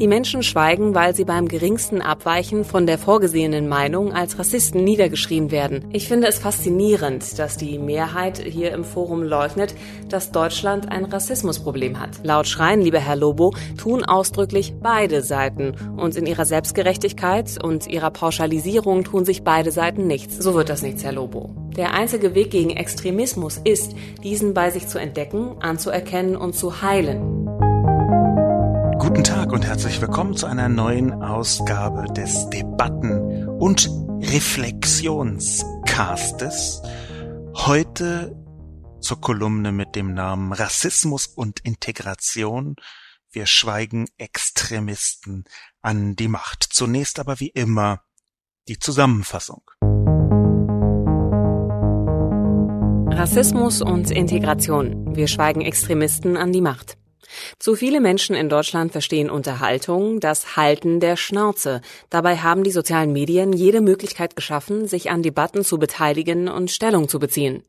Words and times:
Die 0.00 0.08
Menschen 0.08 0.42
schweigen, 0.42 0.92
weil 0.92 1.14
sie 1.14 1.24
beim 1.24 1.46
geringsten 1.46 2.02
Abweichen 2.02 2.64
von 2.64 2.84
der 2.84 2.98
vorgesehenen 2.98 3.68
Meinung 3.68 4.12
als 4.12 4.36
Rassisten 4.40 4.82
niedergeschrien 4.82 5.52
werden. 5.52 5.84
Ich 5.92 6.08
finde 6.08 6.26
es 6.26 6.40
faszinierend, 6.40 7.38
dass 7.38 7.56
die 7.56 7.78
Mehrheit 7.78 8.38
hier 8.38 8.72
im 8.72 8.82
Forum 8.82 9.22
leugnet, 9.22 9.76
dass 10.08 10.32
Deutschland 10.32 10.90
ein 10.90 11.04
Rassismusproblem 11.04 12.00
hat. 12.00 12.10
Laut 12.24 12.48
Schreien, 12.48 12.80
lieber 12.80 12.98
Herr 12.98 13.14
Lobo, 13.14 13.54
tun 13.78 14.04
ausdrücklich 14.04 14.74
beide 14.82 15.22
Seiten. 15.22 15.74
Und 15.96 16.16
in 16.16 16.26
ihrer 16.26 16.44
Selbstgerechtigkeit 16.44 17.62
und 17.62 17.86
ihrer 17.86 18.10
Pauschalisierung 18.10 19.04
tun 19.04 19.24
sich 19.24 19.44
beide 19.44 19.70
Seiten 19.70 20.08
nichts. 20.08 20.38
So 20.38 20.54
wird 20.54 20.70
das 20.70 20.82
nichts, 20.82 21.04
Herr 21.04 21.12
Lobo. 21.12 21.54
Der 21.76 21.94
einzige 21.94 22.34
Weg 22.34 22.50
gegen 22.50 22.70
Extremismus 22.70 23.60
ist, 23.62 23.94
diesen 24.24 24.54
bei 24.54 24.70
sich 24.70 24.88
zu 24.88 24.98
entdecken, 24.98 25.54
anzuerkennen 25.60 26.36
und 26.36 26.56
zu 26.56 26.82
heilen. 26.82 27.44
Und 29.54 29.64
herzlich 29.64 30.00
willkommen 30.00 30.36
zu 30.36 30.46
einer 30.46 30.68
neuen 30.68 31.12
Ausgabe 31.22 32.12
des 32.12 32.50
Debatten- 32.50 33.48
und 33.60 33.88
Reflexionscastes. 34.20 36.82
Heute 37.54 38.34
zur 39.00 39.20
Kolumne 39.20 39.70
mit 39.70 39.94
dem 39.94 40.12
Namen 40.12 40.52
Rassismus 40.52 41.28
und 41.28 41.60
Integration. 41.60 42.74
Wir 43.30 43.46
schweigen 43.46 44.06
Extremisten 44.18 45.44
an 45.82 46.16
die 46.16 46.26
Macht. 46.26 46.66
Zunächst 46.68 47.20
aber 47.20 47.38
wie 47.38 47.50
immer 47.50 48.00
die 48.66 48.80
Zusammenfassung. 48.80 49.62
Rassismus 53.16 53.82
und 53.82 54.10
Integration. 54.10 55.14
Wir 55.14 55.28
schweigen 55.28 55.60
Extremisten 55.60 56.36
an 56.36 56.50
die 56.50 56.60
Macht. 56.60 56.98
Zu 57.58 57.74
viele 57.74 58.00
Menschen 58.00 58.34
in 58.34 58.48
Deutschland 58.48 58.92
verstehen 58.92 59.30
Unterhaltung 59.30 60.20
das 60.20 60.56
Halten 60.56 61.00
der 61.00 61.16
Schnauze. 61.16 61.80
Dabei 62.10 62.38
haben 62.38 62.64
die 62.64 62.70
sozialen 62.70 63.12
Medien 63.12 63.52
jede 63.52 63.80
Möglichkeit 63.80 64.36
geschaffen, 64.36 64.86
sich 64.86 65.10
an 65.10 65.22
Debatten 65.22 65.64
zu 65.64 65.78
beteiligen 65.78 66.48
und 66.48 66.70
Stellung 66.70 67.08
zu 67.08 67.18
beziehen. 67.18 67.62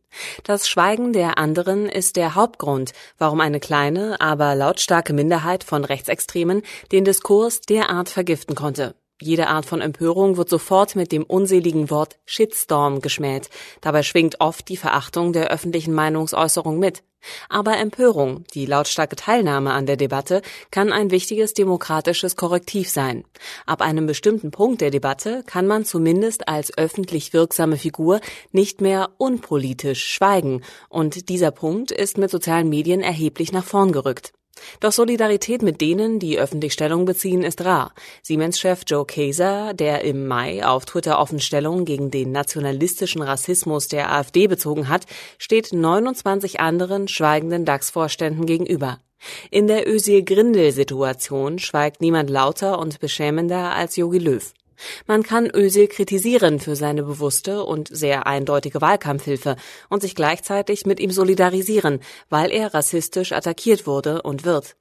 Das 0.43 0.69
Schweigen 0.69 1.13
der 1.13 1.37
anderen 1.37 1.87
ist 1.89 2.15
der 2.15 2.35
Hauptgrund, 2.35 2.93
warum 3.17 3.41
eine 3.41 3.59
kleine, 3.59 4.19
aber 4.21 4.55
lautstarke 4.55 5.13
Minderheit 5.13 5.63
von 5.63 5.83
Rechtsextremen 5.83 6.61
den 6.91 7.05
Diskurs 7.05 7.61
derart 7.61 8.09
vergiften 8.09 8.55
konnte. 8.55 8.95
Jede 9.21 9.47
Art 9.47 9.65
von 9.65 9.79
Empörung 9.79 10.35
wird 10.35 10.49
sofort 10.49 10.97
mit 10.97 11.13
dem 11.13 11.23
unseligen 11.23 11.89
Wort 11.89 12.17
Shitstorm 12.25 12.99
geschmäht. 12.99 13.49
Dabei 13.79 14.03
schwingt 14.03 14.41
oft 14.41 14.67
die 14.67 14.75
Verachtung 14.75 15.31
der 15.31 15.47
öffentlichen 15.51 15.93
Meinungsäußerung 15.93 16.77
mit. 16.79 17.01
Aber 17.49 17.77
Empörung, 17.77 18.43
die 18.53 18.65
lautstarke 18.65 19.15
Teilnahme 19.15 19.71
an 19.71 19.85
der 19.85 19.97
Debatte, 19.97 20.41
kann 20.71 20.91
ein 20.91 21.11
wichtiges 21.11 21.53
demokratisches 21.53 22.35
Korrektiv 22.35 22.89
sein. 22.89 23.23
Ab 23.65 23.81
einem 23.81 24.05
bestimmten 24.05 24.51
Punkt 24.51 24.81
der 24.81 24.91
Debatte 24.91 25.43
kann 25.45 25.67
man 25.67 25.85
zumindest 25.85 26.47
als 26.47 26.77
öffentlich 26.77 27.33
wirksame 27.33 27.77
Figur 27.77 28.19
nicht 28.51 28.81
mehr 28.81 29.09
unpolitisch 29.17 30.03
schweigen, 30.03 30.63
und 30.89 31.29
dieser 31.29 31.51
Punkt 31.51 31.91
ist 31.91 32.17
mit 32.17 32.29
sozialen 32.29 32.69
Medien 32.69 33.01
erheblich 33.01 33.51
nach 33.51 33.63
vorn 33.65 33.91
gerückt. 33.91 34.33
Doch 34.79 34.91
Solidarität 34.91 35.61
mit 35.61 35.81
denen, 35.81 36.19
die 36.19 36.37
öffentlich 36.39 36.73
Stellung 36.73 37.05
beziehen, 37.05 37.43
ist 37.43 37.63
rar. 37.63 37.93
Siemens-Chef 38.23 38.81
Joe 38.87 39.05
Kaeser, 39.05 39.73
der 39.73 40.03
im 40.03 40.27
Mai 40.27 40.65
auf 40.65 40.85
Twitter 40.85 41.19
offen 41.19 41.39
Stellung 41.39 41.85
gegen 41.85 42.11
den 42.11 42.31
nationalistischen 42.31 43.21
Rassismus 43.21 43.87
der 43.87 44.11
AfD 44.11 44.47
bezogen 44.47 44.89
hat, 44.89 45.05
steht 45.37 45.73
29 45.73 46.59
anderen 46.59 47.07
schweigenden 47.07 47.65
DAX-Vorständen 47.65 48.45
gegenüber. 48.45 48.99
In 49.49 49.67
der 49.67 49.87
Özil-Grindel-Situation 49.87 51.59
schweigt 51.59 52.01
niemand 52.01 52.29
lauter 52.29 52.79
und 52.79 52.99
beschämender 52.99 53.73
als 53.73 53.95
Jogi 53.95 54.19
Löw. 54.19 54.53
Man 55.07 55.23
kann 55.23 55.49
Özil 55.53 55.87
kritisieren 55.87 56.59
für 56.59 56.75
seine 56.75 57.03
bewusste 57.03 57.63
und 57.63 57.89
sehr 57.89 58.27
eindeutige 58.27 58.81
Wahlkampfhilfe 58.81 59.55
und 59.89 60.01
sich 60.01 60.15
gleichzeitig 60.15 60.85
mit 60.85 60.99
ihm 60.99 61.11
solidarisieren, 61.11 61.99
weil 62.29 62.51
er 62.51 62.73
rassistisch 62.73 63.31
attackiert 63.31 63.87
wurde 63.87 64.21
und 64.21 64.45
wird. 64.45 64.75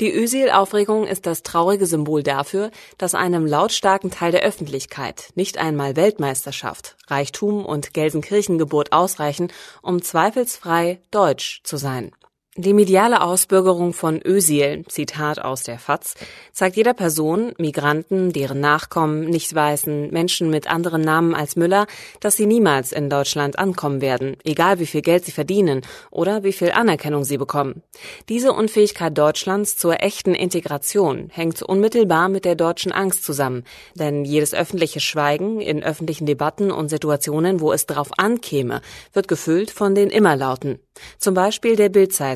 Die 0.00 0.12
Özil-Aufregung 0.14 1.06
ist 1.06 1.26
das 1.26 1.42
traurige 1.42 1.86
Symbol 1.86 2.22
dafür, 2.22 2.70
dass 2.98 3.14
einem 3.14 3.46
lautstarken 3.46 4.10
Teil 4.10 4.32
der 4.32 4.42
Öffentlichkeit 4.42 5.30
nicht 5.34 5.58
einmal 5.58 5.96
Weltmeisterschaft, 5.96 6.96
Reichtum 7.06 7.64
und 7.64 7.94
Gelsenkirchengeburt 7.94 8.92
ausreichen, 8.92 9.52
um 9.80 10.02
zweifelsfrei 10.02 11.00
deutsch 11.10 11.62
zu 11.64 11.76
sein. 11.76 12.12
Die 12.58 12.74
mediale 12.74 13.22
Ausbürgerung 13.22 13.94
von 13.94 14.20
Ösil, 14.22 14.84
Zitat 14.86 15.38
aus 15.38 15.62
der 15.62 15.78
FAZ, 15.78 16.16
zeigt 16.52 16.76
jeder 16.76 16.92
Person, 16.92 17.54
Migranten, 17.56 18.30
deren 18.30 18.60
Nachkommen, 18.60 19.24
Nicht-Weißen, 19.24 20.10
Menschen 20.10 20.50
mit 20.50 20.70
anderen 20.70 21.00
Namen 21.00 21.34
als 21.34 21.56
Müller, 21.56 21.86
dass 22.20 22.36
sie 22.36 22.44
niemals 22.44 22.92
in 22.92 23.08
Deutschland 23.08 23.58
ankommen 23.58 24.02
werden, 24.02 24.36
egal 24.44 24.80
wie 24.80 24.86
viel 24.86 25.00
Geld 25.00 25.24
sie 25.24 25.32
verdienen 25.32 25.80
oder 26.10 26.44
wie 26.44 26.52
viel 26.52 26.72
Anerkennung 26.72 27.24
sie 27.24 27.38
bekommen. 27.38 27.82
Diese 28.28 28.52
Unfähigkeit 28.52 29.16
Deutschlands 29.16 29.78
zur 29.78 30.02
echten 30.02 30.34
Integration 30.34 31.30
hängt 31.32 31.62
unmittelbar 31.62 32.28
mit 32.28 32.44
der 32.44 32.54
deutschen 32.54 32.92
Angst 32.92 33.24
zusammen, 33.24 33.64
denn 33.94 34.26
jedes 34.26 34.52
öffentliche 34.52 35.00
Schweigen 35.00 35.62
in 35.62 35.82
öffentlichen 35.82 36.26
Debatten 36.26 36.70
und 36.70 36.90
Situationen, 36.90 37.60
wo 37.60 37.72
es 37.72 37.86
darauf 37.86 38.10
ankäme, 38.18 38.82
wird 39.14 39.26
gefüllt 39.26 39.70
von 39.70 39.94
den 39.94 40.10
Immerlauten. 40.10 40.80
Zum 41.16 41.32
Beispiel 41.32 41.76
der 41.76 41.88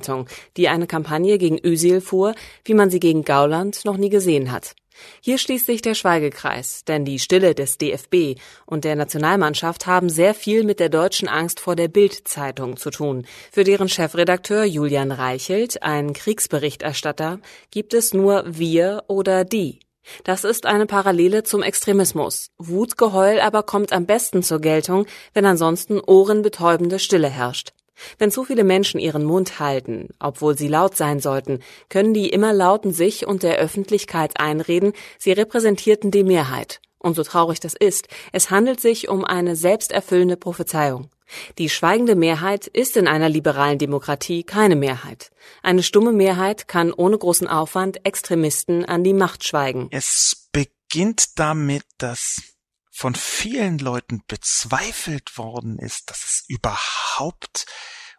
Bildzeitung, 0.07 0.27
die 0.57 0.69
eine 0.69 0.87
Kampagne 0.87 1.39
gegen 1.39 1.59
Ösil 1.59 2.01
fuhr, 2.01 2.35
wie 2.65 2.75
man 2.75 2.91
sie 2.91 3.01
gegen 3.01 3.25
Gauland 3.25 3.85
noch 3.85 3.97
nie 3.97 4.11
gesehen 4.11 4.53
hat. 4.53 4.75
Hier 5.21 5.37
schließt 5.37 5.67
sich 5.67 5.83
der 5.83 5.95
Schweigekreis, 5.95 6.83
denn 6.87 7.05
die 7.05 7.19
Stille 7.19 7.55
des 7.55 7.77
DFB 7.77 8.41
und 8.65 8.85
der 8.85 8.97
Nationalmannschaft 8.97 9.87
haben 9.87 10.09
sehr 10.09 10.33
viel 10.33 10.65
mit 10.65 10.81
der 10.81 10.89
deutschen 10.89 11.29
Angst 11.29 11.61
vor 11.61 11.77
der 11.77 11.89
Bildzeitung 11.89 12.79
zu 12.79 12.91
tun. 12.91 13.27
Für 13.53 13.63
deren 13.63 13.91
Chefredakteur 13.91 14.65
Julian 14.65 15.13
Reichelt, 15.13 15.83
ein 15.83 16.15
Kriegsberichterstatter, 16.15 17.41
gibt 17.71 17.93
es 17.93 18.15
nur 18.15 18.45
wir 18.47 19.05
oder 19.07 19.45
die. 19.45 19.81
Das 20.25 20.45
ist 20.45 20.65
eine 20.65 20.87
Parallele 20.87 21.43
zum 21.43 21.63
Extremismus. 21.63 22.49
Wutgeheul 22.57 23.41
aber 23.41 23.65
kommt 23.65 23.93
am 23.93 24.07
besten 24.07 24.43
zur 24.43 24.61
Geltung, 24.61 25.05
wenn 25.35 25.45
ansonsten 25.45 26.01
ohrenbetäubende 26.01 27.01
Stille 27.01 27.29
herrscht. 27.29 27.75
Wenn 28.19 28.31
zu 28.31 28.45
viele 28.45 28.65
Menschen 28.65 29.01
ihren 29.01 29.25
Mund 29.25 29.61
halten, 29.61 30.11
obwohl 30.19 30.57
sie 30.57 30.69
laut 30.69 30.97
sein 30.97 31.21
sollten, 31.21 31.61
können 31.89 32.15
die 32.15 32.29
immer 32.29 32.53
lauten 32.53 32.93
sich 32.93 33.27
und 33.27 33.43
der 33.43 33.57
Öffentlichkeit 33.57 34.39
einreden, 34.39 34.93
sie 35.19 35.33
repräsentierten 35.33 36.11
die 36.11 36.25
Mehrheit. 36.25 36.81
Und 36.99 37.15
so 37.15 37.23
traurig 37.23 37.61
das 37.61 37.75
ist, 37.75 38.09
es 38.33 38.51
handelt 38.51 38.81
sich 38.81 39.09
um 39.09 39.25
eine 39.25 39.55
selbsterfüllende 39.57 40.37
Prophezeiung. 40.37 41.11
Die 41.59 41.69
schweigende 41.69 42.15
Mehrheit 42.15 42.67
ist 42.67 42.97
in 42.97 43.09
einer 43.09 43.29
liberalen 43.29 43.79
Demokratie 43.79 44.45
keine 44.45 44.77
Mehrheit. 44.77 45.31
Eine 45.63 45.83
stumme 45.83 46.13
Mehrheit 46.13 46.69
kann 46.69 46.93
ohne 46.93 47.19
großen 47.19 47.49
Aufwand 47.49 48.05
Extremisten 48.07 48.85
an 48.85 49.03
die 49.05 49.13
Macht 49.13 49.45
schweigen. 49.45 49.89
Es 49.91 50.49
beginnt 50.53 51.39
damit, 51.39 51.85
dass 51.99 52.56
von 52.97 53.15
vielen 53.15 53.79
Leuten 53.79 54.23
bezweifelt 54.27 55.37
worden 55.37 55.79
ist, 55.79 56.09
dass 56.09 56.25
es 56.25 56.45
überhaupt 56.49 57.67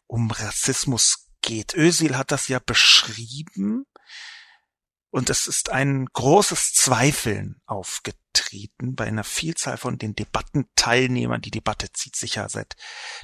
um 0.05 0.29
Rassismus 0.29 1.29
geht. 1.41 1.73
Özil 1.73 2.15
hat 2.15 2.31
das 2.31 2.47
ja 2.47 2.59
beschrieben 2.59 3.85
und 5.09 5.31
es 5.31 5.47
ist 5.47 5.71
ein 5.71 6.05
großes 6.05 6.73
Zweifeln 6.73 7.59
aufgetreten 7.65 8.93
bei 8.93 9.05
einer 9.05 9.23
Vielzahl 9.23 9.77
von 9.77 9.97
den 9.97 10.13
Debattenteilnehmern. 10.13 11.41
Die 11.41 11.49
Debatte 11.49 11.91
zieht 11.91 12.15
sich 12.15 12.35
ja 12.35 12.47
seit 12.47 12.75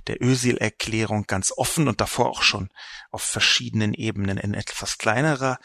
der 0.07 0.24
Özil-Erklärung 0.24 1.28
ganz 1.28 1.54
offen 1.56 1.88
und 1.88 2.01
davor 2.01 2.31
auch 2.31 2.42
schon 2.42 2.69
auf 3.12 3.22
verschiedenen 3.22 3.94
Ebenen 3.94 4.39
in 4.39 4.56
etwas 4.56 4.98
kleinerer 4.98 5.60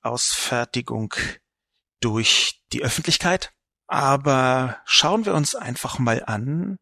Ausfertigung 0.00 1.12
durch 2.00 2.62
die 2.72 2.82
Öffentlichkeit. 2.82 3.52
Aber 3.86 4.80
schauen 4.84 5.24
wir 5.24 5.34
uns 5.34 5.54
einfach 5.54 5.98
mal 5.98 6.24
an, 6.24 6.78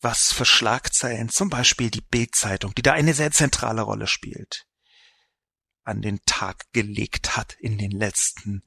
was 0.00 0.32
für 0.32 0.44
Schlagzeilen 0.44 1.28
zum 1.28 1.48
Beispiel 1.48 1.90
die 1.90 2.02
Bildzeitung, 2.02 2.74
die 2.74 2.82
da 2.82 2.92
eine 2.92 3.14
sehr 3.14 3.30
zentrale 3.30 3.82
Rolle 3.82 4.06
spielt, 4.06 4.66
an 5.82 6.02
den 6.02 6.20
Tag 6.26 6.64
gelegt 6.72 7.36
hat 7.36 7.54
in 7.58 7.78
den 7.78 7.90
letzten 7.90 8.64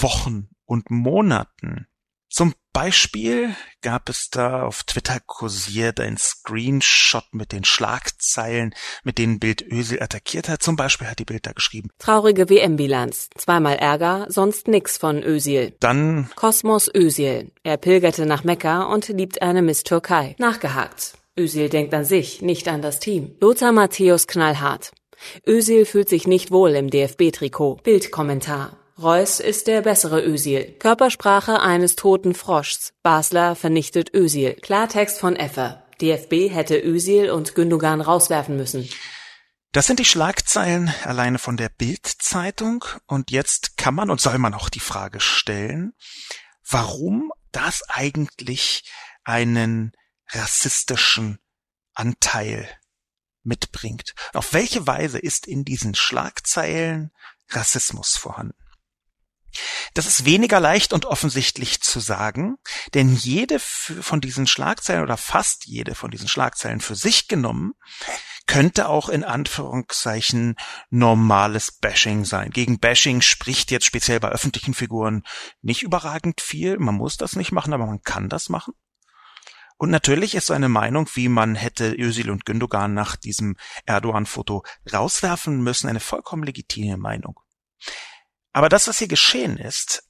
Wochen 0.00 0.48
und 0.64 0.90
Monaten. 0.90 1.88
Zum 2.28 2.54
Beispiel 2.72 3.54
gab 3.82 4.08
es 4.08 4.30
da 4.30 4.62
auf 4.62 4.84
Twitter 4.84 5.18
kursiert 5.26 5.98
ein 5.98 6.16
Screenshot 6.16 7.24
mit 7.32 7.52
den 7.52 7.64
Schlagzeilen, 7.64 8.74
mit 9.02 9.18
denen 9.18 9.40
Bild 9.40 9.62
Ösel 9.62 10.02
attackiert 10.02 10.48
hat. 10.48 10.62
Zum 10.62 10.76
Beispiel 10.76 11.08
hat 11.08 11.18
die 11.18 11.24
Bild 11.24 11.46
da 11.46 11.52
geschrieben. 11.52 11.90
Traurige 11.98 12.48
WM-Bilanz. 12.48 13.30
Zweimal 13.36 13.76
Ärger, 13.76 14.26
sonst 14.28 14.68
nix 14.68 14.98
von 14.98 15.22
Ösil. 15.22 15.74
Dann 15.80 16.30
Kosmos 16.36 16.88
Ösil. 16.94 17.50
Er 17.64 17.76
pilgerte 17.76 18.24
nach 18.24 18.44
Mekka 18.44 18.84
und 18.84 19.08
liebt 19.08 19.42
eine 19.42 19.62
Miss 19.62 19.82
Türkei. 19.82 20.36
Nachgehakt. 20.38 21.14
Ösil 21.36 21.68
denkt 21.68 21.94
an 21.94 22.04
sich, 22.04 22.42
nicht 22.42 22.68
an 22.68 22.82
das 22.82 23.00
Team. 23.00 23.36
Lothar 23.40 23.72
Matthäus 23.72 24.26
knallhart. 24.26 24.92
Ösil 25.46 25.86
fühlt 25.86 26.08
sich 26.08 26.26
nicht 26.26 26.50
wohl 26.50 26.70
im 26.70 26.90
DFB-Trikot. 26.90 27.80
Bildkommentar. 27.82 28.76
Reus 29.00 29.40
ist 29.40 29.66
der 29.66 29.80
bessere 29.80 30.22
Ösil. 30.22 30.72
Körpersprache 30.78 31.60
eines 31.60 31.96
toten 31.96 32.34
Froschs. 32.34 32.92
Basler 33.02 33.56
vernichtet 33.56 34.12
Ösil. 34.12 34.54
Klartext 34.60 35.18
von 35.18 35.36
Effe. 35.36 35.82
DFB 36.02 36.50
hätte 36.52 36.78
Ösil 36.78 37.30
und 37.30 37.54
Gündogan 37.54 38.02
rauswerfen 38.02 38.58
müssen. 38.58 38.90
Das 39.72 39.86
sind 39.86 40.00
die 40.00 40.04
Schlagzeilen 40.04 40.92
alleine 41.04 41.38
von 41.38 41.56
der 41.56 41.70
Bild-Zeitung. 41.70 42.84
Und 43.06 43.30
jetzt 43.30 43.78
kann 43.78 43.94
man 43.94 44.10
und 44.10 44.20
soll 44.20 44.36
man 44.36 44.52
auch 44.52 44.68
die 44.68 44.80
Frage 44.80 45.20
stellen, 45.20 45.94
warum 46.68 47.32
das 47.52 47.82
eigentlich 47.88 48.84
einen 49.24 49.92
rassistischen 50.28 51.38
Anteil 51.94 52.68
mitbringt. 53.44 54.14
Auf 54.34 54.52
welche 54.52 54.86
Weise 54.86 55.18
ist 55.18 55.46
in 55.46 55.64
diesen 55.64 55.94
Schlagzeilen 55.94 57.12
Rassismus 57.48 58.18
vorhanden? 58.18 58.59
Das 59.94 60.06
ist 60.06 60.24
weniger 60.24 60.60
leicht 60.60 60.92
und 60.92 61.06
offensichtlich 61.06 61.80
zu 61.80 62.00
sagen, 62.00 62.56
denn 62.94 63.14
jede 63.14 63.58
von 63.58 64.20
diesen 64.20 64.46
Schlagzeilen 64.46 65.02
oder 65.02 65.16
fast 65.16 65.66
jede 65.66 65.94
von 65.94 66.10
diesen 66.10 66.28
Schlagzeilen 66.28 66.80
für 66.80 66.94
sich 66.94 67.28
genommen 67.28 67.74
könnte 68.46 68.88
auch 68.88 69.08
in 69.08 69.22
Anführungszeichen 69.22 70.56
normales 70.90 71.70
Bashing 71.70 72.24
sein. 72.24 72.50
Gegen 72.50 72.80
Bashing 72.80 73.20
spricht 73.20 73.70
jetzt 73.70 73.86
speziell 73.86 74.18
bei 74.18 74.28
öffentlichen 74.30 74.74
Figuren 74.74 75.22
nicht 75.62 75.82
überragend 75.82 76.40
viel. 76.40 76.76
Man 76.78 76.96
muss 76.96 77.16
das 77.16 77.36
nicht 77.36 77.52
machen, 77.52 77.72
aber 77.72 77.86
man 77.86 78.02
kann 78.02 78.28
das 78.28 78.48
machen. 78.48 78.74
Und 79.76 79.90
natürlich 79.90 80.34
ist 80.34 80.46
so 80.46 80.52
eine 80.52 80.68
Meinung, 80.68 81.08
wie 81.14 81.28
man 81.28 81.54
hätte 81.54 81.94
Özil 81.94 82.28
und 82.28 82.44
Gündogan 82.44 82.92
nach 82.92 83.16
diesem 83.16 83.56
Erdogan-Foto 83.86 84.64
rauswerfen 84.92 85.62
müssen, 85.62 85.88
eine 85.88 86.00
vollkommen 86.00 86.42
legitime 86.42 86.96
Meinung. 86.96 87.40
Aber 88.52 88.68
das, 88.68 88.88
was 88.88 88.98
hier 88.98 89.08
geschehen 89.08 89.56
ist, 89.56 90.04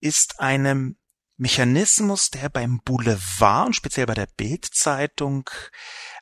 ist 0.00 0.40
einem 0.40 0.96
Mechanismus, 1.36 2.30
der 2.30 2.48
beim 2.48 2.80
Boulevard 2.84 3.66
und 3.66 3.74
speziell 3.74 4.06
bei 4.06 4.14
der 4.14 4.28
Bildzeitung 4.36 5.48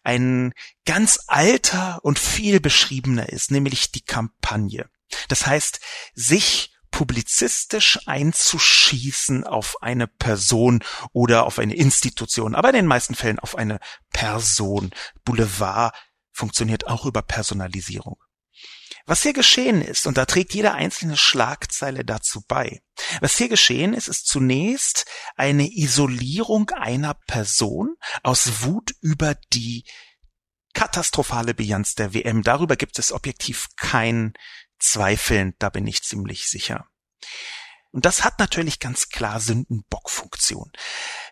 ein 0.03 0.53
ganz 0.87 1.21
alter 1.27 2.01
und 2.03 2.19
viel 2.19 2.61
beschriebener 2.61 3.29
ist, 3.29 3.51
nämlich 3.51 3.93
die 3.93 4.05
Kampagne. 4.05 4.89
Das 5.29 5.47
heißt, 5.47 5.81
sich 6.15 6.75
publizistisch 6.91 8.01
einzuschießen 8.07 9.45
auf 9.45 9.83
eine 9.83 10.07
Person 10.07 10.83
oder 11.13 11.45
auf 11.47 11.59
eine 11.59 11.75
Institution, 11.75 12.55
aber 12.55 12.71
in 12.71 12.77
den 12.77 12.87
meisten 12.87 13.15
Fällen 13.15 13.39
auf 13.39 13.57
eine 13.57 13.79
Person. 14.13 14.91
Boulevard 15.25 15.95
funktioniert 16.33 16.87
auch 16.87 17.07
über 17.07 17.23
Personalisierung. 17.23 18.23
Was 19.11 19.25
hier 19.25 19.33
geschehen 19.33 19.83
ist, 19.83 20.07
und 20.07 20.19
da 20.19 20.25
trägt 20.25 20.55
jede 20.55 20.73
einzelne 20.73 21.17
Schlagzeile 21.17 22.05
dazu 22.05 22.45
bei, 22.47 22.81
was 23.21 23.37
hier 23.37 23.49
geschehen 23.49 23.93
ist, 23.93 24.07
ist 24.07 24.29
zunächst 24.29 25.05
eine 25.35 25.67
Isolierung 25.67 26.71
einer 26.71 27.15
Person 27.27 27.97
aus 28.23 28.63
Wut 28.63 28.93
über 29.01 29.35
die 29.53 29.85
katastrophale 30.75 31.55
Bilanz 31.55 31.97
der 31.97 32.15
WM. 32.15 32.45
Darüber 32.45 32.77
gibt 32.77 33.01
es 33.01 33.11
objektiv 33.11 33.67
kein 33.77 34.33
Zweifeln, 34.79 35.55
da 35.59 35.71
bin 35.71 35.89
ich 35.89 36.05
ziemlich 36.05 36.47
sicher. 36.47 36.87
Und 37.93 38.05
das 38.05 38.23
hat 38.23 38.39
natürlich 38.39 38.79
ganz 38.79 39.09
klar 39.09 39.41
Sündenbockfunktion. 39.41 40.71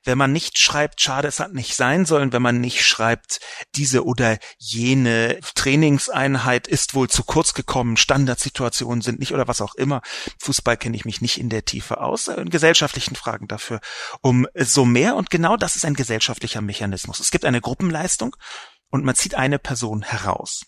Wenn 0.05 0.19
man 0.19 0.33
nicht 0.33 0.59
schreibt, 0.59 1.01
schade, 1.01 1.29
es 1.29 1.39
hat 1.39 1.53
nicht 1.53 1.77
sein 1.77 2.05
sollen, 2.05 2.33
wenn 2.33 2.43
man 2.43 2.61
nicht 2.61 2.85
schreibt, 2.85 3.39
diese 3.77 4.05
oder 4.05 4.39
jene 4.59 5.39
Trainingseinheit 5.55 6.67
ist 6.67 6.95
wohl 6.95 7.09
zu 7.09 7.23
kurz 7.23 7.55
gekommen, 7.55 7.97
Standardsituationen 7.97 9.03
sind 9.03 9.21
nicht 9.21 9.33
oder 9.33 9.47
was 9.47 9.61
auch 9.61 9.77
immer. 9.77 10.03
Fußball 10.41 10.77
kenne 10.77 10.97
ich 10.97 11.05
mich 11.05 11.21
nicht 11.21 11.39
in 11.39 11.49
der 11.49 11.65
Tiefe 11.65 12.01
aus, 12.01 12.27
äh, 12.27 12.41
in 12.41 12.51
gesellschaftlichen 12.51 13.15
Fragen 13.15 13.47
dafür 13.47 13.81
um 14.21 14.47
so 14.57 14.85
mehr. 14.85 15.15
Und 15.15 15.31
genau 15.31 15.57
das 15.57 15.77
ist 15.77 15.85
ein 15.85 15.95
gesellschaftlicher 15.95 16.61
Mechanismus. 16.61 17.21
Es 17.21 17.31
gibt 17.31 17.45
eine 17.45 17.61
Gruppenleistung 17.61 18.35
und 18.91 19.05
man 19.05 19.15
zieht 19.15 19.37
eine 19.37 19.61
Person 19.61 20.03
heraus. 20.03 20.63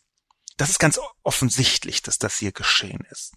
Das 0.57 0.71
ist 0.71 0.79
ganz 0.79 1.01
offensichtlich, 1.25 2.03
dass 2.03 2.19
das 2.19 2.37
hier 2.37 2.53
geschehen 2.53 3.05
ist. 3.11 3.33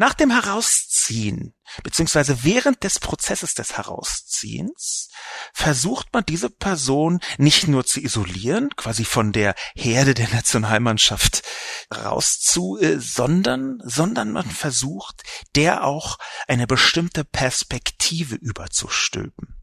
Nach 0.00 0.14
dem 0.14 0.30
Herausziehen, 0.30 1.52
beziehungsweise 1.82 2.42
während 2.42 2.84
des 2.84 3.00
Prozesses 3.00 3.52
des 3.52 3.76
Herausziehens, 3.76 5.10
versucht 5.52 6.14
man 6.14 6.24
diese 6.24 6.48
Person 6.48 7.20
nicht 7.36 7.68
nur 7.68 7.84
zu 7.84 8.00
isolieren, 8.00 8.70
quasi 8.76 9.04
von 9.04 9.30
der 9.32 9.54
Herde 9.74 10.14
der 10.14 10.30
Nationalmannschaft 10.30 11.42
rauszu, 11.94 12.78
äh, 12.80 12.98
sondern, 12.98 13.82
sondern 13.84 14.32
man 14.32 14.50
versucht, 14.50 15.22
der 15.54 15.84
auch 15.84 16.16
eine 16.48 16.66
bestimmte 16.66 17.22
Perspektive 17.22 18.36
überzustülpen. 18.36 19.54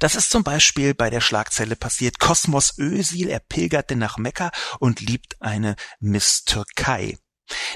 Das 0.00 0.16
ist 0.16 0.30
zum 0.30 0.42
Beispiel 0.42 0.92
bei 0.92 1.08
der 1.08 1.20
Schlagzeile 1.20 1.76
passiert. 1.76 2.18
Kosmos 2.18 2.76
Ösil, 2.78 3.28
er 3.28 3.38
pilgerte 3.38 3.94
nach 3.94 4.18
Mekka 4.18 4.50
und 4.80 4.98
liebt 4.98 5.40
eine 5.40 5.76
Miss 6.00 6.42
Türkei. 6.42 7.16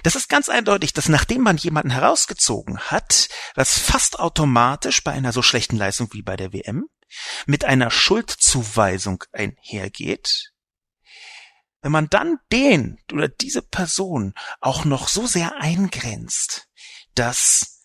Das 0.03 0.15
ist 0.15 0.29
ganz 0.29 0.49
eindeutig, 0.49 0.93
dass 0.93 1.09
nachdem 1.09 1.43
man 1.43 1.57
jemanden 1.57 1.91
herausgezogen 1.91 2.79
hat, 2.79 3.29
was 3.55 3.79
fast 3.79 4.19
automatisch 4.19 5.03
bei 5.03 5.13
einer 5.13 5.33
so 5.33 5.43
schlechten 5.43 5.77
Leistung 5.77 6.09
wie 6.13 6.23
bei 6.23 6.37
der 6.37 6.53
WM 6.53 6.87
mit 7.47 7.65
einer 7.65 7.91
Schuldzuweisung 7.91 9.25
einhergeht, 9.33 10.53
wenn 11.83 11.93
man 11.93 12.09
dann 12.09 12.39
den 12.51 12.99
oder 13.13 13.29
diese 13.29 13.63
Person 13.63 14.33
auch 14.61 14.85
noch 14.85 15.09
so 15.09 15.27
sehr 15.27 15.57
eingrenzt, 15.61 16.67
dass 17.15 17.83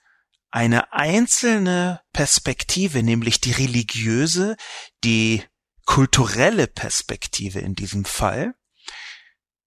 eine 0.51 0.93
einzelne 0.93 2.01
Perspektive, 2.13 3.03
nämlich 3.03 3.39
die 3.41 3.51
religiöse, 3.51 4.55
die 5.03 5.43
kulturelle 5.85 6.67
Perspektive 6.67 7.59
in 7.59 7.75
diesem 7.75 8.05
Fall, 8.05 8.55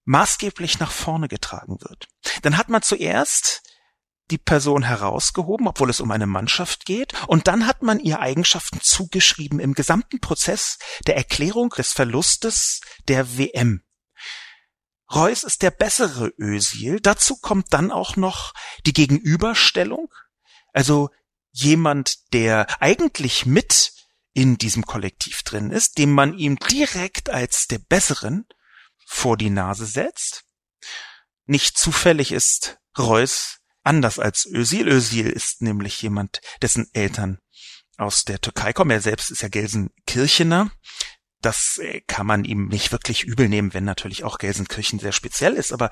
maßgeblich 0.05 0.79
nach 0.79 0.91
vorne 0.91 1.27
getragen 1.27 1.77
wird. 1.81 2.07
Dann 2.41 2.57
hat 2.57 2.69
man 2.69 2.81
zuerst 2.81 3.61
die 4.31 4.37
Person 4.37 4.83
herausgehoben, 4.83 5.67
obwohl 5.67 5.89
es 5.89 5.99
um 5.99 6.11
eine 6.11 6.27
Mannschaft 6.27 6.85
geht, 6.85 7.13
und 7.27 7.47
dann 7.47 7.67
hat 7.67 7.83
man 7.83 7.99
ihr 7.99 8.19
Eigenschaften 8.19 8.79
zugeschrieben 8.81 9.59
im 9.59 9.73
gesamten 9.73 10.19
Prozess 10.19 10.79
der 11.07 11.17
Erklärung 11.17 11.69
des 11.69 11.91
Verlustes 11.91 12.81
der 13.07 13.37
WM. 13.37 13.83
Reus 15.13 15.43
ist 15.43 15.61
der 15.61 15.71
bessere 15.71 16.33
Ösil. 16.37 16.99
Dazu 16.99 17.37
kommt 17.37 17.67
dann 17.71 17.91
auch 17.91 18.15
noch 18.15 18.53
die 18.85 18.93
Gegenüberstellung, 18.93 20.11
also 20.71 21.09
jemand, 21.51 22.33
der 22.33 22.81
eigentlich 22.81 23.45
mit 23.45 23.93
in 24.33 24.57
diesem 24.57 24.85
Kollektiv 24.85 25.43
drin 25.43 25.69
ist, 25.69 25.99
dem 25.99 26.11
man 26.11 26.33
ihm 26.33 26.57
direkt 26.57 27.29
als 27.29 27.67
der 27.67 27.77
Besseren 27.77 28.47
vor 29.05 29.37
die 29.37 29.49
Nase 29.49 29.85
setzt. 29.85 30.45
Nicht 31.45 31.77
zufällig 31.77 32.31
ist 32.31 32.77
Reus 32.97 33.59
anders 33.83 34.19
als 34.19 34.45
Özil. 34.45 34.87
Özil 34.87 35.29
ist 35.29 35.61
nämlich 35.61 36.01
jemand, 36.01 36.41
dessen 36.61 36.89
Eltern 36.93 37.39
aus 37.97 38.23
der 38.23 38.39
Türkei 38.41 38.73
kommen. 38.73 38.91
Er 38.91 39.01
selbst 39.01 39.29
ist 39.29 39.41
ja 39.41 39.49
Gelsenkirchener. 39.49 40.71
Das 41.41 41.77
äh, 41.79 42.01
kann 42.01 42.25
man 42.25 42.45
ihm 42.45 42.67
nicht 42.67 42.91
wirklich 42.91 43.23
übel 43.23 43.49
nehmen, 43.49 43.73
wenn 43.73 43.83
natürlich 43.83 44.23
auch 44.23 44.37
Gelsenkirchen 44.37 44.99
sehr 44.99 45.11
speziell 45.11 45.53
ist. 45.53 45.73
Aber 45.73 45.89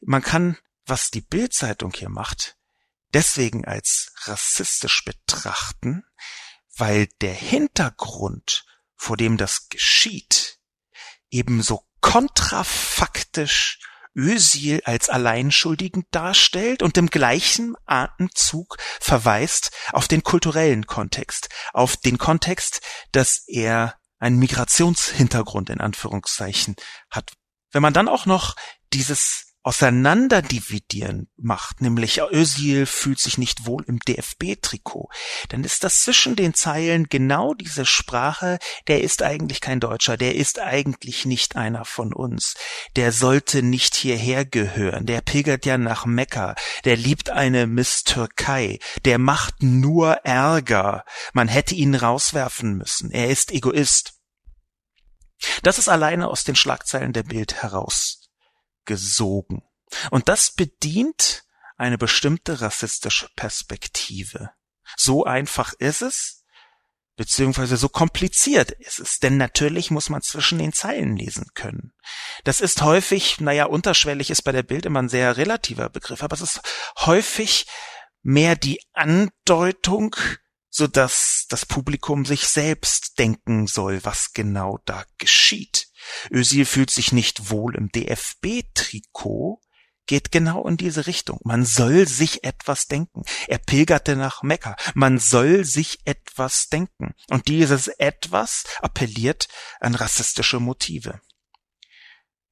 man 0.00 0.22
kann, 0.22 0.58
was 0.84 1.10
die 1.10 1.20
Bildzeitung 1.20 1.92
hier 1.94 2.08
macht, 2.08 2.56
deswegen 3.14 3.64
als 3.64 4.12
rassistisch 4.24 5.04
betrachten, 5.04 6.04
weil 6.76 7.06
der 7.20 7.34
Hintergrund, 7.34 8.64
vor 8.96 9.16
dem 9.16 9.36
das 9.36 9.68
geschieht, 9.68 10.58
ebenso 11.30 11.86
kontrafaktisch 12.02 13.78
Ösil 14.14 14.82
als 14.84 15.08
Alleinschuldigen 15.08 16.04
darstellt 16.10 16.82
und 16.82 16.98
im 16.98 17.06
gleichen 17.06 17.74
Atemzug 17.86 18.76
verweist 19.00 19.70
auf 19.92 20.06
den 20.06 20.22
kulturellen 20.22 20.86
Kontext, 20.86 21.48
auf 21.72 21.96
den 21.96 22.18
Kontext, 22.18 22.82
dass 23.12 23.44
er 23.46 23.96
einen 24.18 24.38
Migrationshintergrund 24.38 25.70
in 25.70 25.80
Anführungszeichen 25.80 26.76
hat. 27.10 27.32
Wenn 27.70 27.82
man 27.82 27.94
dann 27.94 28.08
auch 28.08 28.26
noch 28.26 28.54
dieses 28.92 29.51
auseinanderdividieren 29.62 31.28
macht, 31.36 31.80
nämlich 31.80 32.20
Özil 32.20 32.86
fühlt 32.86 33.20
sich 33.20 33.38
nicht 33.38 33.64
wohl 33.64 33.84
im 33.84 33.98
DFB-Trikot, 34.00 35.08
dann 35.50 35.62
ist 35.62 35.84
das 35.84 36.02
zwischen 36.02 36.34
den 36.34 36.54
Zeilen 36.54 37.08
genau 37.08 37.54
diese 37.54 37.86
Sprache, 37.86 38.58
der 38.88 39.02
ist 39.02 39.22
eigentlich 39.22 39.60
kein 39.60 39.78
Deutscher, 39.78 40.16
der 40.16 40.34
ist 40.34 40.58
eigentlich 40.58 41.24
nicht 41.24 41.54
einer 41.56 41.84
von 41.84 42.12
uns, 42.12 42.54
der 42.96 43.12
sollte 43.12 43.62
nicht 43.62 43.94
hierher 43.94 44.44
gehören, 44.44 45.06
der 45.06 45.20
pilgert 45.20 45.64
ja 45.64 45.78
nach 45.78 46.06
Mekka, 46.06 46.56
der 46.84 46.96
liebt 46.96 47.30
eine 47.30 47.66
Miss 47.66 48.02
Türkei, 48.02 48.80
der 49.04 49.18
macht 49.18 49.62
nur 49.62 50.12
Ärger, 50.24 51.04
man 51.32 51.46
hätte 51.46 51.76
ihn 51.76 51.94
rauswerfen 51.94 52.76
müssen, 52.76 53.10
er 53.12 53.28
ist 53.28 53.52
Egoist. 53.52 54.14
Das 55.62 55.78
ist 55.78 55.88
alleine 55.88 56.28
aus 56.28 56.44
den 56.44 56.54
Schlagzeilen 56.54 57.12
der 57.12 57.24
Bild 57.24 57.62
heraus 57.62 58.21
gesogen. 58.84 59.62
Und 60.10 60.28
das 60.28 60.50
bedient 60.50 61.44
eine 61.76 61.98
bestimmte 61.98 62.60
rassistische 62.60 63.28
Perspektive. 63.36 64.50
So 64.96 65.24
einfach 65.24 65.72
ist 65.74 66.02
es, 66.02 66.44
beziehungsweise 67.16 67.76
so 67.76 67.88
kompliziert 67.88 68.70
ist 68.70 68.98
es, 68.98 69.18
denn 69.18 69.36
natürlich 69.36 69.90
muss 69.90 70.08
man 70.08 70.22
zwischen 70.22 70.58
den 70.58 70.72
Zeilen 70.72 71.16
lesen 71.16 71.46
können. 71.54 71.92
Das 72.44 72.60
ist 72.60 72.82
häufig, 72.82 73.40
naja, 73.40 73.66
unterschwellig 73.66 74.30
ist 74.30 74.42
bei 74.42 74.52
der 74.52 74.62
Bild 74.62 74.86
immer 74.86 75.02
ein 75.02 75.08
sehr 75.08 75.36
relativer 75.36 75.88
Begriff, 75.88 76.22
aber 76.22 76.34
es 76.34 76.40
ist 76.40 76.60
häufig 77.00 77.66
mehr 78.22 78.56
die 78.56 78.80
Andeutung, 78.92 80.16
so 80.70 80.86
dass 80.86 81.46
das 81.48 81.66
Publikum 81.66 82.24
sich 82.24 82.48
selbst 82.48 83.18
denken 83.18 83.66
soll, 83.66 84.04
was 84.04 84.32
genau 84.32 84.78
da 84.86 85.04
geschieht. 85.18 85.88
Özil 86.30 86.64
fühlt 86.64 86.90
sich 86.90 87.12
nicht 87.12 87.50
wohl 87.50 87.76
im 87.76 87.88
DFB-Trikot, 87.88 89.60
geht 90.06 90.32
genau 90.32 90.66
in 90.66 90.76
diese 90.76 91.06
Richtung. 91.06 91.38
Man 91.44 91.64
soll 91.64 92.06
sich 92.06 92.44
etwas 92.44 92.86
denken. 92.86 93.22
Er 93.46 93.58
pilgerte 93.58 94.16
nach 94.16 94.42
Mekka. 94.42 94.76
Man 94.94 95.18
soll 95.18 95.64
sich 95.64 96.00
etwas 96.04 96.68
denken. 96.68 97.14
Und 97.30 97.48
dieses 97.48 97.88
etwas 97.88 98.64
appelliert 98.80 99.48
an 99.80 99.94
rassistische 99.94 100.60
Motive. 100.60 101.20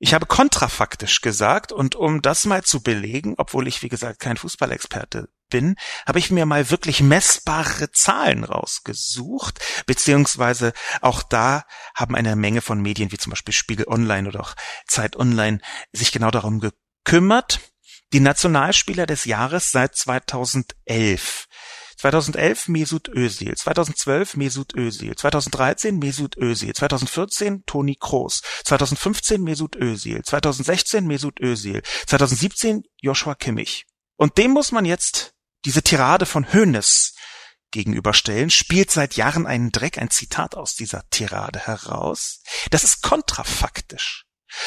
Ich 0.02 0.14
habe 0.14 0.25
kontrafaktisch 0.25 1.21
gesagt, 1.21 1.73
und 1.73 1.95
um 1.95 2.23
das 2.23 2.47
mal 2.47 2.64
zu 2.64 2.83
belegen, 2.83 3.35
obwohl 3.37 3.69
ich, 3.69 3.83
wie 3.83 3.90
gesagt, 3.90 4.19
kein 4.19 4.38
Fußballexperte 4.38 5.28
bin, 5.50 5.76
habe 6.07 6.19
ich 6.19 6.30
mir 6.30 6.47
mal 6.47 6.71
wirklich 6.71 7.02
messbare 7.02 7.92
Zahlen 7.92 8.45
rausgesucht, 8.45 9.61
beziehungsweise 9.85 10.73
auch 11.02 11.23
da 11.23 11.66
haben 11.95 12.16
eine 12.16 12.35
Menge 12.35 12.62
von 12.62 12.80
Medien, 12.80 13.12
wie 13.12 13.19
zum 13.19 13.28
Beispiel 13.28 13.52
Spiegel 13.52 13.88
Online 13.88 14.26
oder 14.26 14.40
auch 14.40 14.54
Zeit 14.87 15.16
Online, 15.16 15.61
sich 15.92 16.12
genau 16.12 16.30
darum 16.30 16.61
gekümmert. 16.61 17.61
Die 18.14 18.21
Nationalspieler 18.21 19.04
des 19.04 19.26
Jahres 19.26 19.71
seit 19.71 19.97
2011 19.97 21.47
2011 22.00 22.69
Mesut 22.69 23.09
Özil, 23.09 23.54
2012 23.54 24.37
Mesut 24.37 24.75
Özil, 24.75 25.14
2013 25.14 25.99
Mesut 25.99 26.37
Özil, 26.38 26.73
2014 26.73 27.64
Toni 27.66 27.97
Kroos, 28.00 28.40
2015 28.64 29.42
Mesut 29.42 29.76
Özil, 29.76 30.23
2016 30.23 31.07
Mesut 31.07 31.40
Özil, 31.40 31.83
2017 32.07 32.85
Joshua 33.02 33.35
Kimmich. 33.35 33.85
Und 34.16 34.38
dem 34.38 34.52
muss 34.52 34.73
man 34.73 34.87
jetzt 34.87 35.35
diese 35.66 35.83
Tirade 35.83 36.25
von 36.25 36.50
Hoeneß 36.50 37.12
gegenüberstellen, 37.71 38.49
spielt 38.49 38.90
seit 38.90 39.16
Jahren 39.16 39.47
einen 39.47 39.71
Dreck, 39.71 39.99
ein 39.99 40.11
Zitat 40.11 40.54
aus 40.54 40.75
dieser 40.75 41.02
Tirade 41.11 41.59
heraus. 41.59 42.40
Das 42.71 42.83
ist 42.83 43.02
kontrafaktisch. 43.02 44.25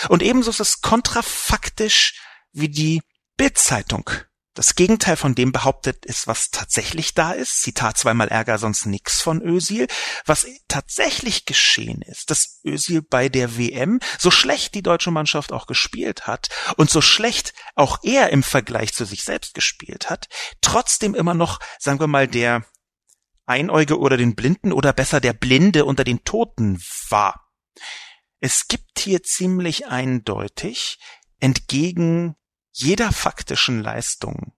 Und 0.08 0.22
ebenso 0.22 0.52
ist 0.52 0.60
es 0.60 0.82
kontrafaktisch 0.82 2.22
wie 2.52 2.70
die 2.70 3.02
Bildzeitung 3.38 4.08
das 4.54 4.76
Gegenteil 4.76 5.18
von 5.18 5.34
dem 5.34 5.52
behauptet 5.52 6.06
ist, 6.06 6.28
was 6.28 6.52
tatsächlich 6.52 7.16
da 7.16 7.32
ist. 7.32 7.62
Zitat 7.62 7.98
zweimal 7.98 8.28
Ärger, 8.28 8.60
sonst 8.60 8.86
nix 8.86 9.22
von 9.22 9.42
Ösil. 9.42 9.88
Was 10.26 10.46
tatsächlich 10.68 11.46
geschehen 11.46 12.02
ist, 12.04 12.30
dass 12.30 12.62
Ösil 12.64 13.02
bei 13.02 13.30
der 13.30 13.58
WM, 13.58 14.00
so 14.20 14.30
schlecht 14.30 14.76
die 14.76 14.84
deutsche 14.84 15.12
Mannschaft 15.12 15.52
auch 15.52 15.66
gespielt 15.66 16.28
hat 16.28 16.50
und 16.78 16.90
so 16.90 17.02
schlecht 17.02 17.54
auch 17.76 18.00
er 18.04 18.30
im 18.30 18.44
Vergleich 18.44 18.94
zu 18.94 19.06
sich 19.06 19.24
selbst 19.24 19.56
gespielt 19.56 20.10
hat, 20.10 20.28
trotzdem 20.62 21.16
immer 21.16 21.34
noch, 21.34 21.60
sagen 21.80 22.00
wir 22.00 22.08
mal, 22.08 22.28
der 22.28 22.64
Einäuge 23.46 23.98
oder 23.98 24.18
den 24.18 24.36
Blinden 24.36 24.72
oder 24.72 24.94
besser 24.94 25.20
der 25.20 25.34
Blinde 25.34 25.86
unter 25.86 26.04
den 26.04 26.24
Toten 26.24 26.82
war. 27.10 27.50
Es 28.40 28.68
gibt 28.68 29.00
hier 29.00 29.24
ziemlich 29.24 29.88
eindeutig 29.88 31.00
entgegen 31.40 32.36
jeder 32.74 33.14
faktischen 33.14 33.82
Leistung, 33.82 34.54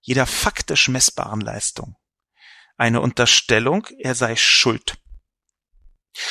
jeder 0.00 0.26
faktisch 0.26 0.88
messbaren 0.88 1.40
Leistung 1.40 1.96
eine 2.78 3.00
Unterstellung, 3.00 3.86
er 3.98 4.14
sei 4.14 4.36
schuld. 4.36 4.96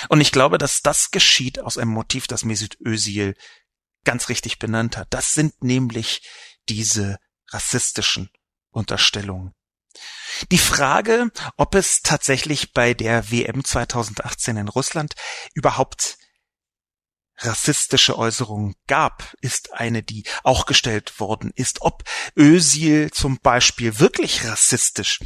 Und 0.10 0.22
ich 0.22 0.32
glaube, 0.32 0.58
dass 0.58 0.82
das 0.82 1.12
geschieht 1.12 1.60
aus 1.60 1.78
einem 1.78 1.92
Motiv, 1.92 2.26
das 2.28 2.44
Mesut 2.44 2.78
Özil 2.80 3.36
ganz 4.04 4.30
richtig 4.30 4.58
benannt 4.58 4.98
hat. 4.98 5.08
Das 5.12 5.34
sind 5.34 5.62
nämlich 5.62 6.28
diese 6.68 7.20
rassistischen 7.50 8.30
Unterstellungen. 8.72 9.54
Die 10.52 10.58
Frage, 10.58 11.32
ob 11.58 11.76
es 11.76 12.02
tatsächlich 12.02 12.74
bei 12.74 12.94
der 12.94 13.32
WM 13.32 13.64
2018 13.64 14.58
in 14.58 14.68
Russland 14.68 15.16
überhaupt 15.54 16.18
rassistische 17.40 18.18
Äußerungen 18.18 18.76
gab, 18.88 19.36
ist 19.42 19.74
eine, 19.74 20.04
die 20.04 20.24
auch 20.44 20.66
gestellt 20.66 21.20
worden 21.20 21.52
ist. 21.56 21.82
Ob 21.82 22.04
Özil 22.38 23.12
zum 23.12 23.40
Beispiel 23.40 24.00
wirklich 24.00 24.46
rassistisch 24.46 25.20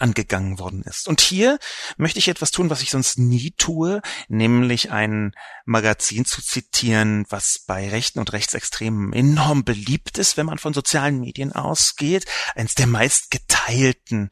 angegangen 0.00 0.58
worden 0.58 0.82
ist. 0.82 1.08
Und 1.08 1.20
hier 1.20 1.58
möchte 1.96 2.18
ich 2.18 2.28
etwas 2.28 2.50
tun, 2.50 2.70
was 2.70 2.82
ich 2.82 2.90
sonst 2.90 3.18
nie 3.18 3.52
tue, 3.52 4.02
nämlich 4.28 4.90
ein 4.90 5.32
Magazin 5.64 6.24
zu 6.24 6.42
zitieren, 6.42 7.24
was 7.28 7.60
bei 7.66 7.88
Rechten 7.88 8.18
und 8.18 8.32
Rechtsextremen 8.32 9.12
enorm 9.12 9.64
beliebt 9.64 10.18
ist, 10.18 10.36
wenn 10.36 10.46
man 10.46 10.58
von 10.58 10.74
sozialen 10.74 11.20
Medien 11.20 11.52
ausgeht. 11.52 12.26
Eins 12.54 12.74
der 12.74 12.86
meist 12.86 13.30
geteilten 13.30 14.30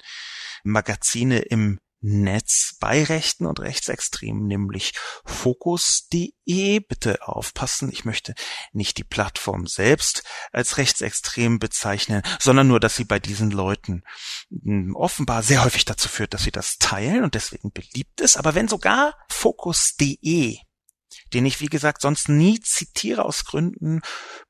Magazine 0.65 1.41
im 1.41 1.79
Netz 2.03 2.77
bei 2.81 3.05
Rechten 3.05 3.47
und 3.47 3.61
Rechtsextremen, 3.61 4.47
nämlich 4.47 4.93
Focus.de. 5.25 6.81
Bitte 6.81 7.27
aufpassen, 7.27 7.91
ich 7.93 8.05
möchte 8.05 8.35
nicht 8.73 8.99
die 8.99 9.05
Plattform 9.05 9.67
selbst 9.67 10.25
als 10.51 10.77
rechtsextrem 10.77 11.59
bezeichnen, 11.59 12.23
sondern 12.41 12.69
nur, 12.69 12.81
dass 12.81 12.97
sie 12.97 13.05
bei 13.05 13.21
diesen 13.21 13.51
Leuten 13.51 14.03
hm, 14.51 14.97
offenbar 14.97 15.43
sehr 15.43 15.65
häufig 15.65 15.85
dazu 15.85 16.09
führt, 16.09 16.35
dass 16.35 16.43
sie 16.43 16.51
das 16.51 16.79
teilen 16.79 17.23
und 17.23 17.35
deswegen 17.35 17.71
beliebt 17.71 18.21
ist. 18.21 18.37
Aber 18.37 18.55
wenn 18.55 18.69
sogar 18.69 19.17
Focus.de 19.29 20.59
den 21.35 21.47
ich, 21.47 21.61
wie 21.61 21.67
gesagt, 21.67 22.03
sonst 22.03 22.29
nie 22.29 22.61
zitiere 22.61 23.25
aus 23.25 23.45
Gründen 23.45 24.03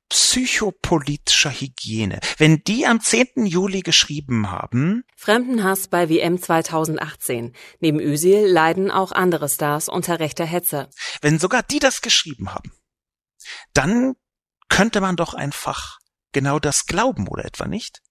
psychopolitischer 0.08 1.50
Hygiene. 1.50 2.20
Wenn 2.36 2.62
die 2.64 2.86
am 2.86 3.00
10. 3.00 3.46
Juli 3.46 3.80
geschrieben 3.80 4.50
haben, 4.50 5.04
Fremdenhass 5.16 5.88
bei 5.88 6.10
WM 6.10 6.40
2018. 6.40 7.54
Neben 7.80 7.98
Özil 7.98 8.46
leiden 8.46 8.90
auch 8.90 9.12
andere 9.12 9.48
Stars 9.48 9.88
unter 9.88 10.20
rechter 10.20 10.44
Hetze. 10.44 10.90
Wenn 11.22 11.38
sogar 11.38 11.62
die 11.62 11.78
das 11.78 12.02
geschrieben 12.02 12.52
haben, 12.54 12.72
dann 13.72 14.14
könnte 14.68 15.00
man 15.00 15.16
doch 15.16 15.32
einfach 15.32 15.98
genau 16.32 16.58
das 16.58 16.86
glauben, 16.86 17.26
oder 17.28 17.46
etwa 17.46 17.66
nicht? 17.66 18.02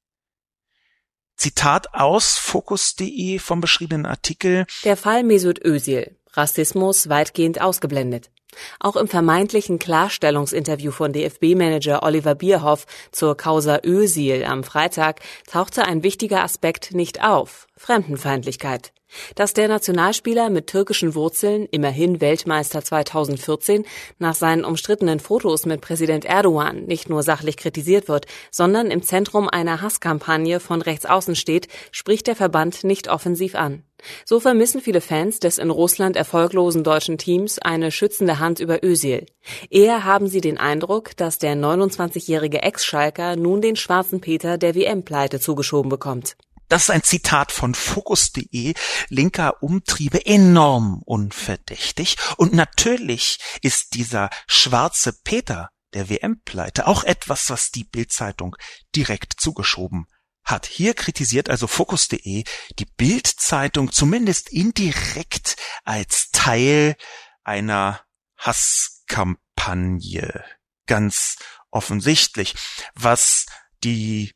Zitat 1.35 1.93
aus 1.93 2.37
Focus.de 2.37 3.39
vom 3.39 3.61
beschriebenen 3.61 4.05
Artikel. 4.05 4.65
Der 4.83 4.97
Fall 4.97 5.23
Mesut 5.23 5.63
Özil. 5.63 6.19
Rassismus 6.33 7.09
weitgehend 7.09 7.61
ausgeblendet. 7.61 8.31
Auch 8.79 8.95
im 8.95 9.07
vermeintlichen 9.07 9.79
Klarstellungsinterview 9.79 10.91
von 10.91 11.13
DFB-Manager 11.13 12.03
Oliver 12.03 12.35
Bierhoff 12.35 12.85
zur 13.11 13.35
Causa 13.35 13.79
Özil 13.83 14.43
am 14.43 14.63
Freitag 14.63 15.21
tauchte 15.47 15.83
ein 15.83 16.03
wichtiger 16.03 16.43
Aspekt 16.43 16.93
nicht 16.93 17.23
auf. 17.23 17.67
Fremdenfeindlichkeit. 17.77 18.93
Dass 19.35 19.53
der 19.53 19.67
Nationalspieler 19.67 20.49
mit 20.49 20.67
türkischen 20.67 21.15
Wurzeln, 21.15 21.67
immerhin 21.71 22.21
Weltmeister 22.21 22.83
2014, 22.83 23.85
nach 24.19 24.35
seinen 24.35 24.65
umstrittenen 24.65 25.19
Fotos 25.19 25.65
mit 25.65 25.81
Präsident 25.81 26.25
Erdogan 26.25 26.85
nicht 26.85 27.09
nur 27.09 27.23
sachlich 27.23 27.57
kritisiert 27.57 28.07
wird, 28.07 28.25
sondern 28.51 28.91
im 28.91 29.03
Zentrum 29.03 29.49
einer 29.49 29.81
Hasskampagne 29.81 30.59
von 30.59 30.81
rechts 30.81 31.05
außen 31.05 31.35
steht, 31.35 31.67
spricht 31.91 32.27
der 32.27 32.35
Verband 32.35 32.83
nicht 32.83 33.09
offensiv 33.09 33.55
an. 33.55 33.83
So 34.25 34.39
vermissen 34.39 34.81
viele 34.81 35.01
Fans 35.01 35.39
des 35.39 35.57
in 35.57 35.69
Russland 35.69 36.15
erfolglosen 36.15 36.83
deutschen 36.83 37.17
Teams 37.17 37.59
eine 37.59 37.91
schützende 37.91 38.39
Hand 38.39 38.59
über 38.59 38.83
Özil. 38.83 39.25
Eher 39.69 40.03
haben 40.03 40.27
sie 40.27 40.41
den 40.41 40.57
Eindruck, 40.57 41.15
dass 41.17 41.37
der 41.37 41.55
29-jährige 41.55 42.61
Ex-Schalker 42.61 43.35
nun 43.35 43.61
den 43.61 43.75
schwarzen 43.75 44.21
Peter 44.21 44.57
der 44.57 44.75
WM-Pleite 44.75 45.39
zugeschoben 45.39 45.89
bekommt. 45.89 46.35
Das 46.71 46.83
ist 46.83 46.89
ein 46.89 47.03
Zitat 47.03 47.51
von 47.51 47.75
Focus.de, 47.75 48.73
linker 49.09 49.61
Umtriebe 49.61 50.25
enorm 50.25 51.01
unverdächtig. 51.03 52.15
Und 52.37 52.53
natürlich 52.53 53.39
ist 53.61 53.93
dieser 53.93 54.29
schwarze 54.47 55.11
Peter 55.11 55.71
der 55.93 56.09
WM-Pleite 56.09 56.87
auch 56.87 57.03
etwas, 57.03 57.49
was 57.49 57.71
die 57.71 57.83
Bild-Zeitung 57.83 58.55
direkt 58.95 59.33
zugeschoben 59.37 60.07
hat. 60.45 60.65
Hier 60.65 60.93
kritisiert 60.93 61.49
also 61.49 61.67
Focus.de 61.67 62.45
die 62.79 62.85
Bild-Zeitung 62.85 63.91
zumindest 63.91 64.47
indirekt 64.47 65.57
als 65.83 66.29
Teil 66.31 66.95
einer 67.43 67.99
Hasskampagne. 68.37 70.45
Ganz 70.87 71.35
offensichtlich. 71.69 72.55
Was 72.95 73.45
die 73.83 74.31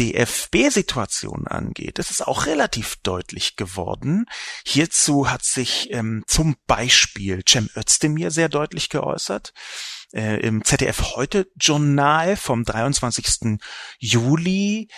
DFB-Situation 0.00 1.46
angeht, 1.46 1.98
ist 1.98 2.10
es 2.10 2.22
auch 2.22 2.46
relativ 2.46 2.96
deutlich 3.02 3.56
geworden. 3.56 4.26
Hierzu 4.64 5.30
hat 5.30 5.44
sich 5.44 5.92
ähm, 5.92 6.24
zum 6.26 6.56
Beispiel 6.66 7.42
Cem 7.46 7.68
Özdemir 7.76 8.30
sehr 8.30 8.48
deutlich 8.48 8.88
geäußert. 8.88 9.52
Äh, 10.12 10.40
Im 10.40 10.64
ZDF 10.64 11.16
heute 11.16 11.48
Journal 11.56 12.36
vom 12.36 12.64
23. 12.64 13.58
Juli 13.98 14.88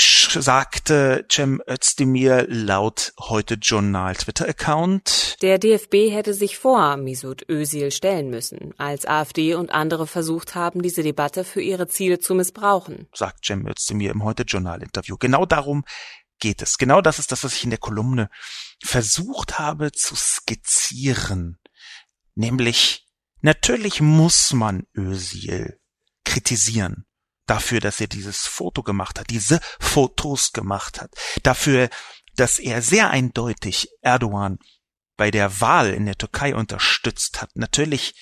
sagte 0.00 1.26
Cem 1.30 1.60
Özdemir 1.68 2.46
laut 2.48 3.12
heute 3.18 3.54
Journal 3.54 4.14
Twitter-Account. 4.14 5.36
Der 5.42 5.58
DFB 5.58 6.10
hätte 6.10 6.34
sich 6.34 6.58
vor 6.58 6.96
Misut 6.96 7.48
Özil 7.48 7.90
stellen 7.90 8.30
müssen, 8.30 8.74
als 8.78 9.06
AfD 9.06 9.54
und 9.54 9.70
andere 9.70 10.06
versucht 10.06 10.54
haben, 10.54 10.82
diese 10.82 11.02
Debatte 11.02 11.44
für 11.44 11.60
ihre 11.60 11.88
Ziele 11.88 12.20
zu 12.20 12.34
missbrauchen. 12.34 13.08
Sagt 13.12 13.44
Cem 13.44 13.66
Özdemir 13.66 14.12
im 14.12 14.22
heute 14.22 14.44
Journal-Interview. 14.44 15.16
Genau 15.16 15.46
darum 15.46 15.84
geht 16.38 16.62
es. 16.62 16.78
Genau 16.78 17.00
das 17.00 17.18
ist 17.18 17.32
das, 17.32 17.42
was 17.42 17.54
ich 17.54 17.64
in 17.64 17.70
der 17.70 17.80
Kolumne 17.80 18.30
versucht 18.82 19.58
habe 19.58 19.90
zu 19.90 20.14
skizzieren. 20.14 21.58
Nämlich, 22.36 23.06
natürlich 23.40 24.00
muss 24.00 24.52
man 24.52 24.86
Özil 24.96 25.80
kritisieren 26.24 27.07
dafür, 27.48 27.80
dass 27.80 28.00
er 28.00 28.06
dieses 28.06 28.46
Foto 28.46 28.82
gemacht 28.82 29.18
hat, 29.18 29.30
diese 29.30 29.60
Fotos 29.80 30.52
gemacht 30.52 31.00
hat, 31.00 31.10
dafür, 31.42 31.88
dass 32.36 32.58
er 32.60 32.82
sehr 32.82 33.10
eindeutig 33.10 33.88
Erdogan 34.00 34.58
bei 35.16 35.32
der 35.32 35.60
Wahl 35.60 35.92
in 35.92 36.06
der 36.06 36.16
Türkei 36.16 36.54
unterstützt 36.54 37.42
hat. 37.42 37.50
Natürlich 37.54 38.14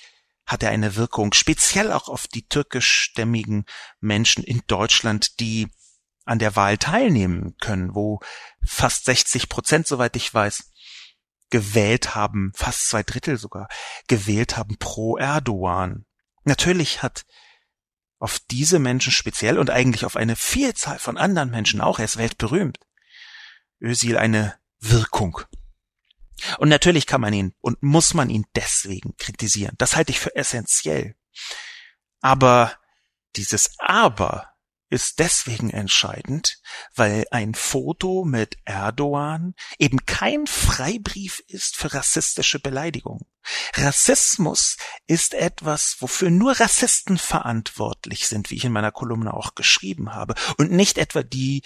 hat 0.47 0.62
er 0.62 0.71
eine 0.71 0.97
Wirkung, 0.97 1.35
speziell 1.35 1.92
auch 1.92 2.09
auf 2.09 2.26
die 2.28 2.47
türkischstämmigen 2.47 3.66
Menschen 4.00 4.45
in 4.45 4.62
Deutschland, 4.66 5.40
die 5.40 5.68
an 6.25 6.38
der 6.38 6.56
Wahl 6.56 6.78
teilnehmen 6.78 7.56
können, 7.61 7.95
wo 7.95 8.21
fast 8.64 9.04
60 9.04 9.49
Prozent, 9.49 9.87
soweit 9.87 10.16
ich 10.16 10.33
weiß, 10.33 10.73
gewählt 11.50 12.14
haben, 12.14 12.52
fast 12.54 12.88
zwei 12.88 13.02
Drittel 13.02 13.38
sogar, 13.38 13.68
gewählt 14.09 14.56
haben 14.56 14.76
pro 14.78 15.16
Erdogan. 15.16 16.06
Natürlich 16.45 17.02
hat 17.02 17.25
auf 18.18 18.38
diese 18.50 18.78
Menschen 18.78 19.12
speziell 19.12 19.58
und 19.58 19.70
eigentlich 19.70 20.04
auf 20.04 20.16
eine 20.16 20.37
Vielzahl 20.37 20.99
von 20.99 21.18
anderen 21.18 21.50
Menschen 21.50 21.80
auch, 21.80 21.99
er 21.99 22.04
ist 22.06 22.16
weltberühmt, 22.16 22.78
Özil 23.80 24.16
eine 24.16 24.58
Wirkung. 24.80 25.40
Und 26.58 26.68
natürlich 26.68 27.06
kann 27.06 27.20
man 27.20 27.32
ihn 27.32 27.54
und 27.61 27.82
muss 27.82 28.14
man 28.14 28.30
ihn 28.30 28.46
deswegen 28.54 29.16
kritisieren. 29.16 29.75
Das 29.78 29.96
halte 29.96 30.12
ich 30.12 30.20
für 30.20 30.35
essentiell. 30.37 31.14
Aber 32.20 32.76
dieses 33.37 33.70
Aber 33.78 34.52
ist 34.88 35.18
deswegen 35.18 35.70
entscheidend, 35.70 36.61
weil 36.94 37.26
ein 37.30 37.54
Foto 37.54 38.25
mit 38.25 38.56
Erdogan 38.64 39.54
eben 39.78 40.06
kein 40.06 40.46
Freibrief 40.46 41.40
ist 41.49 41.76
für 41.76 41.92
rassistische 41.92 42.61
Beleidigung. 42.61 43.26
Rassismus 43.74 44.76
ist 45.06 45.34
etwas, 45.34 45.96
wofür 46.00 46.30
nur 46.30 46.58
Rassisten 46.58 47.18
verantwortlich 47.18 48.26
sind, 48.26 48.50
wie 48.50 48.56
ich 48.56 48.64
in 48.64 48.72
meiner 48.72 48.92
Kolumne 48.92 49.34
auch 49.34 49.54
geschrieben 49.54 50.14
habe, 50.14 50.34
und 50.58 50.70
nicht 50.70 50.98
etwa 50.98 51.22
die 51.22 51.62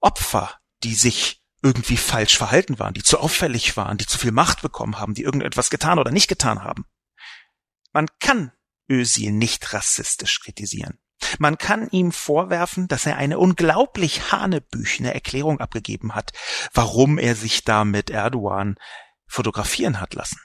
Opfer, 0.00 0.58
die 0.82 0.94
sich 0.94 1.42
irgendwie 1.62 1.96
falsch 1.96 2.36
verhalten 2.36 2.78
waren, 2.78 2.94
die 2.94 3.02
zu 3.02 3.18
auffällig 3.18 3.76
waren, 3.76 3.98
die 3.98 4.06
zu 4.06 4.18
viel 4.18 4.32
Macht 4.32 4.62
bekommen 4.62 4.98
haben, 4.98 5.14
die 5.14 5.22
irgendetwas 5.22 5.70
getan 5.70 5.98
oder 5.98 6.12
nicht 6.12 6.28
getan 6.28 6.62
haben. 6.62 6.84
Man 7.92 8.06
kann 8.20 8.52
Özil 8.88 9.32
nicht 9.32 9.72
rassistisch 9.72 10.40
kritisieren. 10.40 10.98
Man 11.38 11.58
kann 11.58 11.88
ihm 11.90 12.12
vorwerfen, 12.12 12.86
dass 12.86 13.06
er 13.06 13.16
eine 13.16 13.38
unglaublich 13.38 14.30
hanebüchene 14.30 15.12
Erklärung 15.12 15.60
abgegeben 15.60 16.14
hat, 16.14 16.32
warum 16.72 17.18
er 17.18 17.34
sich 17.34 17.64
da 17.64 17.84
mit 17.84 18.08
Erdogan 18.08 18.76
fotografieren 19.26 20.00
hat 20.00 20.14
lassen. 20.14 20.38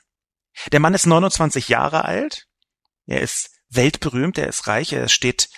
Der 0.71 0.79
Mann 0.79 0.93
ist 0.93 1.05
29 1.05 1.69
Jahre 1.69 2.05
alt, 2.05 2.47
er 3.05 3.21
ist 3.21 3.49
weltberühmt, 3.69 4.37
er 4.37 4.47
ist 4.47 4.67
reich, 4.67 4.93
er 4.93 5.09
steht 5.09 5.49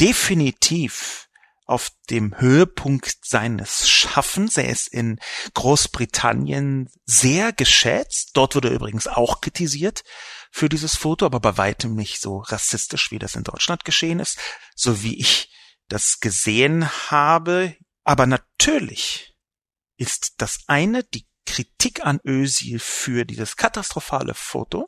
definitiv 0.00 1.28
auf 1.70 1.92
dem 2.10 2.36
Höhepunkt 2.40 3.24
seines 3.24 3.88
Schaffens. 3.88 4.56
Er 4.56 4.68
ist 4.68 4.88
in 4.88 5.20
Großbritannien 5.54 6.90
sehr 7.04 7.52
geschätzt. 7.52 8.30
Dort 8.34 8.56
wurde 8.56 8.70
er 8.70 8.74
übrigens 8.74 9.06
auch 9.06 9.40
kritisiert 9.40 10.02
für 10.50 10.68
dieses 10.68 10.96
Foto, 10.96 11.26
aber 11.26 11.38
bei 11.38 11.56
weitem 11.58 11.94
nicht 11.94 12.20
so 12.20 12.38
rassistisch, 12.38 13.12
wie 13.12 13.20
das 13.20 13.36
in 13.36 13.44
Deutschland 13.44 13.84
geschehen 13.84 14.18
ist, 14.18 14.36
so 14.74 15.04
wie 15.04 15.20
ich 15.20 15.54
das 15.86 16.18
gesehen 16.18 16.90
habe. 17.08 17.76
Aber 18.02 18.26
natürlich 18.26 19.36
ist 19.96 20.34
das 20.38 20.64
eine 20.66 21.04
die 21.04 21.29
Kritik 21.50 22.04
an 22.04 22.20
Özil 22.24 22.78
für 22.78 23.24
dieses 23.24 23.56
katastrophale 23.56 24.34
Foto 24.34 24.86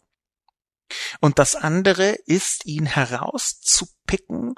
und 1.20 1.38
das 1.38 1.54
andere 1.54 2.10
ist, 2.26 2.66
ihn 2.66 2.86
herauszupicken 2.86 4.54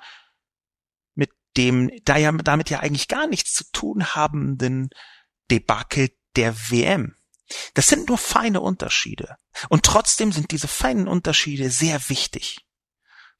dem 1.56 1.90
da 2.04 2.16
ja 2.16 2.32
damit 2.32 2.70
ja 2.70 2.80
eigentlich 2.80 3.08
gar 3.08 3.26
nichts 3.26 3.52
zu 3.52 3.64
tun 3.72 4.14
habenden 4.14 4.90
Debakel 5.50 6.10
der 6.36 6.54
WM. 6.70 7.14
Das 7.74 7.86
sind 7.86 8.08
nur 8.08 8.18
feine 8.18 8.60
Unterschiede. 8.60 9.36
Und 9.68 9.84
trotzdem 9.84 10.32
sind 10.32 10.50
diese 10.50 10.68
feinen 10.68 11.06
Unterschiede 11.06 11.70
sehr 11.70 12.08
wichtig. 12.08 12.60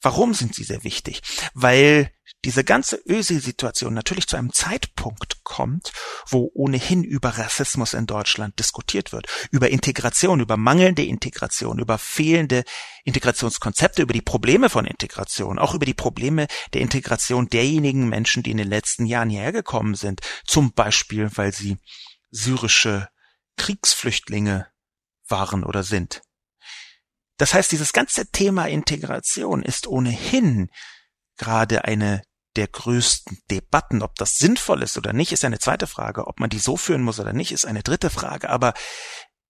Warum 0.05 0.35
sind 0.35 0.55
sie 0.55 0.65
sehr 0.65 0.85
wichtig? 0.85 1.23
Weil 1.55 2.13
diese 2.45 2.63
ganze 2.63 2.97
Ösi-Situation 3.07 3.95
natürlich 3.95 4.27
zu 4.27 4.37
einem 4.37 4.53
Zeitpunkt 4.53 5.43
kommt, 5.45 5.93
wo 6.29 6.51
ohnehin 6.53 7.03
über 7.05 7.31
Rassismus 7.31 7.95
in 7.95 8.05
Deutschland 8.05 8.59
diskutiert 8.59 9.13
wird, 9.13 9.29
über 9.51 9.71
Integration, 9.71 10.41
über 10.41 10.59
mangelnde 10.59 11.03
Integration, 11.03 11.79
über 11.79 11.97
fehlende 11.97 12.65
Integrationskonzepte, 13.05 14.03
über 14.03 14.13
die 14.13 14.21
Probleme 14.21 14.69
von 14.69 14.85
Integration, 14.85 15.59
auch 15.59 15.75
über 15.75 15.87
die 15.87 15.95
Probleme 15.95 16.49
der 16.75 16.83
Integration 16.83 17.49
derjenigen 17.49 18.07
Menschen, 18.07 18.43
die 18.43 18.51
in 18.51 18.59
den 18.59 18.69
letzten 18.69 19.07
Jahren 19.07 19.31
hierher 19.31 19.53
gekommen 19.53 19.95
sind, 19.95 20.21
zum 20.47 20.75
Beispiel, 20.75 21.31
weil 21.35 21.55
sie 21.55 21.79
syrische 22.31 23.09
Kriegsflüchtlinge 23.57 24.67
waren 25.29 25.65
oder 25.65 25.83
sind. 25.83 26.21
Das 27.37 27.55
heißt, 27.55 27.73
dieses 27.73 27.93
ganze 27.93 28.31
Thema 28.31 28.67
Integration 28.67 29.63
ist 29.63 29.87
ohnehin 29.87 30.69
gerade 31.37 31.85
eine 31.85 32.23
der 32.57 32.69
größten 32.69 33.39
Debatten. 33.51 34.03
Ob 34.03 34.15
das 34.17 34.37
sinnvoll 34.37 34.83
ist 34.83 34.97
oder 34.97 35.13
nicht, 35.13 35.33
ist 35.33 35.45
eine 35.45 35.59
zweite 35.59 35.87
Frage. 35.87 36.27
Ob 36.27 36.41
man 36.41 36.51
die 36.51 36.59
so 36.59 36.77
führen 36.77 37.03
muss 37.03 37.19
oder 37.19 37.33
nicht, 37.33 37.53
ist 37.53 37.67
eine 37.67 37.83
dritte 37.83 38.11
Frage. 38.11 38.51
Aber 38.51 38.75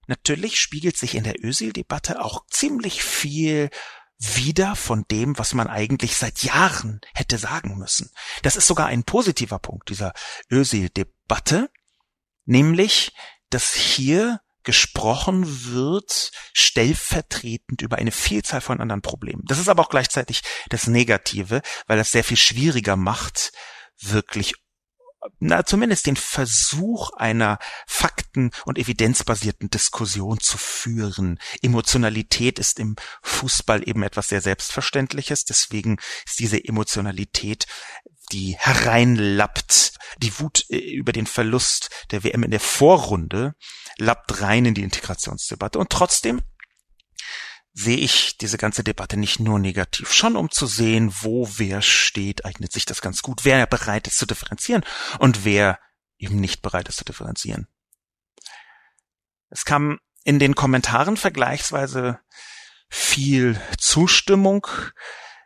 natürlich 0.06 0.58
spiegelt 0.58 0.96
sich 0.96 1.14
in 1.14 1.24
der 1.24 1.42
Ösil-Debatte 1.42 2.24
auch 2.24 2.46
ziemlich 2.50 3.02
viel 3.02 3.70
wieder 4.18 4.76
von 4.76 5.04
dem, 5.10 5.36
was 5.38 5.54
man 5.54 5.68
eigentlich 5.68 6.16
seit 6.16 6.42
Jahren 6.44 7.00
hätte 7.14 7.36
sagen 7.36 7.76
müssen. 7.76 8.10
Das 8.42 8.56
ist 8.56 8.66
sogar 8.66 8.86
ein 8.86 9.04
positiver 9.04 9.58
Punkt 9.58 9.90
dieser 9.90 10.14
Ösil-Debatte, 10.50 11.68
nämlich, 12.44 13.12
dass 13.50 13.74
hier 13.74 14.40
gesprochen 14.64 15.72
wird, 15.72 16.32
stellvertretend 16.52 17.82
über 17.82 17.96
eine 17.96 18.10
Vielzahl 18.10 18.60
von 18.60 18.80
anderen 18.80 19.02
Problemen. 19.02 19.42
Das 19.46 19.58
ist 19.58 19.68
aber 19.68 19.82
auch 19.82 19.90
gleichzeitig 19.90 20.42
das 20.70 20.86
Negative, 20.86 21.62
weil 21.86 21.98
das 21.98 22.10
sehr 22.10 22.24
viel 22.24 22.36
schwieriger 22.36 22.96
macht, 22.96 23.52
wirklich 24.00 24.54
na, 25.38 25.64
zumindest 25.64 26.06
den 26.06 26.16
Versuch 26.16 27.10
einer 27.12 27.58
fakten- 27.86 28.50
und 28.64 28.78
evidenzbasierten 28.78 29.70
Diskussion 29.70 30.40
zu 30.40 30.58
führen. 30.58 31.38
Emotionalität 31.62 32.58
ist 32.58 32.78
im 32.78 32.96
Fußball 33.22 33.88
eben 33.88 34.02
etwas 34.02 34.28
sehr 34.28 34.40
Selbstverständliches. 34.40 35.44
Deswegen 35.44 35.98
ist 36.26 36.38
diese 36.40 36.62
Emotionalität, 36.62 37.66
die 38.32 38.56
hereinlappt, 38.58 39.94
die 40.18 40.38
Wut 40.40 40.64
äh, 40.70 40.78
über 40.78 41.12
den 41.12 41.26
Verlust 41.26 41.90
der 42.10 42.24
WM 42.24 42.42
in 42.42 42.50
der 42.50 42.60
Vorrunde, 42.60 43.54
lappt 43.98 44.40
rein 44.40 44.64
in 44.64 44.74
die 44.74 44.82
Integrationsdebatte. 44.82 45.78
Und 45.78 45.90
trotzdem 45.90 46.42
sehe 47.74 47.96
ich 47.96 48.38
diese 48.38 48.56
ganze 48.56 48.84
Debatte 48.84 49.16
nicht 49.16 49.40
nur 49.40 49.58
negativ. 49.58 50.12
Schon 50.12 50.36
um 50.36 50.50
zu 50.50 50.66
sehen, 50.66 51.12
wo 51.20 51.48
wer 51.56 51.82
steht, 51.82 52.44
eignet 52.44 52.72
sich 52.72 52.86
das 52.86 53.02
ganz 53.02 53.20
gut. 53.20 53.44
Wer 53.44 53.66
bereit 53.66 54.06
ist 54.06 54.16
zu 54.16 54.26
differenzieren 54.26 54.84
und 55.18 55.44
wer 55.44 55.80
eben 56.16 56.40
nicht 56.40 56.62
bereit 56.62 56.88
ist 56.88 56.98
zu 56.98 57.04
differenzieren. 57.04 57.66
Es 59.50 59.64
kam 59.64 59.98
in 60.22 60.38
den 60.38 60.54
Kommentaren 60.54 61.16
vergleichsweise 61.16 62.20
viel 62.88 63.60
Zustimmung 63.78 64.66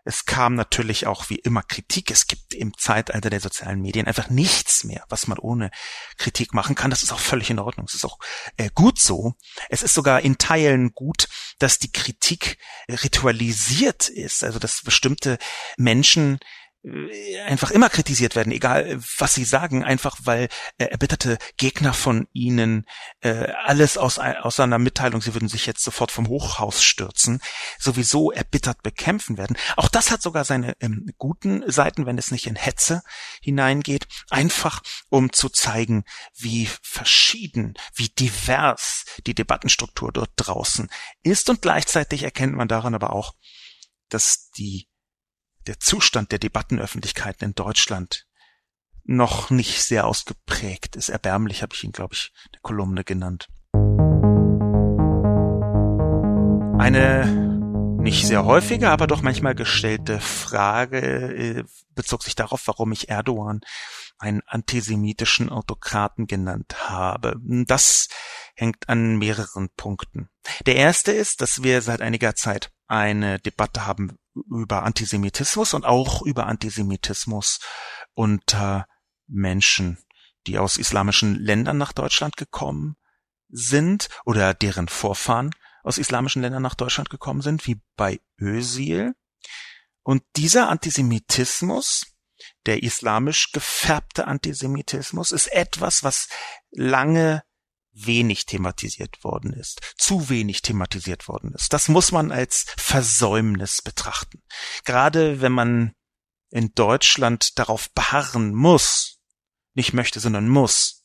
Es 0.08 0.24
kam 0.24 0.54
natürlich 0.54 1.06
auch 1.06 1.28
wie 1.28 1.36
immer 1.36 1.62
Kritik. 1.62 2.10
Es 2.10 2.26
gibt 2.28 2.54
im 2.54 2.72
Zeitalter 2.78 3.28
der 3.28 3.40
sozialen 3.40 3.82
Medien 3.82 4.06
einfach 4.06 4.30
nichts 4.30 4.82
mehr, 4.82 5.04
was 5.10 5.26
man 5.26 5.38
ohne 5.38 5.70
Kritik 6.16 6.54
machen 6.54 6.74
kann. 6.74 6.88
Das 6.88 7.02
ist 7.02 7.12
auch 7.12 7.18
völlig 7.18 7.50
in 7.50 7.58
Ordnung. 7.58 7.84
Es 7.86 7.94
ist 7.94 8.06
auch 8.06 8.18
äh, 8.56 8.70
gut 8.74 8.98
so. 8.98 9.34
Es 9.68 9.82
ist 9.82 9.92
sogar 9.92 10.22
in 10.22 10.38
Teilen 10.38 10.94
gut, 10.94 11.28
dass 11.58 11.78
die 11.78 11.92
Kritik 11.92 12.56
ritualisiert 12.88 14.08
ist. 14.08 14.42
Also 14.42 14.58
dass 14.58 14.80
bestimmte 14.80 15.36
Menschen 15.76 16.36
äh, 16.36 16.46
einfach 17.46 17.70
immer 17.70 17.88
kritisiert 17.88 18.36
werden, 18.36 18.52
egal 18.52 18.98
was 19.18 19.34
sie 19.34 19.44
sagen, 19.44 19.84
einfach 19.84 20.16
weil 20.24 20.48
äh, 20.78 20.84
erbitterte 20.84 21.38
Gegner 21.56 21.92
von 21.92 22.28
ihnen 22.32 22.86
äh, 23.20 23.52
alles 23.64 23.98
aus, 23.98 24.18
aus 24.18 24.60
einer 24.60 24.78
Mitteilung, 24.78 25.20
sie 25.20 25.34
würden 25.34 25.48
sich 25.48 25.66
jetzt 25.66 25.82
sofort 25.82 26.10
vom 26.10 26.28
Hochhaus 26.28 26.82
stürzen, 26.82 27.40
sowieso 27.78 28.30
erbittert 28.30 28.82
bekämpfen 28.82 29.38
werden. 29.38 29.56
Auch 29.76 29.88
das 29.88 30.10
hat 30.10 30.22
sogar 30.22 30.44
seine 30.44 30.76
ähm, 30.80 31.10
guten 31.18 31.68
Seiten, 31.70 32.06
wenn 32.06 32.18
es 32.18 32.30
nicht 32.30 32.46
in 32.46 32.56
Hetze 32.56 33.02
hineingeht, 33.40 34.06
einfach 34.30 34.82
um 35.08 35.32
zu 35.32 35.48
zeigen, 35.48 36.04
wie 36.36 36.68
verschieden, 36.82 37.74
wie 37.94 38.08
divers 38.08 39.04
die 39.26 39.34
Debattenstruktur 39.34 40.12
dort 40.12 40.30
draußen 40.36 40.88
ist 41.22 41.50
und 41.50 41.62
gleichzeitig 41.62 42.22
erkennt 42.22 42.54
man 42.54 42.68
daran 42.68 42.94
aber 42.94 43.12
auch, 43.12 43.34
dass 44.08 44.50
die 44.56 44.87
der 45.68 45.78
Zustand 45.78 46.32
der 46.32 46.38
Debattenöffentlichkeiten 46.38 47.48
in 47.48 47.54
Deutschland 47.54 48.26
noch 49.04 49.50
nicht 49.50 49.82
sehr 49.82 50.06
ausgeprägt 50.06 50.96
ist. 50.96 51.10
Erbärmlich 51.10 51.62
habe 51.62 51.74
ich 51.74 51.84
ihn, 51.84 51.92
glaube 51.92 52.14
ich, 52.14 52.32
eine 52.52 52.60
Kolumne 52.62 53.04
genannt. 53.04 53.48
Eine 56.78 57.48
nicht 58.00 58.26
sehr 58.26 58.44
häufige, 58.44 58.88
aber 58.88 59.06
doch 59.06 59.20
manchmal 59.20 59.54
gestellte 59.54 60.20
Frage 60.20 60.98
äh, 60.98 61.64
bezog 61.94 62.22
sich 62.22 62.34
darauf, 62.34 62.66
warum 62.66 62.92
ich 62.92 63.10
Erdogan 63.10 63.60
einen 64.18 64.40
antisemitischen 64.46 65.50
Autokraten 65.50 66.26
genannt 66.26 66.88
habe. 66.88 67.36
Das 67.42 68.08
hängt 68.54 68.88
an 68.88 69.16
mehreren 69.18 69.68
Punkten. 69.76 70.28
Der 70.66 70.76
erste 70.76 71.12
ist, 71.12 71.42
dass 71.42 71.62
wir 71.62 71.82
seit 71.82 72.00
einiger 72.00 72.34
Zeit 72.34 72.70
eine 72.86 73.38
Debatte 73.38 73.86
haben 73.86 74.16
über 74.50 74.82
Antisemitismus 74.82 75.74
und 75.74 75.84
auch 75.84 76.22
über 76.22 76.46
Antisemitismus 76.46 77.60
unter 78.14 78.86
Menschen, 79.26 79.98
die 80.46 80.58
aus 80.58 80.76
islamischen 80.76 81.34
Ländern 81.34 81.78
nach 81.78 81.92
Deutschland 81.92 82.36
gekommen 82.36 82.96
sind 83.48 84.08
oder 84.24 84.54
deren 84.54 84.88
Vorfahren 84.88 85.54
aus 85.82 85.98
islamischen 85.98 86.42
Ländern 86.42 86.62
nach 86.62 86.74
Deutschland 86.74 87.10
gekommen 87.10 87.40
sind, 87.40 87.66
wie 87.66 87.80
bei 87.96 88.20
Özil. 88.40 89.14
Und 90.02 90.22
dieser 90.36 90.68
Antisemitismus, 90.68 92.06
der 92.66 92.82
islamisch 92.82 93.52
gefärbte 93.52 94.26
Antisemitismus, 94.26 95.32
ist 95.32 95.48
etwas, 95.48 96.02
was 96.02 96.28
lange 96.70 97.42
wenig 98.06 98.46
thematisiert 98.46 99.22
worden 99.24 99.52
ist, 99.52 99.80
zu 99.96 100.28
wenig 100.28 100.62
thematisiert 100.62 101.28
worden 101.28 101.52
ist. 101.54 101.72
Das 101.72 101.88
muss 101.88 102.12
man 102.12 102.30
als 102.30 102.66
Versäumnis 102.76 103.82
betrachten. 103.82 104.42
Gerade 104.84 105.40
wenn 105.40 105.52
man 105.52 105.92
in 106.50 106.72
Deutschland 106.74 107.58
darauf 107.58 107.90
beharren 107.92 108.54
muss, 108.54 109.18
nicht 109.74 109.92
möchte, 109.92 110.20
sondern 110.20 110.48
muss, 110.48 111.02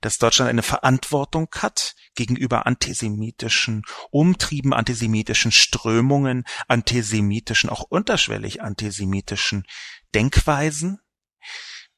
dass 0.00 0.18
Deutschland 0.18 0.50
eine 0.50 0.62
Verantwortung 0.62 1.48
hat 1.56 1.94
gegenüber 2.14 2.66
antisemitischen 2.66 3.82
Umtrieben, 4.10 4.74
antisemitischen 4.74 5.52
Strömungen, 5.52 6.44
antisemitischen, 6.68 7.70
auch 7.70 7.82
unterschwellig 7.82 8.60
antisemitischen 8.62 9.64
Denkweisen, 10.14 10.98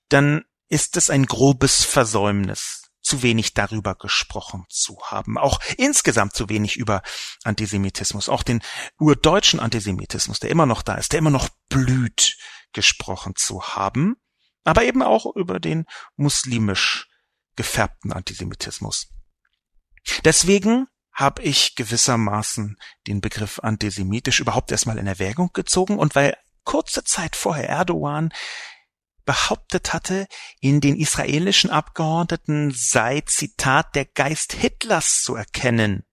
dann 0.09 0.45
ist 0.69 0.97
es 0.97 1.11
ein 1.11 1.27
grobes 1.27 1.85
Versäumnis 1.85 2.84
zu 3.05 3.23
wenig 3.23 3.55
darüber 3.55 3.95
gesprochen 3.95 4.65
zu 4.69 4.99
haben. 5.05 5.39
Auch 5.39 5.61
insgesamt 5.77 6.35
zu 6.35 6.49
wenig 6.49 6.77
über 6.77 7.03
Antisemitismus, 7.45 8.29
auch 8.29 8.43
den 8.43 8.63
urdeutschen 8.99 9.61
Antisemitismus, 9.61 10.41
der 10.41 10.51
immer 10.51 10.67
noch 10.67 10.83
da 10.83 10.95
ist, 10.95 11.13
der 11.13 11.19
immer 11.19 11.31
noch 11.31 11.49
blüht, 11.69 12.37
gesprochen 12.73 13.37
zu 13.37 13.63
haben, 13.63 14.17
aber 14.65 14.85
eben 14.85 15.03
auch 15.03 15.37
über 15.37 15.61
den 15.61 15.85
muslimisch 16.17 17.09
gefärbten 17.57 18.13
Antisemitismus. 18.13 19.09
Deswegen 20.25 20.87
habe 21.13 21.43
ich 21.43 21.77
gewissermaßen 21.77 22.77
den 23.07 23.21
Begriff 23.21 23.61
antisemitisch 23.61 24.41
überhaupt 24.41 24.73
erstmal 24.73 24.99
in 24.99 25.07
Erwägung 25.07 25.51
gezogen 25.53 25.99
und 25.99 26.17
weil 26.17 26.37
kurze 26.65 27.05
Zeit 27.05 27.37
vorher 27.37 27.69
Erdogan 27.69 28.33
behauptet 29.25 29.93
hatte, 29.93 30.27
in 30.61 30.81
den 30.81 30.97
israelischen 30.97 31.71
Abgeordneten 31.71 32.73
sei 32.75 33.23
Zitat 33.23 33.95
der 33.95 34.05
Geist 34.05 34.53
Hitlers 34.53 35.23
zu 35.23 35.35
erkennen. 35.35 36.05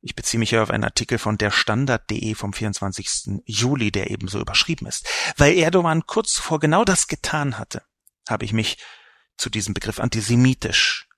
Ich 0.00 0.14
beziehe 0.14 0.38
mich 0.38 0.50
hier 0.50 0.62
auf 0.62 0.70
einen 0.70 0.84
Artikel 0.84 1.18
von 1.18 1.38
der 1.38 1.50
Standard.de 1.50 2.34
vom 2.34 2.52
24. 2.52 3.42
Juli, 3.44 3.90
der 3.90 4.10
ebenso 4.10 4.40
überschrieben 4.40 4.86
ist. 4.86 5.08
Weil 5.36 5.56
Erdogan 5.56 6.06
kurz 6.06 6.32
zuvor 6.34 6.60
genau 6.60 6.84
das 6.84 7.08
getan 7.08 7.58
hatte, 7.58 7.82
habe 8.28 8.44
ich 8.44 8.52
mich 8.52 8.78
zu 9.36 9.50
diesem 9.50 9.74
Begriff 9.74 9.98
antisemitisch 9.98 11.08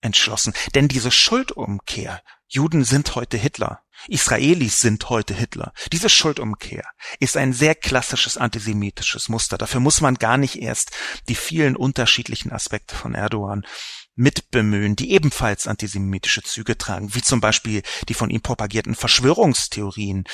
entschlossen. 0.00 0.52
Denn 0.74 0.88
diese 0.88 1.10
Schuldumkehr, 1.10 2.22
Juden 2.48 2.84
sind 2.84 3.14
heute 3.14 3.36
Hitler, 3.36 3.82
Israelis 4.06 4.80
sind 4.80 5.10
heute 5.10 5.34
Hitler. 5.34 5.72
Diese 5.92 6.08
Schuldumkehr 6.08 6.84
ist 7.20 7.36
ein 7.36 7.52
sehr 7.52 7.74
klassisches 7.74 8.36
antisemitisches 8.36 9.28
Muster. 9.28 9.58
Dafür 9.58 9.80
muss 9.80 10.00
man 10.00 10.14
gar 10.14 10.38
nicht 10.38 10.56
erst 10.56 10.92
die 11.28 11.34
vielen 11.34 11.76
unterschiedlichen 11.76 12.52
Aspekte 12.52 12.94
von 12.94 13.14
Erdogan 13.14 13.66
mitbemühen, 14.14 14.96
die 14.96 15.12
ebenfalls 15.12 15.66
antisemitische 15.66 16.42
Züge 16.42 16.78
tragen, 16.78 17.14
wie 17.14 17.22
zum 17.22 17.40
Beispiel 17.40 17.82
die 18.08 18.14
von 18.14 18.30
ihm 18.30 18.40
propagierten 18.40 18.94
Verschwörungstheorien. 18.94 20.24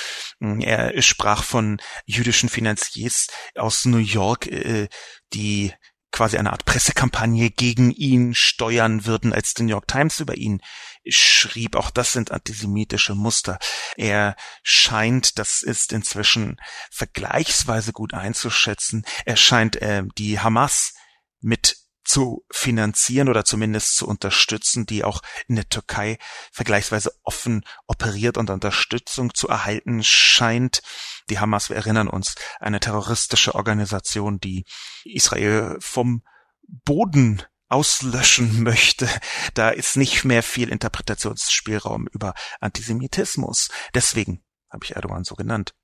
Er 0.40 1.02
sprach 1.02 1.42
von 1.42 1.80
jüdischen 2.06 2.48
Finanziers 2.48 3.26
aus 3.56 3.84
New 3.84 3.98
York, 3.98 4.46
äh, 4.46 4.88
die 5.32 5.72
quasi 6.12 6.38
eine 6.38 6.52
Art 6.52 6.64
Pressekampagne 6.64 7.50
gegen 7.50 7.90
ihn 7.90 8.34
steuern 8.34 9.04
würden, 9.04 9.32
als 9.32 9.52
die 9.52 9.64
New 9.64 9.70
York 9.70 9.88
Times 9.88 10.20
über 10.20 10.36
ihn 10.36 10.62
schrieb. 11.08 11.76
Auch 11.76 11.90
das 11.90 12.12
sind 12.12 12.30
antisemitische 12.30 13.14
Muster. 13.14 13.58
Er 13.96 14.36
scheint, 14.62 15.38
das 15.38 15.62
ist 15.62 15.92
inzwischen 15.92 16.60
vergleichsweise 16.90 17.92
gut 17.92 18.14
einzuschätzen, 18.14 19.04
er 19.24 19.36
scheint 19.36 19.76
äh, 19.76 20.04
die 20.16 20.40
Hamas 20.40 20.94
mit 21.40 21.76
zu 22.04 22.44
finanzieren 22.50 23.28
oder 23.28 23.44
zumindest 23.44 23.96
zu 23.96 24.06
unterstützen, 24.06 24.86
die 24.86 25.04
auch 25.04 25.22
in 25.48 25.56
der 25.56 25.68
Türkei 25.68 26.18
vergleichsweise 26.52 27.12
offen 27.22 27.64
operiert 27.86 28.36
und 28.36 28.50
Unterstützung 28.50 29.34
zu 29.34 29.48
erhalten 29.48 30.02
scheint. 30.04 30.82
Die 31.30 31.38
Hamas, 31.38 31.70
wir 31.70 31.76
erinnern 31.76 32.08
uns, 32.08 32.34
eine 32.60 32.80
terroristische 32.80 33.54
Organisation, 33.54 34.38
die 34.38 34.66
Israel 35.04 35.76
vom 35.80 36.22
Boden 36.66 37.42
auslöschen 37.74 38.62
möchte. 38.62 39.08
Da 39.54 39.70
ist 39.70 39.96
nicht 39.96 40.24
mehr 40.24 40.42
viel 40.42 40.68
Interpretationsspielraum 40.68 42.06
über 42.12 42.34
Antisemitismus. 42.60 43.68
Deswegen 43.94 44.42
habe 44.70 44.84
ich 44.84 44.96
Erdogan 44.96 45.24
so 45.24 45.34
genannt. 45.34 45.74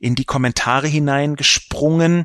In 0.00 0.14
die 0.14 0.24
Kommentare 0.24 0.88
hineingesprungen. 0.88 2.24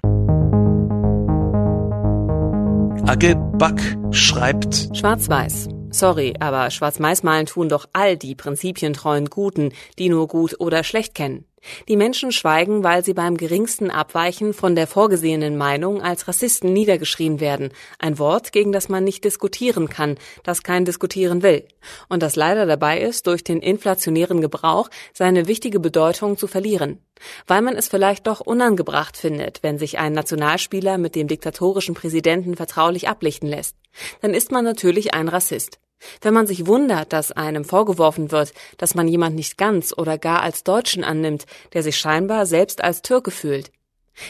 Agelbak 3.05 3.97
schreibt 4.11 4.95
Schwarz-Weiß. 4.95 5.67
Sorry, 5.91 6.33
aber 6.39 6.71
Schwarz-Weiß 6.71 7.23
malen 7.23 7.45
tun 7.45 7.67
doch 7.67 7.89
all 7.91 8.15
die 8.15 8.35
prinzipientreuen 8.35 9.29
Guten, 9.29 9.73
die 9.99 10.07
nur 10.07 10.27
gut 10.27 10.59
oder 10.59 10.83
schlecht 10.83 11.15
kennen. 11.15 11.45
Die 11.87 11.95
Menschen 11.95 12.31
schweigen, 12.31 12.83
weil 12.83 13.05
sie 13.05 13.13
beim 13.13 13.37
geringsten 13.37 13.91
Abweichen 13.91 14.53
von 14.53 14.75
der 14.75 14.87
vorgesehenen 14.87 15.57
Meinung 15.57 16.01
als 16.01 16.27
Rassisten 16.27 16.73
niedergeschrien 16.73 17.39
werden. 17.39 17.69
Ein 17.99 18.17
Wort, 18.17 18.51
gegen 18.51 18.71
das 18.71 18.89
man 18.89 19.03
nicht 19.03 19.23
diskutieren 19.23 19.87
kann, 19.87 20.17
das 20.43 20.63
kein 20.63 20.85
diskutieren 20.85 21.43
will. 21.43 21.67
Und 22.09 22.23
das 22.23 22.35
leider 22.35 22.65
dabei 22.65 23.01
ist, 23.01 23.27
durch 23.27 23.43
den 23.43 23.59
inflationären 23.61 24.41
Gebrauch 24.41 24.89
seine 25.13 25.47
wichtige 25.47 25.79
Bedeutung 25.79 26.37
zu 26.37 26.47
verlieren. 26.47 26.99
Weil 27.45 27.61
man 27.61 27.75
es 27.75 27.87
vielleicht 27.87 28.25
doch 28.25 28.39
unangebracht 28.39 29.15
findet, 29.15 29.61
wenn 29.61 29.77
sich 29.77 29.99
ein 29.99 30.13
Nationalspieler 30.13 30.97
mit 30.97 31.15
dem 31.15 31.27
diktatorischen 31.27 31.93
Präsidenten 31.93 32.55
vertraulich 32.55 33.07
ablichten 33.07 33.47
lässt. 33.47 33.75
Dann 34.21 34.33
ist 34.33 34.51
man 34.51 34.65
natürlich 34.65 35.13
ein 35.13 35.27
Rassist. 35.27 35.79
Wenn 36.21 36.33
man 36.33 36.47
sich 36.47 36.67
wundert, 36.67 37.13
dass 37.13 37.31
einem 37.31 37.65
vorgeworfen 37.65 38.31
wird, 38.31 38.53
dass 38.77 38.95
man 38.95 39.07
jemand 39.07 39.35
nicht 39.35 39.57
ganz 39.57 39.93
oder 39.95 40.17
gar 40.17 40.41
als 40.41 40.63
Deutschen 40.63 41.03
annimmt, 41.03 41.45
der 41.73 41.83
sich 41.83 41.97
scheinbar 41.97 42.45
selbst 42.45 42.83
als 42.83 43.01
Türke 43.01 43.31
fühlt. 43.31 43.71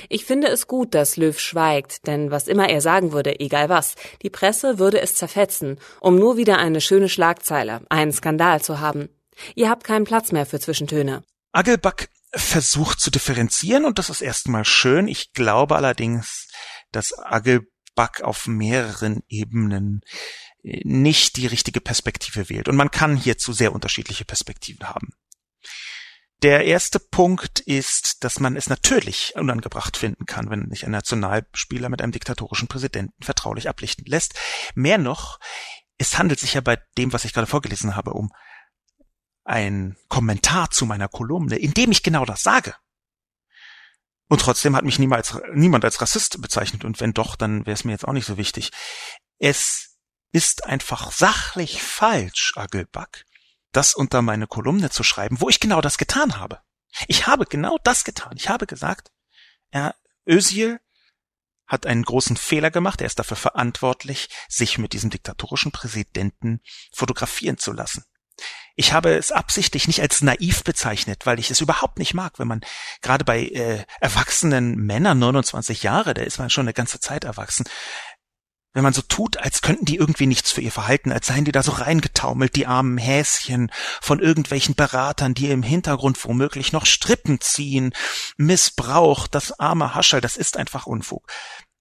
Ich 0.10 0.26
finde 0.26 0.48
es 0.48 0.68
gut, 0.68 0.94
dass 0.94 1.18
Löw 1.18 1.38
schweigt, 1.38 2.08
denn 2.08 2.32
was 2.32 2.48
immer 2.48 2.70
er 2.70 2.82
sagen 2.82 3.12
würde, 3.12 3.40
egal 3.40 3.70
was, 3.70 3.96
die 4.22 4.30
Presse 4.30 4.80
würde 4.80 5.02
es 5.02 5.16
zerfetzen, 5.16 5.80
um 6.00 6.18
nur 6.18 6.38
wieder 6.38 6.58
eine 6.58 6.82
schöne 6.82 7.10
Schlagzeile, 7.10 7.82
einen 7.90 8.14
Skandal 8.14 8.62
zu 8.62 8.80
haben. 8.80 9.10
Ihr 9.56 9.70
habt 9.70 9.84
keinen 9.84 10.06
Platz 10.06 10.32
mehr 10.32 10.46
für 10.46 10.60
Zwischentöne. 10.60 11.24
Agelback 11.52 12.10
versucht 12.34 13.00
zu 13.02 13.12
differenzieren 13.12 13.86
und 13.86 14.00
das 14.00 14.10
ist 14.10 14.22
erstmal 14.22 14.66
schön. 14.66 15.08
Ich 15.08 15.34
glaube 15.34 15.76
allerdings, 15.76 16.48
dass 16.92 17.18
Agelbach 17.18 18.22
auf 18.22 18.48
mehreren 18.48 19.22
Ebenen 19.28 20.02
nicht 20.63 21.38
die 21.38 21.47
richtige 21.47 21.82
Perspektive 21.82 22.50
wählt. 22.50 22.67
Und 22.67 22.76
man 22.76 22.91
kann 22.91 23.15
hierzu 23.15 23.54
sehr 23.54 23.74
unterschiedliche 23.74 24.26
Perspektiven 24.26 24.88
haben. 24.88 25.10
Der 26.43 26.65
erste 26.65 27.00
Punkt 27.00 27.60
ist, 27.60 28.24
dass 28.24 28.39
man 28.39 28.56
es 28.56 28.67
natürlich 28.67 29.34
unangebracht 29.36 29.95
finden 29.95 30.26
kann, 30.26 30.50
wenn 30.50 30.69
sich 30.71 30.86
ein 30.86 30.91
Nationalspieler 30.91 31.88
mit 31.89 32.02
einem 32.02 32.12
diktatorischen 32.12 32.67
Präsidenten 32.67 33.24
vertraulich 33.24 33.69
ablichten 33.69 34.06
lässt. 34.06 34.34
Mehr 34.74 34.97
noch, 34.97 35.39
es 36.00 36.17
handelt 36.17 36.39
sich 36.39 36.56
ja 36.56 36.62
bei 36.62 36.80
dem, 36.97 37.13
was 37.13 37.26
ich 37.26 37.34
gerade 37.34 37.45
vorgelesen 37.45 37.95
habe, 37.95 38.13
um 38.13 38.32
ein 39.43 39.97
Kommentar 40.08 40.71
zu 40.71 40.88
meiner 40.88 41.08
Kolumne, 41.08 41.58
in 41.58 41.74
dem 41.74 41.91
ich 41.91 42.02
genau 42.02 42.26
das 42.26 42.41
sage. 42.41 42.76
Und 44.28 44.41
trotzdem 44.41 44.76
hat 44.76 44.86
mich 44.86 44.97
niemals, 44.97 45.38
niemand 45.54 45.86
als 45.86 46.02
Rassist 46.02 46.41
bezeichnet. 46.41 46.86
Und 46.86 47.00
wenn 47.02 47.13
doch, 47.13 47.36
dann 47.36 47.65
wäre 47.65 47.74
es 47.74 47.84
mir 47.84 47.91
jetzt 47.91 48.08
auch 48.08 48.13
nicht 48.13 48.26
so 48.26 48.38
wichtig. 48.38 48.71
Es 49.38 49.91
ist 50.32 50.65
einfach 50.65 51.12
sachlich 51.12 51.82
falsch, 51.82 52.54
Agelback, 52.56 53.26
das 53.72 53.94
unter 53.94 54.22
meine 54.22 54.48
Kolumne 54.48 54.89
zu 54.89 55.04
schreiben, 55.04 55.41
wo 55.41 55.50
ich 55.50 55.60
genau 55.60 55.82
das 55.82 55.98
getan 55.98 56.38
habe. 56.38 56.62
Ich 57.08 57.28
habe 57.28 57.46
genau 57.46 57.78
das 57.84 58.04
getan. 58.04 58.34
Ich 58.36 58.50
habe 58.50 58.67
gesagt, 58.67 59.12
er, 59.70 59.96
Özil 60.28 60.80
hat 61.67 61.86
einen 61.86 62.04
großen 62.04 62.36
Fehler 62.36 62.70
gemacht. 62.70 63.02
Er 63.02 63.08
ist 63.08 63.20
dafür 63.20 63.38
verantwortlich, 63.38 64.30
sich 64.50 64.78
mit 64.78 64.94
diesem 64.94 65.10
diktatorischen 65.10 65.72
Präsidenten 65.72 66.62
fotografieren 66.91 67.58
zu 67.58 67.72
lassen. 67.72 68.04
Ich 68.76 68.94
habe 68.94 69.15
es 69.15 69.32
absichtlich 69.32 69.88
nicht 69.88 70.02
als 70.02 70.22
naiv 70.22 70.63
bezeichnet, 70.63 71.26
weil 71.26 71.39
ich 71.39 71.52
es 71.52 71.62
überhaupt 71.62 72.00
nicht 72.00 72.13
mag, 72.13 72.39
wenn 72.39 72.48
man 72.48 72.62
gerade 73.02 73.24
bei 73.24 73.44
äh, 73.44 73.86
erwachsenen 74.00 74.76
Männern, 74.76 75.20
29 75.20 75.84
Jahre, 75.84 76.13
da 76.13 76.22
ist 76.22 76.39
man 76.39 76.50
schon 76.50 76.63
eine 76.63 76.74
ganze 76.74 77.00
Zeit 77.00 77.24
erwachsen, 77.24 77.65
wenn 78.74 78.84
man 78.84 78.94
so 78.94 79.02
tut, 79.02 79.38
als 79.38 79.62
könnten 79.62 79.86
die 79.86 79.98
irgendwie 79.98 80.28
nichts 80.28 80.52
für 80.52 80.62
ihr 80.62 80.72
Verhalten, 80.72 81.12
als 81.12 81.28
seien 81.28 81.46
die 81.46 81.52
da 81.52 81.62
so 81.62 81.72
reingetaumelt, 81.72 82.56
die 82.56 82.68
armen 82.68 82.98
Häschen 82.98 83.72
von 84.02 84.20
irgendwelchen 84.20 84.76
Beratern, 84.76 85.34
die 85.34 85.50
im 85.50 85.64
Hintergrund 85.64 86.24
womöglich 86.24 86.72
noch 86.72 86.86
Strippen 86.86 87.42
ziehen, 87.42 87.94
Missbrauch, 88.38 89.28
das 89.28 89.60
arme 89.60 89.94
Haschel, 89.94 90.22
das 90.22 90.38
ist 90.38 90.58
einfach 90.58 90.86
Unfug. 90.86 91.28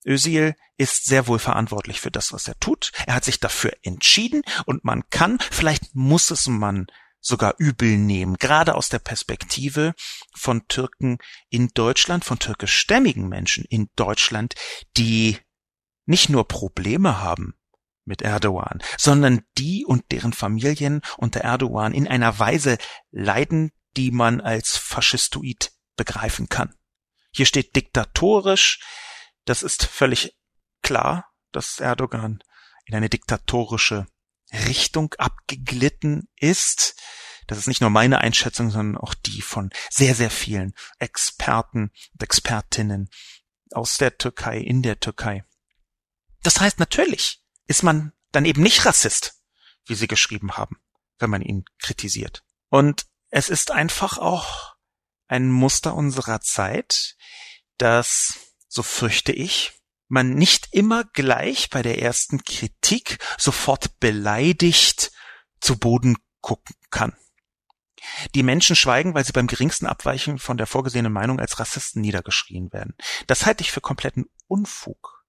Özil 0.04 0.54
ist 0.78 1.04
sehr 1.04 1.26
wohl 1.26 1.38
verantwortlich 1.38 2.00
für 2.00 2.10
das, 2.10 2.32
was 2.32 2.48
er 2.48 2.58
tut. 2.58 2.90
Er 3.06 3.14
hat 3.14 3.24
sich 3.24 3.38
dafür 3.38 3.72
entschieden 3.82 4.42
und 4.64 4.84
man 4.84 5.02
kann, 5.10 5.38
vielleicht 5.50 5.94
muss 5.94 6.30
es 6.30 6.46
man 6.46 6.86
sogar 7.20 7.54
übel 7.58 7.98
nehmen, 7.98 8.36
gerade 8.36 8.74
aus 8.74 8.88
der 8.88 8.98
Perspektive 8.98 9.94
von 10.34 10.66
Türken 10.68 11.18
in 11.50 11.68
Deutschland, 11.68 12.24
von 12.24 12.38
türkischstämmigen 12.38 13.28
Menschen 13.28 13.66
in 13.66 13.90
Deutschland, 13.94 14.54
die 14.96 15.38
nicht 16.10 16.28
nur 16.28 16.46
Probleme 16.48 17.20
haben 17.20 17.54
mit 18.04 18.20
Erdogan, 18.20 18.82
sondern 18.98 19.42
die 19.56 19.86
und 19.86 20.10
deren 20.10 20.32
Familien 20.32 21.02
unter 21.16 21.40
Erdogan 21.40 21.94
in 21.94 22.08
einer 22.08 22.38
Weise 22.38 22.78
leiden, 23.12 23.70
die 23.96 24.10
man 24.10 24.40
als 24.40 24.76
faschistoid 24.76 25.72
begreifen 25.96 26.48
kann. 26.48 26.74
Hier 27.30 27.46
steht 27.46 27.76
diktatorisch, 27.76 28.80
das 29.44 29.62
ist 29.62 29.86
völlig 29.86 30.36
klar, 30.82 31.30
dass 31.52 31.78
Erdogan 31.78 32.42
in 32.86 32.96
eine 32.96 33.08
diktatorische 33.08 34.06
Richtung 34.52 35.14
abgeglitten 35.14 36.28
ist. 36.34 37.00
Das 37.46 37.56
ist 37.56 37.68
nicht 37.68 37.80
nur 37.80 37.90
meine 37.90 38.18
Einschätzung, 38.18 38.70
sondern 38.70 39.00
auch 39.00 39.14
die 39.14 39.42
von 39.42 39.70
sehr, 39.90 40.16
sehr 40.16 40.30
vielen 40.30 40.74
Experten 40.98 41.92
und 42.14 42.22
Expertinnen 42.22 43.10
aus 43.70 43.96
der 43.96 44.18
Türkei, 44.18 44.58
in 44.58 44.82
der 44.82 44.98
Türkei. 44.98 45.44
Das 46.42 46.60
heißt, 46.60 46.78
natürlich 46.78 47.42
ist 47.66 47.82
man 47.82 48.12
dann 48.32 48.44
eben 48.44 48.62
nicht 48.62 48.84
Rassist, 48.84 49.34
wie 49.86 49.94
sie 49.94 50.08
geschrieben 50.08 50.56
haben, 50.56 50.80
wenn 51.18 51.30
man 51.30 51.42
ihn 51.42 51.64
kritisiert. 51.78 52.44
Und 52.68 53.06
es 53.30 53.48
ist 53.48 53.70
einfach 53.70 54.18
auch 54.18 54.76
ein 55.28 55.50
Muster 55.50 55.94
unserer 55.94 56.40
Zeit, 56.40 57.16
dass, 57.78 58.34
so 58.68 58.82
fürchte 58.82 59.32
ich, 59.32 59.72
man 60.08 60.34
nicht 60.34 60.68
immer 60.72 61.04
gleich 61.04 61.70
bei 61.70 61.82
der 61.82 62.02
ersten 62.02 62.42
Kritik 62.42 63.18
sofort 63.38 64.00
beleidigt 64.00 65.12
zu 65.60 65.78
Boden 65.78 66.16
gucken 66.40 66.74
kann. 66.90 67.16
Die 68.34 68.42
Menschen 68.42 68.76
schweigen, 68.76 69.14
weil 69.14 69.24
sie 69.24 69.32
beim 69.32 69.46
geringsten 69.46 69.86
Abweichen 69.86 70.38
von 70.38 70.56
der 70.56 70.66
vorgesehenen 70.66 71.12
Meinung 71.12 71.38
als 71.38 71.60
Rassisten 71.60 72.00
niedergeschrien 72.00 72.72
werden. 72.72 72.96
Das 73.26 73.46
halte 73.46 73.62
ich 73.62 73.70
für 73.70 73.80
kompletten 73.80 74.26
Unfug. 74.48 75.19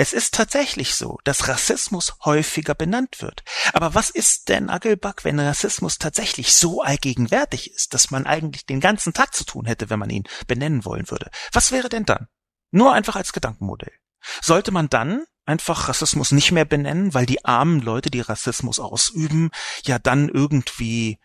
Es 0.00 0.14
ist 0.14 0.32
tatsächlich 0.32 0.94
so, 0.94 1.18
dass 1.24 1.46
Rassismus 1.46 2.14
häufiger 2.24 2.74
benannt 2.74 3.20
wird. 3.20 3.44
Aber 3.74 3.94
was 3.94 4.08
ist 4.08 4.48
denn 4.48 4.70
Agelbach, 4.70 5.16
wenn 5.24 5.38
Rassismus 5.38 5.98
tatsächlich 5.98 6.54
so 6.54 6.80
allgegenwärtig 6.80 7.74
ist, 7.74 7.92
dass 7.92 8.10
man 8.10 8.24
eigentlich 8.24 8.64
den 8.64 8.80
ganzen 8.80 9.12
Tag 9.12 9.34
zu 9.34 9.44
tun 9.44 9.66
hätte, 9.66 9.90
wenn 9.90 9.98
man 9.98 10.08
ihn 10.08 10.24
benennen 10.46 10.86
wollen 10.86 11.10
würde? 11.10 11.30
Was 11.52 11.70
wäre 11.70 11.90
denn 11.90 12.06
dann? 12.06 12.28
Nur 12.70 12.94
einfach 12.94 13.14
als 13.14 13.34
Gedankenmodell. 13.34 13.92
Sollte 14.40 14.70
man 14.70 14.88
dann 14.88 15.26
einfach 15.44 15.90
Rassismus 15.90 16.32
nicht 16.32 16.50
mehr 16.50 16.64
benennen, 16.64 17.12
weil 17.12 17.26
die 17.26 17.44
armen 17.44 17.80
Leute, 17.80 18.10
die 18.10 18.22
Rassismus 18.22 18.80
ausüben, 18.80 19.50
ja 19.84 19.98
dann 19.98 20.30
irgendwie 20.30 21.18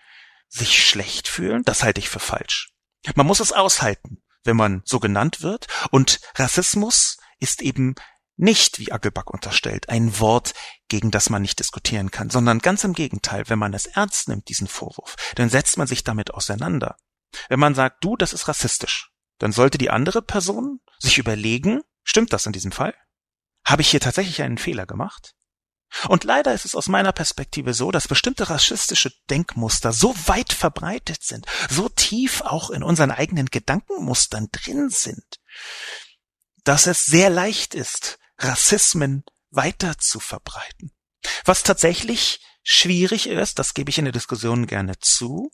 sich 0.50 0.86
schlecht 0.86 1.30
fühlen? 1.30 1.64
Das 1.64 1.82
halte 1.82 2.02
ich 2.02 2.10
für 2.10 2.20
falsch. 2.20 2.74
Man 3.16 3.26
muss 3.26 3.40
es 3.40 3.54
aushalten, 3.54 4.22
wenn 4.44 4.58
man 4.58 4.82
so 4.84 5.00
genannt 5.00 5.42
wird. 5.42 5.68
Und 5.92 6.20
Rassismus 6.36 7.16
ist 7.40 7.62
eben 7.62 7.96
nicht, 8.38 8.80
wie 8.80 8.92
Ackelback 8.92 9.32
unterstellt, 9.32 9.90
ein 9.90 10.20
Wort, 10.20 10.54
gegen 10.88 11.12
das 11.12 11.30
man 11.30 11.42
nicht 11.42 11.60
diskutieren 11.60 12.12
kann, 12.12 12.30
sondern 12.30 12.60
ganz 12.60 12.84
im 12.84 12.94
Gegenteil, 12.94 13.44
wenn 13.48 13.60
man 13.60 13.74
es 13.74 13.86
ernst 13.86 14.28
nimmt, 14.28 14.50
diesen 14.50 14.68
Vorwurf, 14.68 15.16
dann 15.36 15.50
setzt 15.50 15.78
man 15.78 15.88
sich 15.88 16.04
damit 16.04 16.34
auseinander. 16.34 16.98
Wenn 17.50 17.60
man 17.60 17.76
sagt, 17.76 18.04
du, 18.04 18.16
das 18.16 18.34
ist 18.34 18.48
rassistisch, 18.48 19.12
dann 19.40 19.52
sollte 19.52 19.78
die 19.78 19.90
andere 19.90 20.22
Person 20.22 20.80
sich 21.00 21.18
überlegen, 21.18 21.82
stimmt 22.04 22.34
das 22.34 22.46
in 22.46 22.54
diesem 22.54 22.72
Fall? 22.72 22.94
Habe 23.66 23.82
ich 23.82 23.90
hier 23.90 24.00
tatsächlich 24.00 24.42
einen 24.42 24.58
Fehler 24.58 24.86
gemacht? 24.86 25.34
Und 26.08 26.24
leider 26.24 26.54
ist 26.54 26.66
es 26.66 26.76
aus 26.76 26.88
meiner 26.88 27.14
Perspektive 27.14 27.74
so, 27.74 27.92
dass 27.92 28.08
bestimmte 28.08 28.50
rassistische 28.50 29.12
Denkmuster 29.30 29.94
so 29.94 30.14
weit 30.28 30.52
verbreitet 30.52 31.24
sind, 31.24 31.46
so 31.70 31.90
tief 31.90 32.42
auch 32.42 32.70
in 32.70 32.84
unseren 32.84 33.12
eigenen 33.12 33.46
Gedankenmustern 33.48 34.50
drin 34.52 34.90
sind, 34.90 35.40
dass 36.64 36.88
es 36.88 37.06
sehr 37.06 37.30
leicht 37.30 37.76
ist, 37.76 38.20
Rassismen 38.38 39.24
weiter 39.50 39.98
zu 39.98 40.20
verbreiten. 40.20 40.92
Was 41.46 41.64
tatsächlich 41.64 42.42
schwierig 42.64 43.30
ist, 43.30 43.60
das 43.60 43.74
gebe 43.74 43.90
ich 43.90 43.98
in 43.98 44.06
der 44.06 44.12
Diskussion 44.12 44.68
gerne 44.68 45.00
zu, 45.00 45.52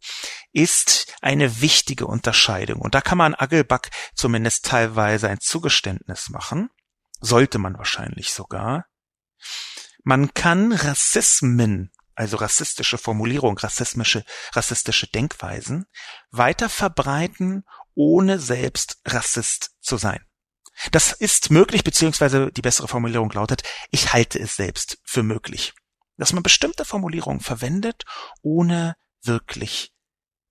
ist 0.52 1.14
eine 1.22 1.62
wichtige 1.62 2.08
Unterscheidung. 2.08 2.82
Und 2.82 2.96
da 2.96 3.02
kann 3.02 3.18
man 3.18 3.36
Agelback 3.36 3.92
zumindest 4.16 4.66
teilweise 4.66 5.30
ein 5.30 5.40
Zugeständnis 5.40 6.30
machen. 6.30 6.70
Sollte 7.20 7.60
man 7.60 7.78
wahrscheinlich 7.78 8.34
sogar. 8.34 8.86
Man 10.04 10.34
kann 10.34 10.72
Rassismen, 10.72 11.92
also 12.16 12.38
rassistische 12.38 12.98
Formulierung, 12.98 13.58
rassistische, 13.58 14.26
rassistische 14.54 15.08
Denkweisen 15.08 15.86
weiter 16.32 16.70
verbreiten, 16.70 17.64
ohne 17.94 18.40
selbst 18.40 19.00
Rassist 19.06 19.72
zu 19.82 19.98
sein. 19.98 20.26
Das 20.92 21.12
ist 21.12 21.52
möglich, 21.52 21.84
beziehungsweise 21.84 22.52
die 22.52 22.62
bessere 22.62 22.88
Formulierung 22.88 23.30
lautet, 23.32 23.64
ich 23.92 24.14
halte 24.14 24.40
es 24.40 24.56
selbst 24.56 24.98
für 25.04 25.24
möglich. 25.24 25.74
Dass 26.18 26.34
man 26.34 26.44
bestimmte 26.44 26.86
Formulierungen 26.86 27.42
verwendet, 27.42 28.04
ohne 28.42 28.96
wirklich 29.22 29.94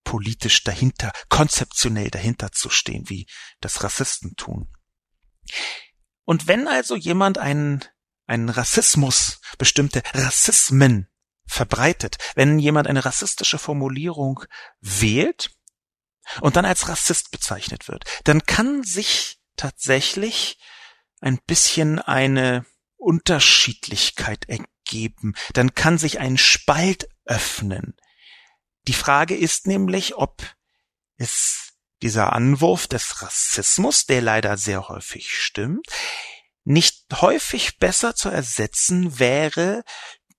politisch 0.05 0.65
dahinter, 0.65 1.13
konzeptionell 1.29 2.11
dahinter 2.11 2.53
zu 2.53 2.71
stehen, 2.71 3.09
wie 3.09 3.27
das 3.61 3.83
Rassisten 3.83 4.37
tun. 4.37 4.69
Und 6.25 6.47
wenn 6.47 6.69
also 6.69 6.97
jemand 6.97 7.39
einen, 7.39 7.85
einen 8.27 8.49
Rassismus, 8.49 9.41
bestimmte 9.59 10.03
Rassismen 10.15 11.09
verbreitet, 11.47 12.19
wenn 12.37 12.59
jemand 12.59 12.87
eine 12.87 13.05
rassistische 13.05 13.59
Formulierung 13.59 14.45
wählt 14.81 15.51
und 16.41 16.57
dann 16.57 16.65
als 16.65 16.89
Rassist 16.89 17.33
bezeichnet 17.33 17.89
wird, 17.89 18.05
dann 18.25 18.43
kann 18.43 18.85
sich 18.85 19.40
tatsächlich 19.61 20.59
ein 21.21 21.39
bisschen 21.47 21.99
eine 21.99 22.65
Unterschiedlichkeit 22.97 24.49
ergeben. 24.49 25.35
Dann 25.53 25.75
kann 25.75 25.99
sich 25.99 26.19
ein 26.19 26.39
Spalt 26.39 27.09
öffnen. 27.25 27.97
Die 28.89 28.95
Frage 28.95 29.37
ist 29.37 29.67
nämlich, 29.67 30.17
ob 30.17 30.43
es 31.17 31.75
dieser 32.03 32.33
Anwurf 32.33 32.87
des 32.87 33.23
Rassismus, 33.23 34.07
der 34.07 34.23
leider 34.23 34.57
sehr 34.57 34.89
häufig 34.89 35.31
stimmt, 35.31 35.87
nicht 36.65 37.05
häufig 37.21 37.79
besser 37.79 38.15
zu 38.15 38.31
ersetzen 38.31 39.19
wäre 39.19 39.85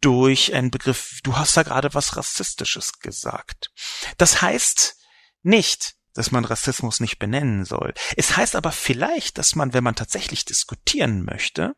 durch 0.02 0.56
einen 0.56 0.72
Begriff, 0.72 1.20
du 1.24 1.38
hast 1.38 1.56
da 1.56 1.64
gerade 1.64 1.94
was 1.94 2.18
Rassistisches 2.18 3.00
gesagt. 3.00 3.70
Das 4.18 4.42
heißt 4.42 4.96
nicht, 5.44 5.96
dass 6.14 6.32
man 6.32 6.46
Rassismus 6.46 7.00
nicht 7.00 7.20
benennen 7.20 7.66
soll. 7.66 7.94
Es 8.18 8.36
heißt 8.38 8.56
aber 8.56 8.72
vielleicht, 8.72 9.38
dass 9.38 9.56
man, 9.56 9.74
wenn 9.74 9.84
man 9.84 9.96
tatsächlich 9.96 10.46
diskutieren 10.46 11.24
möchte, 11.24 11.74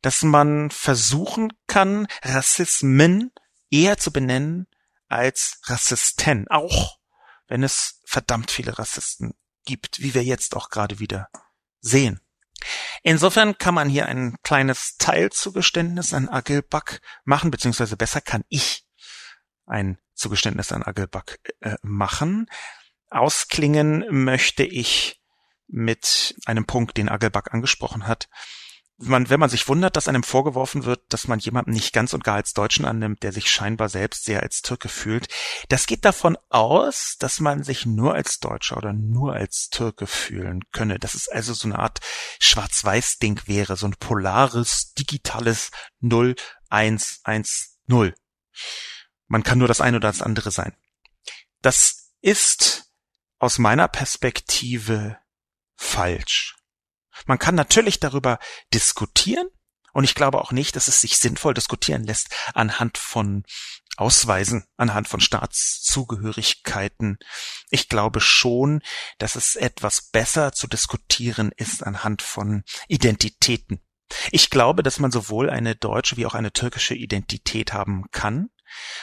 dass 0.00 0.22
man 0.22 0.70
versuchen 0.70 1.52
kann, 1.66 2.06
Rassismen 2.22 3.30
eher 3.70 3.98
zu 3.98 4.12
benennen 4.12 4.66
als 5.08 5.60
Rassisten, 5.64 6.46
auch 6.48 6.98
wenn 7.46 7.62
es 7.62 8.00
verdammt 8.04 8.50
viele 8.50 8.78
Rassisten 8.78 9.34
gibt, 9.64 10.00
wie 10.00 10.14
wir 10.14 10.24
jetzt 10.24 10.56
auch 10.56 10.70
gerade 10.70 10.98
wieder 10.98 11.28
sehen. 11.80 12.20
Insofern 13.02 13.58
kann 13.58 13.74
man 13.74 13.88
hier 13.88 14.06
ein 14.06 14.36
kleines 14.42 14.96
Teilzugeständnis 14.96 16.14
an 16.14 16.28
Agilbuck 16.28 17.00
machen, 17.24 17.50
beziehungsweise 17.50 17.96
besser 17.96 18.20
kann 18.20 18.44
ich 18.48 18.86
ein 19.66 19.98
Zugeständnis 20.14 20.72
an 20.72 20.82
Agilbuck 20.82 21.38
äh, 21.60 21.76
machen. 21.82 22.46
Ausklingen 23.12 24.04
möchte 24.10 24.64
ich 24.64 25.20
mit 25.68 26.34
einem 26.44 26.66
Punkt, 26.66 26.96
den 26.96 27.08
Agilbuck 27.08 27.52
angesprochen 27.52 28.06
hat, 28.06 28.28
man, 29.08 29.30
wenn 29.30 29.40
man 29.40 29.50
sich 29.50 29.68
wundert, 29.68 29.96
dass 29.96 30.08
einem 30.08 30.22
vorgeworfen 30.22 30.84
wird, 30.84 31.12
dass 31.12 31.26
man 31.26 31.38
jemanden 31.38 31.72
nicht 31.72 31.92
ganz 31.92 32.12
und 32.12 32.24
gar 32.24 32.36
als 32.36 32.52
Deutschen 32.52 32.84
annimmt, 32.84 33.22
der 33.22 33.32
sich 33.32 33.50
scheinbar 33.50 33.88
selbst 33.88 34.24
sehr 34.24 34.42
als 34.42 34.62
Türke 34.62 34.88
fühlt, 34.88 35.28
das 35.68 35.86
geht 35.86 36.04
davon 36.04 36.36
aus, 36.50 37.16
dass 37.18 37.40
man 37.40 37.64
sich 37.64 37.86
nur 37.86 38.14
als 38.14 38.38
Deutscher 38.38 38.76
oder 38.76 38.92
nur 38.92 39.34
als 39.34 39.68
Türke 39.70 40.06
fühlen 40.06 40.60
könne. 40.72 40.98
Das 40.98 41.14
ist 41.14 41.32
also 41.32 41.54
so 41.54 41.68
eine 41.68 41.78
Art 41.78 42.00
Schwarz-Weiß-Ding 42.40 43.42
wäre, 43.46 43.76
so 43.76 43.86
ein 43.86 43.96
polares, 43.98 44.92
digitales 44.94 45.70
0-1-1-0. 46.02 48.14
Man 49.26 49.42
kann 49.42 49.58
nur 49.58 49.68
das 49.68 49.80
eine 49.80 49.96
oder 49.96 50.08
das 50.08 50.22
andere 50.22 50.50
sein. 50.50 50.76
Das 51.60 52.12
ist 52.20 52.91
aus 53.42 53.58
meiner 53.58 53.88
Perspektive 53.88 55.18
falsch. 55.74 56.54
Man 57.26 57.40
kann 57.40 57.56
natürlich 57.56 57.98
darüber 57.98 58.38
diskutieren, 58.72 59.48
und 59.92 60.04
ich 60.04 60.14
glaube 60.14 60.40
auch 60.40 60.52
nicht, 60.52 60.76
dass 60.76 60.86
es 60.86 61.00
sich 61.00 61.18
sinnvoll 61.18 61.52
diskutieren 61.52 62.04
lässt 62.04 62.28
anhand 62.54 62.98
von 62.98 63.42
Ausweisen, 63.96 64.64
anhand 64.76 65.08
von 65.08 65.20
Staatszugehörigkeiten. 65.20 67.18
Ich 67.68 67.88
glaube 67.88 68.20
schon, 68.20 68.80
dass 69.18 69.34
es 69.34 69.56
etwas 69.56 70.02
besser 70.02 70.52
zu 70.52 70.68
diskutieren 70.68 71.50
ist 71.56 71.82
anhand 71.82 72.22
von 72.22 72.62
Identitäten. 72.86 73.82
Ich 74.30 74.50
glaube, 74.50 74.84
dass 74.84 75.00
man 75.00 75.10
sowohl 75.10 75.50
eine 75.50 75.74
deutsche 75.74 76.16
wie 76.16 76.26
auch 76.26 76.34
eine 76.34 76.52
türkische 76.52 76.94
Identität 76.94 77.72
haben 77.72 78.04
kann. 78.12 78.50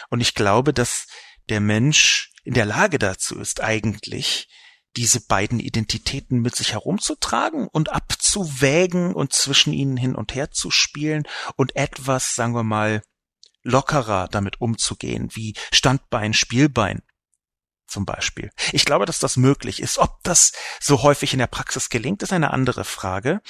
Und 0.10 0.22
ich 0.22 0.34
glaube, 0.34 0.74
dass 0.74 1.08
der 1.50 1.60
Mensch 1.60 2.29
in 2.50 2.56
der 2.56 2.66
Lage 2.66 2.98
dazu 2.98 3.38
ist, 3.38 3.62
eigentlich 3.62 4.50
diese 4.98 5.22
beiden 5.22 5.60
Identitäten 5.60 6.40
mit 6.40 6.56
sich 6.56 6.74
herumzutragen 6.74 7.68
und 7.68 7.90
abzuwägen 7.90 9.14
und 9.14 9.34
zwischen 9.34 9.72
ihnen 9.72 9.98
hin 9.98 10.16
und 10.16 10.34
her 10.34 10.50
zu 10.50 10.72
spielen 10.72 11.28
und 11.58 11.76
etwas, 11.76 12.34
sagen 12.34 12.56
wir 12.56 12.64
mal, 12.64 13.04
lockerer 13.62 14.30
damit 14.30 14.60
umzugehen, 14.62 15.30
wie 15.34 15.54
Standbein, 15.72 16.34
Spielbein 16.34 17.04
zum 17.86 18.08
Beispiel. 18.08 18.50
Ich 18.72 18.84
glaube, 18.84 19.06
dass 19.06 19.20
das 19.20 19.38
möglich 19.38 19.80
ist. 19.80 20.00
Ob 20.00 20.18
das 20.24 20.52
so 20.82 21.04
häufig 21.04 21.34
in 21.34 21.40
der 21.40 21.46
Praxis 21.46 21.90
gelingt, 21.90 22.24
ist 22.24 22.34
eine 22.34 22.50
andere 22.50 22.84
Frage. 22.84 23.42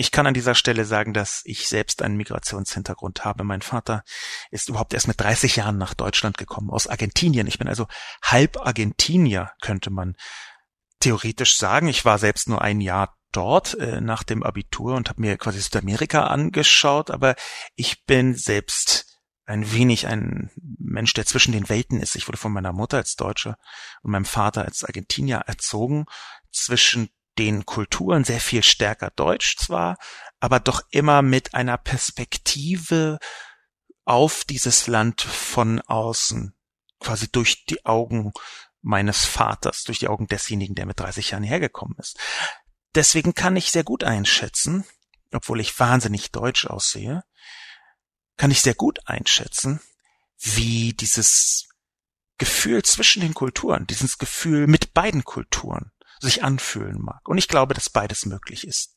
Ich 0.00 0.12
kann 0.12 0.26
an 0.26 0.32
dieser 0.32 0.54
Stelle 0.54 0.86
sagen, 0.86 1.12
dass 1.12 1.42
ich 1.44 1.68
selbst 1.68 2.00
einen 2.00 2.16
Migrationshintergrund 2.16 3.26
habe. 3.26 3.44
Mein 3.44 3.60
Vater 3.60 4.02
ist 4.50 4.70
überhaupt 4.70 4.94
erst 4.94 5.08
mit 5.08 5.20
30 5.20 5.56
Jahren 5.56 5.76
nach 5.76 5.92
Deutschland 5.92 6.38
gekommen, 6.38 6.70
aus 6.70 6.86
Argentinien. 6.86 7.46
Ich 7.46 7.58
bin 7.58 7.68
also 7.68 7.86
halb 8.22 8.56
Argentinier, 8.56 9.52
könnte 9.60 9.90
man 9.90 10.16
theoretisch 11.00 11.58
sagen. 11.58 11.86
Ich 11.86 12.06
war 12.06 12.16
selbst 12.16 12.48
nur 12.48 12.62
ein 12.62 12.80
Jahr 12.80 13.18
dort 13.30 13.74
äh, 13.74 14.00
nach 14.00 14.22
dem 14.22 14.42
Abitur 14.42 14.94
und 14.94 15.10
habe 15.10 15.20
mir 15.20 15.36
quasi 15.36 15.60
Südamerika 15.60 16.28
angeschaut, 16.28 17.10
aber 17.10 17.34
ich 17.74 18.06
bin 18.06 18.34
selbst 18.34 19.20
ein 19.44 19.70
wenig 19.70 20.06
ein 20.06 20.50
Mensch, 20.78 21.12
der 21.12 21.26
zwischen 21.26 21.52
den 21.52 21.68
Welten 21.68 22.00
ist. 22.00 22.16
Ich 22.16 22.26
wurde 22.26 22.38
von 22.38 22.52
meiner 22.52 22.72
Mutter 22.72 22.96
als 22.96 23.16
Deutsche 23.16 23.56
und 24.00 24.12
meinem 24.12 24.24
Vater 24.24 24.64
als 24.64 24.82
Argentinier 24.82 25.42
erzogen, 25.46 26.06
zwischen 26.50 27.10
den 27.38 27.64
Kulturen 27.64 28.24
sehr 28.24 28.40
viel 28.40 28.62
stärker 28.62 29.10
deutsch 29.10 29.56
zwar, 29.56 29.96
aber 30.40 30.60
doch 30.60 30.82
immer 30.90 31.22
mit 31.22 31.54
einer 31.54 31.78
Perspektive 31.78 33.18
auf 34.04 34.44
dieses 34.44 34.86
Land 34.86 35.22
von 35.22 35.80
außen, 35.80 36.54
quasi 36.98 37.30
durch 37.30 37.64
die 37.66 37.84
Augen 37.86 38.32
meines 38.82 39.24
Vaters, 39.24 39.84
durch 39.84 39.98
die 39.98 40.08
Augen 40.08 40.26
desjenigen, 40.26 40.74
der 40.74 40.86
mit 40.86 40.98
30 40.98 41.30
Jahren 41.30 41.44
hergekommen 41.44 41.96
ist. 41.98 42.18
Deswegen 42.94 43.34
kann 43.34 43.56
ich 43.56 43.70
sehr 43.70 43.84
gut 43.84 44.04
einschätzen, 44.04 44.84
obwohl 45.32 45.60
ich 45.60 45.78
wahnsinnig 45.78 46.32
deutsch 46.32 46.66
aussehe, 46.66 47.22
kann 48.36 48.50
ich 48.50 48.62
sehr 48.62 48.74
gut 48.74 49.00
einschätzen, 49.06 49.80
wie 50.38 50.94
dieses 50.94 51.68
Gefühl 52.38 52.82
zwischen 52.82 53.20
den 53.20 53.34
Kulturen, 53.34 53.86
dieses 53.86 54.16
Gefühl 54.16 54.66
mit 54.66 54.94
beiden 54.94 55.24
Kulturen 55.24 55.92
sich 56.20 56.44
anfühlen 56.44 57.00
mag. 57.00 57.28
Und 57.28 57.38
ich 57.38 57.48
glaube, 57.48 57.74
dass 57.74 57.90
beides 57.90 58.26
möglich 58.26 58.66
ist. 58.66 58.92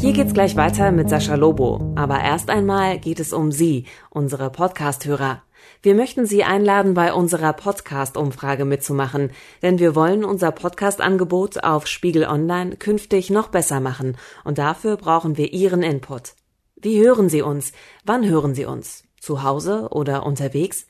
Hier 0.00 0.12
geht's 0.12 0.32
gleich 0.32 0.54
weiter 0.54 0.92
mit 0.92 1.08
Sascha 1.08 1.34
Lobo. 1.34 1.92
Aber 1.96 2.20
erst 2.20 2.50
einmal 2.50 3.00
geht 3.00 3.18
es 3.18 3.32
um 3.32 3.50
Sie, 3.50 3.86
unsere 4.10 4.50
Podcast-Hörer. 4.50 5.42
Wir 5.82 5.94
möchten 5.96 6.24
Sie 6.24 6.44
einladen, 6.44 6.94
bei 6.94 7.12
unserer 7.12 7.52
Podcast-Umfrage 7.52 8.64
mitzumachen, 8.64 9.32
denn 9.62 9.80
wir 9.80 9.96
wollen 9.96 10.24
unser 10.24 10.52
Podcast-Angebot 10.52 11.64
auf 11.64 11.86
Spiegel 11.88 12.24
Online 12.24 12.76
künftig 12.76 13.30
noch 13.30 13.48
besser 13.48 13.80
machen 13.80 14.16
und 14.44 14.58
dafür 14.58 14.96
brauchen 14.96 15.36
wir 15.36 15.52
Ihren 15.52 15.82
Input. 15.82 16.34
Wie 16.76 17.00
hören 17.04 17.28
Sie 17.28 17.42
uns? 17.42 17.72
Wann 18.04 18.24
hören 18.24 18.54
Sie 18.54 18.66
uns? 18.66 19.02
Zu 19.20 19.42
Hause 19.42 19.88
oder 19.90 20.24
unterwegs? 20.24 20.86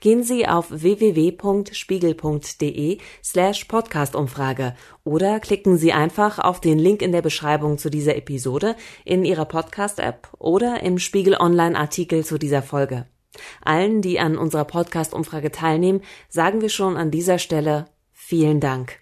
Gehen 0.00 0.22
Sie 0.22 0.46
auf 0.46 0.70
www.spiegel.de 0.70 2.98
slash 3.22 3.64
Podcast-Umfrage 3.64 4.74
oder 5.04 5.40
klicken 5.40 5.76
Sie 5.76 5.92
einfach 5.92 6.38
auf 6.38 6.60
den 6.60 6.78
Link 6.78 7.02
in 7.02 7.12
der 7.12 7.22
Beschreibung 7.22 7.78
zu 7.78 7.90
dieser 7.90 8.16
Episode 8.16 8.76
in 9.04 9.24
Ihrer 9.24 9.46
Podcast-App 9.46 10.28
oder 10.38 10.82
im 10.82 10.98
Spiegel 10.98 11.36
Online-Artikel 11.38 12.24
zu 12.24 12.38
dieser 12.38 12.62
Folge. 12.62 13.06
Allen, 13.64 14.02
die 14.02 14.18
an 14.18 14.36
unserer 14.36 14.64
Podcast-Umfrage 14.64 15.52
teilnehmen, 15.52 16.02
sagen 16.28 16.60
wir 16.60 16.68
schon 16.68 16.96
an 16.96 17.10
dieser 17.10 17.38
Stelle 17.38 17.86
vielen 18.12 18.60
Dank. 18.60 18.98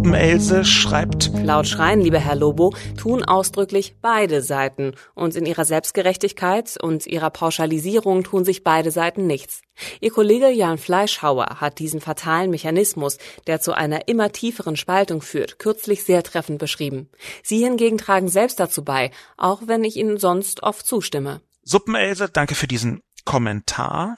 Suppenelse 0.00 0.64
schreibt 0.64 1.30
Laut 1.44 1.66
Schreien, 1.66 2.00
lieber 2.00 2.18
Herr 2.18 2.34
Lobo, 2.34 2.74
tun 2.96 3.22
ausdrücklich 3.22 3.96
beide 4.00 4.40
Seiten. 4.40 4.94
Und 5.14 5.36
in 5.36 5.44
ihrer 5.44 5.66
Selbstgerechtigkeit 5.66 6.78
und 6.82 7.06
ihrer 7.06 7.28
Pauschalisierung 7.28 8.24
tun 8.24 8.46
sich 8.46 8.64
beide 8.64 8.92
Seiten 8.92 9.26
nichts. 9.26 9.60
Ihr 10.00 10.10
Kollege 10.10 10.48
Jan 10.48 10.78
Fleischhauer 10.78 11.60
hat 11.60 11.80
diesen 11.80 12.00
fatalen 12.00 12.50
Mechanismus, 12.50 13.18
der 13.46 13.60
zu 13.60 13.74
einer 13.74 14.08
immer 14.08 14.32
tieferen 14.32 14.78
Spaltung 14.78 15.20
führt, 15.20 15.58
kürzlich 15.58 16.02
sehr 16.02 16.22
treffend 16.22 16.58
beschrieben. 16.58 17.10
Sie 17.42 17.58
hingegen 17.58 17.98
tragen 17.98 18.28
selbst 18.28 18.58
dazu 18.58 18.82
bei, 18.82 19.10
auch 19.36 19.60
wenn 19.66 19.84
ich 19.84 19.96
Ihnen 19.96 20.16
sonst 20.16 20.62
oft 20.62 20.86
zustimme. 20.86 21.42
Suppenelse, 21.62 22.30
danke 22.32 22.54
für 22.54 22.66
diesen 22.66 23.02
Kommentar. 23.26 24.16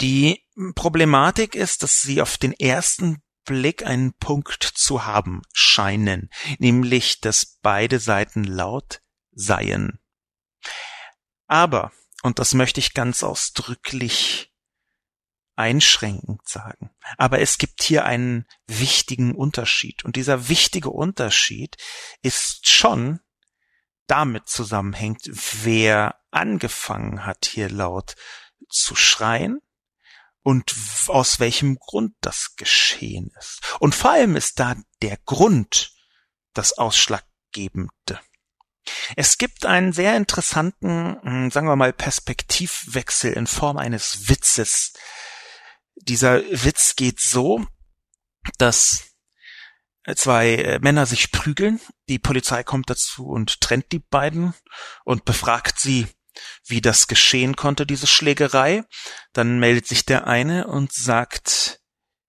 Die 0.00 0.42
Problematik 0.74 1.54
ist, 1.54 1.84
dass 1.84 2.02
sie 2.02 2.20
auf 2.20 2.38
den 2.38 2.52
ersten 2.54 3.22
Blick 3.44 3.84
einen 3.84 4.12
Punkt 4.14 4.62
zu 4.62 5.04
haben 5.04 5.42
scheinen, 5.52 6.30
nämlich 6.58 7.20
dass 7.20 7.58
beide 7.62 7.98
Seiten 7.98 8.44
laut 8.44 9.02
seien. 9.32 9.98
Aber, 11.46 11.92
und 12.22 12.38
das 12.38 12.54
möchte 12.54 12.80
ich 12.80 12.94
ganz 12.94 13.22
ausdrücklich 13.22 14.52
einschränkend 15.56 16.48
sagen, 16.48 16.90
aber 17.18 17.40
es 17.40 17.58
gibt 17.58 17.82
hier 17.82 18.04
einen 18.04 18.46
wichtigen 18.66 19.34
Unterschied. 19.34 20.04
Und 20.04 20.16
dieser 20.16 20.48
wichtige 20.48 20.90
Unterschied 20.90 21.76
ist 22.22 22.68
schon 22.68 23.20
damit 24.06 24.48
zusammenhängt, 24.48 25.28
wer 25.62 26.16
angefangen 26.30 27.26
hat, 27.26 27.46
hier 27.46 27.68
laut 27.68 28.14
zu 28.68 28.96
schreien 28.96 29.60
und 30.42 30.74
aus 31.08 31.40
welchem 31.40 31.76
Grund 31.76 32.14
das 32.20 32.54
geschehen 32.56 33.30
ist. 33.38 33.60
Und 33.78 33.94
vor 33.94 34.12
allem 34.12 34.36
ist 34.36 34.58
da 34.58 34.76
der 35.02 35.18
Grund 35.26 35.92
das 36.54 36.78
Ausschlaggebende. 36.78 38.20
Es 39.16 39.38
gibt 39.38 39.66
einen 39.66 39.92
sehr 39.92 40.16
interessanten, 40.16 41.18
hm, 41.22 41.50
sagen 41.50 41.66
wir 41.66 41.76
mal, 41.76 41.92
Perspektivwechsel 41.92 43.32
in 43.32 43.46
Form 43.46 43.76
eines 43.76 44.28
Witzes. 44.28 44.92
Dieser 45.96 46.42
Witz 46.50 46.96
geht 46.96 47.20
so, 47.20 47.66
dass 48.58 49.10
zwei 50.16 50.54
äh, 50.54 50.78
Männer 50.80 51.06
sich 51.06 51.30
prügeln. 51.30 51.80
Die 52.08 52.18
Polizei 52.18 52.64
kommt 52.64 52.88
dazu 52.90 53.28
und 53.28 53.60
trennt 53.60 53.92
die 53.92 53.98
beiden 53.98 54.54
und 55.04 55.24
befragt 55.24 55.78
sie, 55.78 56.06
wie 56.64 56.80
das 56.80 57.06
geschehen 57.06 57.56
konnte, 57.56 57.86
diese 57.86 58.06
Schlägerei. 58.06 58.84
Dann 59.32 59.58
meldet 59.58 59.86
sich 59.86 60.04
der 60.04 60.26
eine 60.26 60.66
und 60.66 60.92
sagt, 60.92 61.80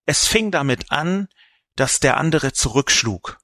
es 0.06 0.28
fing 0.28 0.52
damit 0.52 0.92
an, 0.92 1.28
dass 1.76 2.00
der 2.00 2.18
andere 2.18 2.54
zurückschlug. 2.54 3.40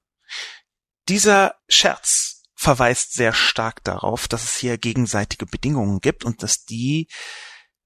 Dieser 1.08 1.56
Scherz 1.70 2.44
verweist 2.56 3.14
sehr 3.14 3.34
stark 3.34 3.84
darauf, 3.84 4.28
dass 4.28 4.44
es 4.44 4.56
hier 4.56 4.78
gegenseitige 4.78 5.46
Bedingungen 5.46 6.02
gibt 6.02 6.26
und 6.26 6.44
dass 6.44 6.66
die 6.66 7.08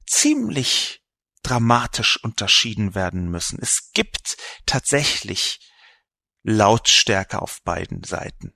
ziemlich 0.08 1.04
dramatisch 1.44 2.24
unterschieden 2.24 2.96
werden 2.96 3.30
müssen. 3.30 3.60
Es 3.62 3.92
gibt 3.94 4.38
tatsächlich 4.66 5.60
Lautstärke 6.44 7.42
auf 7.42 7.62
beiden 7.64 8.04
Seiten. 8.04 8.54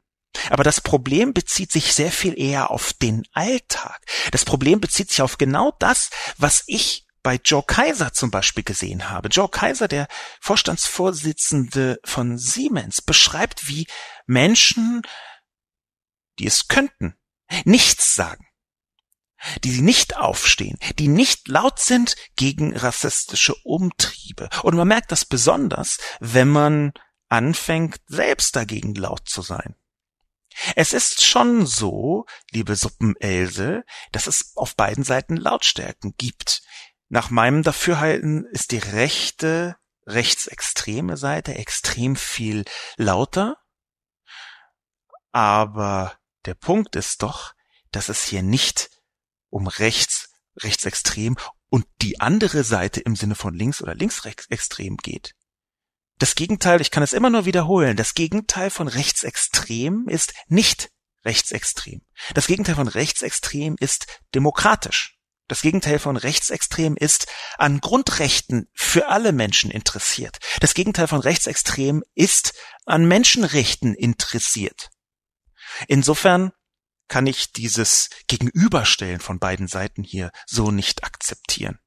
Aber 0.50 0.64
das 0.64 0.82
Problem 0.82 1.34
bezieht 1.34 1.72
sich 1.72 1.94
sehr 1.94 2.12
viel 2.12 2.40
eher 2.40 2.72
auf 2.72 2.94
den 2.94 3.24
Alltag. 3.34 4.00
Das 4.32 4.46
Problem 4.46 4.80
bezieht 4.80 5.10
sich 5.10 5.22
auf 5.22 5.38
genau 5.38 5.74
das, 5.80 6.10
was 6.38 6.64
ich 6.68 7.06
bei 7.26 7.40
Joe 7.44 7.64
Kaiser 7.64 8.14
zum 8.14 8.30
Beispiel 8.30 8.64
gesehen 8.64 9.10
habe. 9.10 9.30
Joe 9.30 9.50
Kaiser, 9.50 9.88
der 9.88 10.08
Vorstandsvorsitzende 10.40 12.00
von 12.06 12.38
Siemens, 12.38 13.02
beschreibt, 13.02 13.68
wie 13.68 13.88
Menschen, 14.28 15.02
die 16.38 16.46
es 16.46 16.68
könnten, 16.68 17.16
nichts 17.64 18.14
sagen, 18.14 18.46
die 19.64 19.72
sie 19.72 19.82
nicht 19.82 20.18
aufstehen, 20.18 20.78
die 21.00 21.08
nicht 21.08 21.48
laut 21.48 21.80
sind 21.80 22.16
gegen 22.36 22.78
rassistische 22.78 23.56
Umtriebe. 23.64 24.50
Und 24.62 24.76
man 24.76 24.88
merkt 24.88 25.12
das 25.12 25.26
besonders, 25.26 25.98
wenn 26.20 26.50
man 26.50 26.94
anfängt, 27.28 28.02
selbst 28.06 28.56
dagegen 28.56 28.94
laut 28.94 29.28
zu 29.28 29.42
sein. 29.42 29.76
Es 30.76 30.94
ist 30.94 31.24
schon 31.24 31.66
so, 31.66 32.26
liebe 32.52 32.76
Suppenelse, 32.76 33.84
dass 34.12 34.28
es 34.28 34.54
auf 34.56 34.76
beiden 34.76 35.04
Seiten 35.04 35.36
Lautstärken 35.36 36.14
gibt. 36.18 36.62
Nach 37.10 37.30
meinem 37.30 37.64
Dafürhalten 37.64 38.46
ist 38.46 38.72
die 38.72 38.78
rechte, 38.78 39.76
rechtsextreme 40.06 41.18
Seite 41.18 41.56
extrem 41.56 42.16
viel 42.16 42.66
lauter. 42.98 43.58
Aber 45.32 46.18
der 46.46 46.56
Punkt 46.56 46.96
ist 46.96 47.22
doch, 47.22 47.54
dass 47.92 48.10
es 48.10 48.24
hier 48.24 48.44
nicht 48.44 48.90
um 49.50 49.68
rechts, 49.68 50.30
rechtsextrem 50.58 51.38
und 51.70 51.86
die 52.02 52.20
andere 52.22 52.64
Seite 52.64 53.02
im 53.02 53.16
Sinne 53.16 53.36
von 53.36 53.54
links 53.54 53.82
oder 53.82 53.96
linksextrem 53.96 54.98
geht. 54.98 55.36
Das 56.18 56.36
Gegenteil, 56.36 56.80
ich 56.82 56.92
kann 56.92 57.04
es 57.04 57.14
immer 57.14 57.30
nur 57.30 57.46
wiederholen, 57.46 57.98
das 57.98 58.14
Gegenteil 58.14 58.70
von 58.70 58.88
rechtsextrem 58.88 60.08
ist 60.08 60.34
nicht 60.48 60.90
rechtsextrem. 61.26 62.02
Das 62.34 62.48
Gegenteil 62.48 62.76
von 62.76 62.88
rechtsextrem 62.88 63.76
ist 63.80 64.08
demokratisch. 64.34 65.18
Das 65.48 65.62
Gegenteil 65.62 66.00
von 66.00 66.18
rechtsextrem 66.18 66.96
ist 66.96 67.28
an 67.58 67.80
Grundrechten 67.80 68.68
für 68.74 69.10
alle 69.10 69.32
Menschen 69.32 69.70
interessiert. 69.70 70.40
Das 70.60 70.74
Gegenteil 70.74 71.08
von 71.08 71.20
rechtsextrem 71.20 72.04
ist 72.16 72.54
an 72.86 73.06
Menschenrechten 73.06 73.94
interessiert. 73.94 74.90
Insofern 75.88 76.52
kann 77.08 77.28
ich 77.28 77.52
dieses 77.52 78.10
Gegenüberstellen 78.28 79.20
von 79.20 79.38
beiden 79.38 79.68
Seiten 79.68 80.04
hier 80.04 80.32
so 80.48 80.72
nicht 80.72 81.04
akzeptieren. 81.04 81.80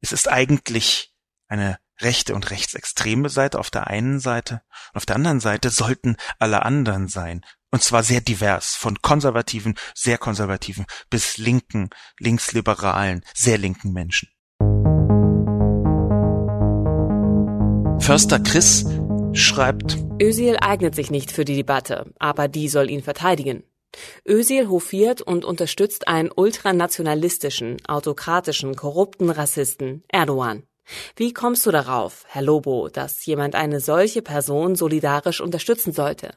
Es 0.00 0.12
ist 0.12 0.28
eigentlich 0.28 1.14
eine 1.48 1.78
rechte 2.00 2.34
und 2.34 2.50
rechtsextreme 2.50 3.28
Seite 3.28 3.58
auf 3.58 3.70
der 3.70 3.86
einen 3.86 4.20
Seite 4.20 4.62
und 4.92 4.98
auf 4.98 5.06
der 5.06 5.16
anderen 5.16 5.40
Seite 5.40 5.70
sollten 5.70 6.16
alle 6.38 6.62
anderen 6.62 7.08
sein. 7.08 7.42
Und 7.70 7.82
zwar 7.82 8.02
sehr 8.02 8.20
divers, 8.20 8.74
von 8.74 9.02
konservativen, 9.02 9.74
sehr 9.94 10.18
konservativen 10.18 10.86
bis 11.10 11.36
linken, 11.36 11.90
linksliberalen, 12.18 13.22
sehr 13.34 13.58
linken 13.58 13.92
Menschen. 13.92 14.28
Förster 18.00 18.38
Chris 18.40 18.84
schreibt, 19.32 19.98
Özil 20.22 20.56
eignet 20.60 20.94
sich 20.94 21.10
nicht 21.10 21.32
für 21.32 21.44
die 21.44 21.56
Debatte, 21.56 22.14
aber 22.18 22.48
die 22.48 22.68
soll 22.68 22.88
ihn 22.88 23.02
verteidigen. 23.02 23.64
Özil 24.26 24.68
hofiert 24.68 25.22
und 25.22 25.44
unterstützt 25.44 26.08
einen 26.08 26.30
ultranationalistischen, 26.34 27.78
autokratischen, 27.86 28.76
korrupten 28.76 29.30
Rassisten, 29.30 30.04
Erdogan. 30.08 30.62
Wie 31.16 31.32
kommst 31.32 31.66
du 31.66 31.70
darauf, 31.70 32.24
Herr 32.28 32.42
Lobo, 32.42 32.88
dass 32.88 33.24
jemand 33.26 33.54
eine 33.54 33.80
solche 33.80 34.22
Person 34.22 34.76
solidarisch 34.76 35.40
unterstützen 35.40 35.92
sollte? 35.92 36.30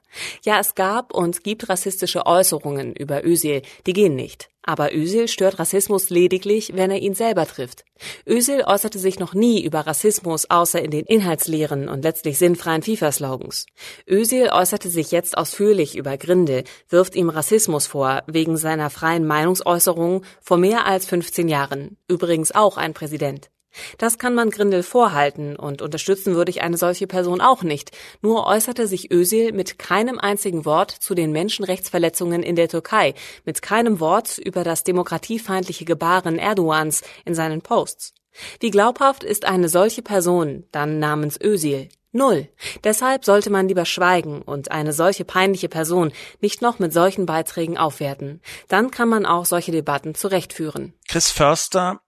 Ja, 0.44 0.60
es 0.60 0.76
gab 0.76 1.14
und 1.14 1.44
gibt 1.44 1.70
rassistische 1.70 2.26
Äußerungen 2.26 2.94
über 2.94 3.26
Özil, 3.26 3.62
die 3.86 3.94
gehen 3.94 4.16
nicht. 4.16 4.50
Aber 4.62 4.94
Özil 4.94 5.28
stört 5.28 5.58
Rassismus 5.58 6.10
lediglich, 6.10 6.74
wenn 6.76 6.92
er 6.92 7.00
ihn 7.00 7.16
selber 7.16 7.48
trifft. 7.48 7.86
Özil 8.28 8.64
äußerte 8.66 9.00
sich 9.00 9.20
noch 9.20 9.34
nie 9.34 9.64
über 9.64 9.82
Rassismus 9.82 10.50
außer 10.50 10.82
in 10.82 10.92
den 10.92 11.06
inhaltsleeren 11.06 11.90
und 11.90 12.04
letztlich 12.04 12.38
sinnfreien 12.38 12.84
FIFA-Slogans. 12.84 13.66
Özil 14.08 14.50
äußerte 14.50 14.90
sich 14.90 15.12
jetzt 15.12 15.38
ausführlich 15.38 15.96
über 15.96 16.18
Grindel, 16.18 16.66
wirft 16.90 17.16
ihm 17.16 17.30
Rassismus 17.30 17.88
vor, 17.88 18.24
wegen 18.28 18.58
seiner 18.58 18.90
freien 18.90 19.26
Meinungsäußerung 19.26 20.24
vor 20.42 20.58
mehr 20.58 20.86
als 20.86 21.06
15 21.06 21.48
Jahren. 21.48 21.98
Übrigens 22.08 22.54
auch 22.54 22.78
ein 22.78 22.94
Präsident. 22.94 23.50
Das 23.98 24.18
kann 24.18 24.36
man 24.36 24.50
Grindel 24.50 24.84
vorhalten 24.84 25.56
und 25.56 25.82
unterstützen 25.82 26.36
würde 26.36 26.52
ich 26.52 26.62
eine 26.62 26.78
solche 26.78 27.08
Person 27.08 27.42
auch 27.42 27.64
nicht. 27.64 27.92
Nur 28.22 28.46
äußerte 28.46 28.88
sich 28.88 29.12
Özil 29.12 29.52
mit 29.54 29.80
keinem 29.80 30.20
einzigen 30.20 30.66
Wort 30.66 30.92
zu 30.92 31.16
den 31.16 31.32
Menschenrechtsverletzungen 31.32 32.44
in 32.44 32.56
der 32.56 32.70
Türkei, 32.70 33.14
mit 33.46 33.62
keinem 33.62 34.00
Wort 34.00 34.38
über 34.38 34.64
das 34.64 34.84
demokratiefeindliche 34.84 35.86
Gebaren 35.86 36.38
Erdogans 36.38 37.02
in 37.26 37.36
seinen 37.36 37.62
Posts. 37.62 38.14
Wie 38.60 38.72
glaubhaft 38.72 39.24
ist 39.24 39.46
eine 39.46 39.70
solche 39.70 40.02
Person 40.02 40.66
dann 40.72 41.00
namens 41.00 41.40
Özil? 41.42 41.90
Null. 42.12 42.48
Deshalb 42.84 43.24
sollte 43.24 43.52
man 43.52 43.68
lieber 43.68 43.86
schweigen 43.86 44.42
und 44.42 44.72
eine 44.72 44.94
solche 44.94 45.26
peinliche 45.26 45.70
Person 45.70 46.12
nicht 46.42 46.62
noch 46.62 46.80
mit 46.80 46.92
solchen 46.92 47.28
Beiträgen 47.28 47.78
aufwerten. 47.78 48.42
Dann 48.68 48.90
kann 48.90 49.10
man 49.10 49.28
auch 49.28 49.46
solche 49.46 49.72
Debatten 49.72 50.16
zurechtführen. 50.16 50.94
Chris 51.08 51.30
Förster 51.30 52.02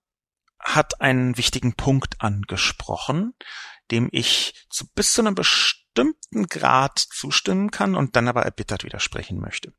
hat 0.63 1.01
einen 1.01 1.37
wichtigen 1.37 1.73
Punkt 1.73 2.21
angesprochen, 2.21 3.33
dem 3.91 4.09
ich 4.11 4.65
zu, 4.69 4.87
bis 4.93 5.13
zu 5.13 5.21
einem 5.21 5.35
bestimmten 5.35 6.47
Grad 6.47 6.99
zustimmen 6.99 7.71
kann 7.71 7.95
und 7.95 8.15
dann 8.15 8.27
aber 8.27 8.43
erbittert 8.43 8.83
widersprechen 8.83 9.39
möchte. 9.39 9.73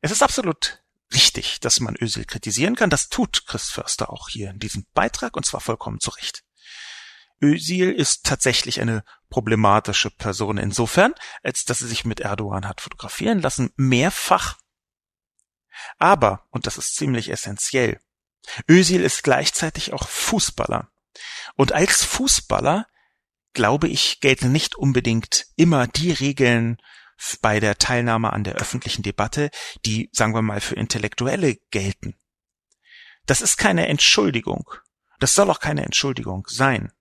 Es 0.00 0.10
ist 0.10 0.22
absolut 0.22 0.82
richtig, 1.12 1.60
dass 1.60 1.80
man 1.80 1.96
Ösel 2.00 2.24
kritisieren 2.24 2.74
kann. 2.74 2.90
Das 2.90 3.08
tut 3.08 3.46
Chris 3.46 3.70
Förster 3.70 4.10
auch 4.10 4.28
hier 4.28 4.50
in 4.50 4.58
diesem 4.58 4.86
Beitrag 4.94 5.36
und 5.36 5.46
zwar 5.46 5.60
vollkommen 5.60 6.00
zu 6.00 6.10
Recht. 6.10 6.44
Özil 7.42 7.90
ist 7.90 8.24
tatsächlich 8.24 8.80
eine 8.80 9.04
problematische 9.28 10.10
Person 10.10 10.58
insofern, 10.58 11.14
als 11.42 11.64
dass 11.64 11.80
sie 11.80 11.88
sich 11.88 12.04
mit 12.04 12.20
Erdogan 12.20 12.68
hat 12.68 12.80
fotografieren 12.80 13.40
lassen, 13.40 13.72
mehrfach. 13.76 14.58
Aber, 15.98 16.46
und 16.50 16.66
das 16.66 16.78
ist 16.78 16.96
ziemlich 16.96 17.30
essentiell, 17.30 18.00
Özil 18.68 19.00
ist 19.00 19.22
gleichzeitig 19.22 19.92
auch 19.92 20.08
Fußballer. 20.08 20.90
Und 21.56 21.72
als 21.72 22.04
Fußballer, 22.04 22.86
glaube 23.52 23.88
ich, 23.88 24.20
gelten 24.20 24.52
nicht 24.52 24.74
unbedingt 24.74 25.46
immer 25.56 25.86
die 25.86 26.12
Regeln 26.12 26.78
bei 27.40 27.60
der 27.60 27.78
Teilnahme 27.78 28.32
an 28.32 28.44
der 28.44 28.56
öffentlichen 28.56 29.02
Debatte, 29.02 29.50
die, 29.84 30.10
sagen 30.12 30.34
wir 30.34 30.42
mal, 30.42 30.60
für 30.60 30.74
Intellektuelle 30.74 31.56
gelten. 31.70 32.16
Das 33.26 33.40
ist 33.40 33.56
keine 33.56 33.88
Entschuldigung. 33.88 34.70
Das 35.20 35.34
soll 35.34 35.50
auch 35.50 35.60
keine 35.60 35.84
Entschuldigung 35.84 36.46
sein. 36.48 36.92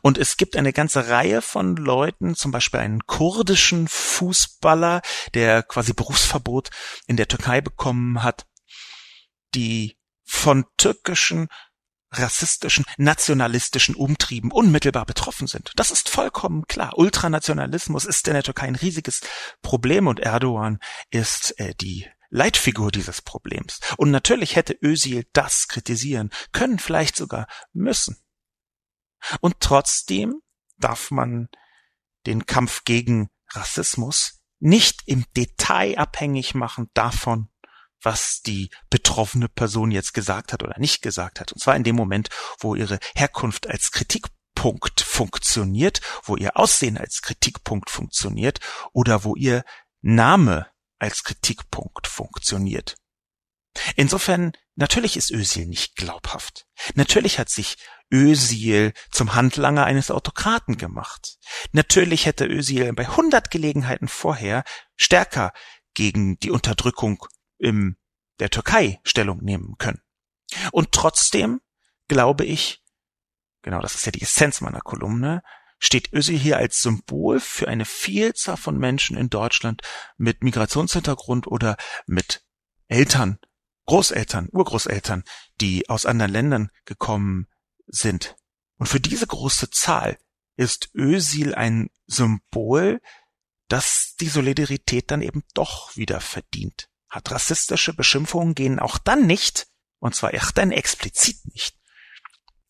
Und 0.00 0.18
es 0.18 0.36
gibt 0.36 0.56
eine 0.56 0.72
ganze 0.72 1.08
Reihe 1.08 1.42
von 1.42 1.76
Leuten, 1.76 2.34
zum 2.36 2.52
Beispiel 2.52 2.80
einen 2.80 3.06
kurdischen 3.06 3.88
Fußballer, 3.88 5.02
der 5.34 5.62
quasi 5.62 5.92
Berufsverbot 5.92 6.70
in 7.06 7.16
der 7.16 7.28
Türkei 7.28 7.60
bekommen 7.60 8.22
hat, 8.22 8.46
die 9.54 9.98
von 10.32 10.64
türkischen 10.78 11.48
rassistischen, 12.10 12.84
nationalistischen 12.96 13.94
Umtrieben 13.94 14.50
unmittelbar 14.50 15.06
betroffen 15.06 15.46
sind. 15.46 15.72
Das 15.76 15.90
ist 15.90 16.08
vollkommen 16.08 16.66
klar. 16.66 16.98
Ultranationalismus 16.98 18.04
ist 18.06 18.26
in 18.28 18.34
der 18.34 18.42
Türkei 18.42 18.66
ein 18.66 18.74
riesiges 18.74 19.20
Problem 19.62 20.06
und 20.06 20.20
Erdogan 20.20 20.78
ist 21.10 21.58
äh, 21.60 21.74
die 21.74 22.08
Leitfigur 22.30 22.90
dieses 22.90 23.22
Problems. 23.22 23.78
Und 23.98 24.10
natürlich 24.10 24.56
hätte 24.56 24.76
Özil 24.82 25.26
das 25.32 25.68
kritisieren 25.68 26.30
können, 26.52 26.78
vielleicht 26.78 27.16
sogar 27.16 27.46
müssen. 27.72 28.16
Und 29.40 29.60
trotzdem 29.60 30.40
darf 30.78 31.10
man 31.10 31.48
den 32.26 32.46
Kampf 32.46 32.84
gegen 32.84 33.30
Rassismus 33.50 34.42
nicht 34.58 35.02
im 35.06 35.24
Detail 35.36 35.98
abhängig 35.98 36.54
machen 36.54 36.90
davon, 36.94 37.48
was 38.02 38.42
die 38.42 38.70
betroffene 38.90 39.48
Person 39.48 39.90
jetzt 39.90 40.14
gesagt 40.14 40.52
hat 40.52 40.62
oder 40.62 40.78
nicht 40.78 41.02
gesagt 41.02 41.40
hat. 41.40 41.52
Und 41.52 41.60
zwar 41.60 41.76
in 41.76 41.84
dem 41.84 41.96
Moment, 41.96 42.28
wo 42.58 42.74
ihre 42.74 42.98
Herkunft 43.14 43.68
als 43.68 43.90
Kritikpunkt 43.92 45.00
funktioniert, 45.00 46.00
wo 46.24 46.36
ihr 46.36 46.56
Aussehen 46.56 46.98
als 46.98 47.22
Kritikpunkt 47.22 47.90
funktioniert 47.90 48.60
oder 48.92 49.24
wo 49.24 49.36
ihr 49.36 49.64
Name 50.00 50.66
als 50.98 51.24
Kritikpunkt 51.24 52.06
funktioniert. 52.06 52.96
Insofern 53.96 54.52
Natürlich 54.74 55.16
ist 55.16 55.30
Özil 55.30 55.66
nicht 55.66 55.96
glaubhaft. 55.96 56.66
Natürlich 56.94 57.38
hat 57.38 57.50
sich 57.50 57.76
Özil 58.10 58.92
zum 59.10 59.34
Handlanger 59.34 59.84
eines 59.84 60.10
Autokraten 60.10 60.78
gemacht. 60.78 61.36
Natürlich 61.72 62.24
hätte 62.24 62.46
Özil 62.46 62.92
bei 62.94 63.06
hundert 63.06 63.50
Gelegenheiten 63.50 64.08
vorher 64.08 64.64
stärker 64.96 65.52
gegen 65.94 66.38
die 66.38 66.50
Unterdrückung 66.50 67.26
im 67.62 67.96
der 68.40 68.50
Türkei 68.50 69.00
Stellung 69.04 69.38
nehmen 69.42 69.76
können. 69.78 70.02
Und 70.72 70.92
trotzdem 70.92 71.60
glaube 72.08 72.44
ich, 72.44 72.82
genau 73.62 73.80
das 73.80 73.94
ist 73.94 74.04
ja 74.04 74.12
die 74.12 74.22
Essenz 74.22 74.60
meiner 74.60 74.80
Kolumne, 74.80 75.42
steht 75.78 76.12
Özil 76.12 76.38
hier 76.38 76.58
als 76.58 76.80
Symbol 76.80 77.40
für 77.40 77.68
eine 77.68 77.84
Vielzahl 77.84 78.56
von 78.56 78.76
Menschen 78.78 79.16
in 79.16 79.30
Deutschland 79.30 79.82
mit 80.16 80.42
Migrationshintergrund 80.42 81.46
oder 81.46 81.76
mit 82.06 82.44
Eltern, 82.88 83.38
Großeltern, 83.86 84.48
Urgroßeltern, 84.52 85.24
die 85.60 85.88
aus 85.88 86.06
anderen 86.06 86.32
Ländern 86.32 86.70
gekommen 86.84 87.48
sind. 87.86 88.36
Und 88.76 88.86
für 88.86 89.00
diese 89.00 89.26
große 89.26 89.70
Zahl 89.70 90.18
ist 90.56 90.90
Özil 90.94 91.54
ein 91.54 91.90
Symbol, 92.06 93.00
das 93.68 94.14
die 94.20 94.28
Solidarität 94.28 95.10
dann 95.10 95.22
eben 95.22 95.42
doch 95.54 95.96
wieder 95.96 96.20
verdient 96.20 96.91
hat. 97.12 97.30
Rassistische 97.30 97.94
Beschimpfungen 97.94 98.54
gehen 98.54 98.80
auch 98.80 98.98
dann 98.98 99.26
nicht, 99.26 99.68
und 100.00 100.14
zwar 100.14 100.34
echt 100.34 100.58
dann 100.58 100.72
explizit 100.72 101.38
nicht, 101.44 101.76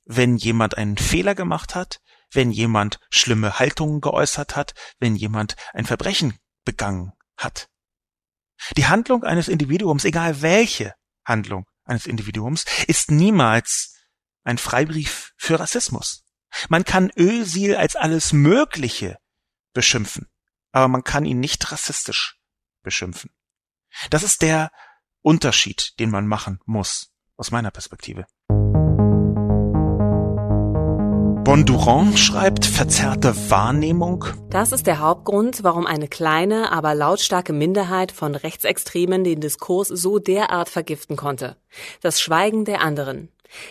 wenn 0.05 0.37
jemand 0.37 0.77
einen 0.77 0.99
Fehler 0.99 1.35
gemacht 1.35 1.75
hat, 1.75 2.01
wenn 2.31 2.51
jemand 2.51 2.99
schlimme 3.11 3.59
Haltungen 3.59 4.01
geäußert 4.01 4.57
hat, 4.57 4.75
wenn 4.99 5.17
jemand 5.17 5.57
ein 5.73 5.87
Verbrechen 5.87 6.39
begangen 6.65 7.13
hat. 7.37 7.69
Die 8.77 8.87
Handlung 8.87 9.25
eines 9.25 9.49
Individuums, 9.49 10.05
egal 10.05 10.43
welche 10.43 10.95
Handlung 11.25 11.67
eines 11.85 12.07
Individuums, 12.07 12.65
ist 12.87 13.11
niemals 13.11 13.97
ein 14.45 14.59
Freibrief 14.59 15.33
für 15.37 15.59
Rassismus. 15.59 16.25
Man 16.69 16.85
kann 16.85 17.11
Ölsil 17.17 17.77
als 17.77 17.97
alles 17.97 18.33
Mögliche 18.33 19.19
beschimpfen, 19.73 20.29
aber 20.71 20.89
man 20.89 21.05
kann 21.05 21.25
ihn 21.25 21.41
nicht 21.41 21.73
rassistisch 21.73 22.39
beschimpfen. 22.83 23.31
Das 24.11 24.23
ist 24.23 24.43
der 24.43 24.71
Unterschied, 25.23 25.99
den 25.99 26.11
man 26.11 26.27
machen 26.27 26.61
muss, 26.67 27.11
aus 27.37 27.51
meiner 27.51 27.71
Perspektive. 27.71 28.27
Bondurant 31.45 32.17
schreibt 32.21 32.65
verzerrte 32.65 33.35
Wahrnehmung. 33.51 34.25
Das 34.49 34.71
ist 34.71 34.87
der 34.87 35.01
Hauptgrund, 35.01 35.65
warum 35.65 35.87
eine 35.89 36.07
kleine, 36.07 36.71
aber 36.71 36.95
lautstarke 36.95 37.53
Minderheit 37.53 38.13
von 38.13 38.37
Rechtsextremen 38.37 39.25
den 39.25 39.41
Diskurs 39.41 39.89
so 39.89 40.21
derart 40.21 40.69
vergiften 40.69 41.17
konnte. 41.17 41.57
Das 42.01 42.21
Schweigen 42.21 42.65
der 42.65 42.81
anderen. 42.81 43.29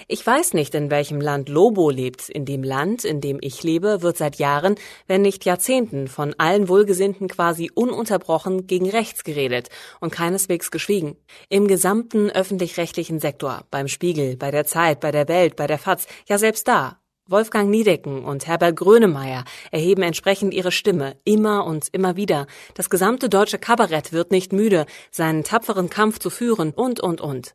Ich 0.08 0.26
weiß 0.26 0.54
nicht, 0.54 0.76
in 0.76 0.92
welchem 0.92 1.22
Land 1.22 1.50
Lobo 1.50 1.90
lebt. 1.90 2.30
In 2.30 2.46
dem 2.46 2.64
Land, 2.64 3.06
in 3.06 3.22
dem 3.22 3.40
ich 3.42 3.64
lebe, 3.64 4.02
wird 4.02 4.18
seit 4.18 4.38
Jahren, 4.38 4.76
wenn 5.08 5.22
nicht 5.22 5.46
Jahrzehnten, 5.46 6.08
von 6.08 6.36
allen 6.38 6.68
Wohlgesinnten 6.68 7.28
quasi 7.28 7.72
ununterbrochen 7.74 8.68
gegen 8.68 8.90
rechts 8.90 9.24
geredet 9.24 9.70
und 10.00 10.12
keineswegs 10.12 10.72
geschwiegen. 10.72 11.18
Im 11.50 11.68
gesamten 11.68 12.30
öffentlich-rechtlichen 12.30 13.20
Sektor, 13.20 13.66
beim 13.72 13.88
Spiegel, 13.88 14.38
bei 14.38 14.52
der 14.52 14.66
Zeit, 14.66 15.00
bei 15.00 15.12
der 15.12 15.28
Welt, 15.28 15.56
bei 15.56 15.68
der 15.68 15.80
FAZ, 15.80 16.08
ja 16.28 16.38
selbst 16.38 16.68
da, 16.68 17.02
Wolfgang 17.28 17.70
Niedecken 17.70 18.26
und 18.26 18.46
Herbert 18.46 18.76
Grönemeyer 18.76 19.46
erheben 19.72 20.02
entsprechend 20.02 20.54
ihre 20.54 20.72
Stimme 20.72 21.16
immer 21.24 21.66
und 21.66 21.88
immer 21.94 22.18
wieder. 22.18 22.46
Das 22.74 22.90
gesamte 22.90 23.30
deutsche 23.30 23.58
Kabarett 23.58 24.12
wird 24.12 24.32
nicht 24.32 24.52
müde, 24.52 24.86
seinen 25.12 25.44
tapferen 25.44 25.90
Kampf 25.90 26.20
zu 26.20 26.30
führen 26.30 26.72
und, 26.72 27.00
und, 27.00 27.22
und. 27.22 27.54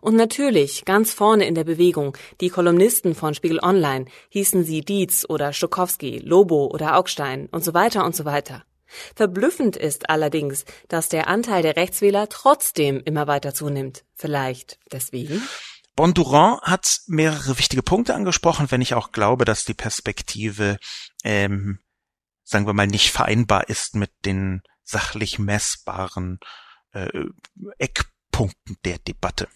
Und 0.00 0.16
natürlich, 0.16 0.84
ganz 0.84 1.12
vorne 1.12 1.46
in 1.46 1.54
der 1.54 1.64
Bewegung, 1.64 2.16
die 2.40 2.48
Kolumnisten 2.50 3.14
von 3.14 3.34
Spiegel 3.34 3.60
Online, 3.60 4.06
hießen 4.30 4.64
sie 4.64 4.80
Dietz 4.82 5.24
oder 5.28 5.52
Stokowski, 5.52 6.18
Lobo 6.18 6.66
oder 6.66 6.96
Augstein 6.96 7.46
und 7.46 7.64
so 7.64 7.74
weiter 7.74 8.04
und 8.04 8.14
so 8.14 8.24
weiter. 8.24 8.64
Verblüffend 9.14 9.76
ist 9.76 10.10
allerdings, 10.10 10.64
dass 10.88 11.08
der 11.08 11.28
Anteil 11.28 11.62
der 11.62 11.76
Rechtswähler 11.76 12.28
trotzdem 12.28 13.02
immer 13.04 13.26
weiter 13.26 13.52
zunimmt. 13.52 14.04
Vielleicht 14.14 14.78
deswegen? 14.92 15.42
Bondurant 15.96 16.60
hat 16.62 17.00
mehrere 17.06 17.58
wichtige 17.58 17.82
Punkte 17.82 18.14
angesprochen, 18.14 18.70
wenn 18.70 18.82
ich 18.82 18.94
auch 18.94 19.12
glaube, 19.12 19.44
dass 19.44 19.64
die 19.64 19.74
Perspektive, 19.74 20.78
ähm, 21.24 21.80
sagen 22.44 22.66
wir 22.66 22.74
mal, 22.74 22.86
nicht 22.86 23.10
vereinbar 23.10 23.68
ist 23.70 23.94
mit 23.94 24.10
den 24.24 24.62
sachlich 24.84 25.38
messbaren 25.38 26.38
äh, 26.92 27.08
Eckpunkten 27.78 28.76
der 28.84 28.98
Debatte. 28.98 29.48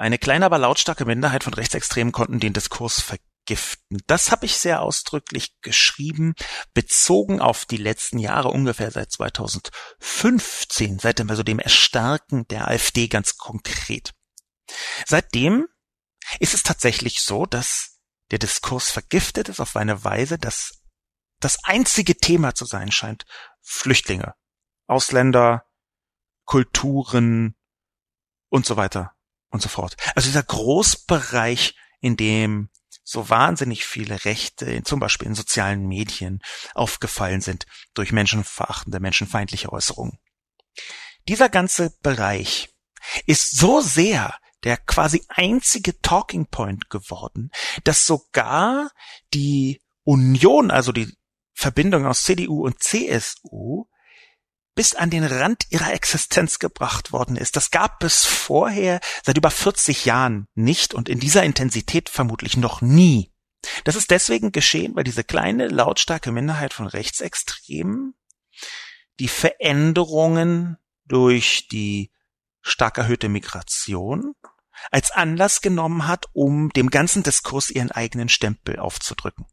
Eine 0.00 0.16
kleine, 0.16 0.46
aber 0.46 0.56
lautstarke 0.56 1.04
Minderheit 1.04 1.44
von 1.44 1.52
Rechtsextremen 1.52 2.10
konnten 2.10 2.40
den 2.40 2.54
Diskurs 2.54 3.02
vergiften. 3.02 4.00
Das 4.06 4.30
habe 4.30 4.46
ich 4.46 4.56
sehr 4.56 4.80
ausdrücklich 4.80 5.60
geschrieben, 5.60 6.34
bezogen 6.72 7.42
auf 7.42 7.66
die 7.66 7.76
letzten 7.76 8.18
Jahre, 8.18 8.48
ungefähr 8.48 8.90
seit 8.90 9.12
2015, 9.12 11.00
seit 11.00 11.18
dem, 11.18 11.28
also 11.28 11.42
dem 11.42 11.58
Erstarken 11.58 12.48
der 12.48 12.68
AfD 12.68 13.08
ganz 13.08 13.36
konkret. 13.36 14.14
Seitdem 15.06 15.66
ist 16.38 16.54
es 16.54 16.62
tatsächlich 16.62 17.20
so, 17.20 17.44
dass 17.44 17.98
der 18.30 18.38
Diskurs 18.38 18.90
vergiftet 18.90 19.50
ist 19.50 19.60
auf 19.60 19.76
eine 19.76 20.02
Weise, 20.02 20.38
dass 20.38 20.80
das 21.40 21.62
einzige 21.64 22.16
Thema 22.16 22.54
zu 22.54 22.64
sein 22.64 22.90
scheint 22.90 23.26
Flüchtlinge, 23.60 24.34
Ausländer, 24.86 25.66
Kulturen 26.46 27.54
und 28.48 28.64
so 28.64 28.78
weiter 28.78 29.14
und 29.50 29.62
so 29.62 29.68
fort. 29.68 29.96
Also 30.14 30.28
dieser 30.28 30.42
Großbereich, 30.42 31.74
in 32.00 32.16
dem 32.16 32.70
so 33.02 33.28
wahnsinnig 33.28 33.84
viele 33.84 34.24
Rechte, 34.24 34.82
zum 34.84 35.00
Beispiel 35.00 35.28
in 35.28 35.34
sozialen 35.34 35.86
Medien, 35.86 36.40
aufgefallen 36.74 37.40
sind 37.40 37.66
durch 37.94 38.12
menschenverachtende, 38.12 39.00
menschenfeindliche 39.00 39.72
Äußerungen. 39.72 40.18
Dieser 41.28 41.48
ganze 41.48 41.92
Bereich 42.02 42.68
ist 43.26 43.56
so 43.56 43.80
sehr 43.80 44.38
der 44.64 44.76
quasi 44.76 45.24
einzige 45.28 45.98
Talking 46.00 46.46
Point 46.46 46.90
geworden, 46.90 47.50
dass 47.84 48.06
sogar 48.06 48.90
die 49.32 49.80
Union, 50.04 50.70
also 50.70 50.92
die 50.92 51.12
Verbindung 51.52 52.06
aus 52.06 52.22
CDU 52.22 52.64
und 52.64 52.82
CSU, 52.82 53.86
bis 54.74 54.94
an 54.94 55.10
den 55.10 55.24
Rand 55.24 55.66
ihrer 55.70 55.92
Existenz 55.92 56.58
gebracht 56.58 57.12
worden 57.12 57.36
ist. 57.36 57.56
Das 57.56 57.70
gab 57.70 58.02
es 58.04 58.24
vorher 58.24 59.00
seit 59.24 59.36
über 59.36 59.50
40 59.50 60.04
Jahren 60.04 60.46
nicht 60.54 60.94
und 60.94 61.08
in 61.08 61.20
dieser 61.20 61.42
Intensität 61.42 62.08
vermutlich 62.08 62.56
noch 62.56 62.80
nie. 62.80 63.32
Das 63.84 63.96
ist 63.96 64.10
deswegen 64.10 64.52
geschehen, 64.52 64.94
weil 64.96 65.04
diese 65.04 65.24
kleine, 65.24 65.68
lautstarke 65.68 66.32
Minderheit 66.32 66.72
von 66.72 66.86
Rechtsextremen 66.86 68.14
die 69.18 69.28
Veränderungen 69.28 70.78
durch 71.04 71.68
die 71.68 72.10
stark 72.62 72.98
erhöhte 72.98 73.28
Migration 73.28 74.34
als 74.90 75.10
Anlass 75.10 75.60
genommen 75.60 76.06
hat, 76.06 76.26
um 76.32 76.70
dem 76.70 76.88
ganzen 76.88 77.22
Diskurs 77.22 77.70
ihren 77.70 77.90
eigenen 77.90 78.30
Stempel 78.30 78.78
aufzudrücken. 78.78 79.46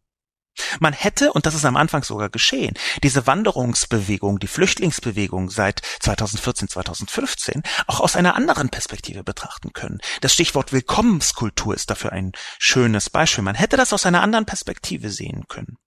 Man 0.79 0.93
hätte, 0.93 1.33
und 1.33 1.45
das 1.45 1.55
ist 1.55 1.65
am 1.65 1.77
Anfang 1.77 2.03
sogar 2.03 2.29
geschehen, 2.29 2.73
diese 3.03 3.27
Wanderungsbewegung, 3.27 4.39
die 4.39 4.47
Flüchtlingsbewegung 4.47 5.49
seit 5.49 5.81
2014, 5.99 6.67
2015 6.69 7.63
auch 7.87 7.99
aus 7.99 8.15
einer 8.15 8.35
anderen 8.35 8.69
Perspektive 8.69 9.23
betrachten 9.23 9.73
können. 9.73 9.99
Das 10.21 10.33
Stichwort 10.33 10.73
Willkommenskultur 10.73 11.73
ist 11.73 11.89
dafür 11.89 12.11
ein 12.11 12.31
schönes 12.59 13.09
Beispiel. 13.09 13.43
Man 13.43 13.55
hätte 13.55 13.77
das 13.77 13.93
aus 13.93 14.05
einer 14.05 14.21
anderen 14.21 14.45
Perspektive 14.45 15.09
sehen 15.09 15.45
können. 15.47 15.77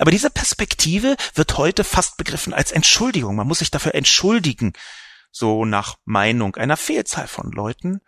Aber 0.00 0.10
diese 0.10 0.30
Perspektive 0.30 1.16
wird 1.34 1.56
heute 1.56 1.84
fast 1.84 2.16
begriffen 2.16 2.52
als 2.52 2.72
Entschuldigung. 2.72 3.36
Man 3.36 3.46
muss 3.46 3.60
sich 3.60 3.70
dafür 3.70 3.94
entschuldigen, 3.94 4.72
so 5.30 5.64
nach 5.64 5.96
Meinung 6.04 6.56
einer 6.56 6.76
Vielzahl 6.76 7.28
von 7.28 7.52
Leuten, 7.52 8.00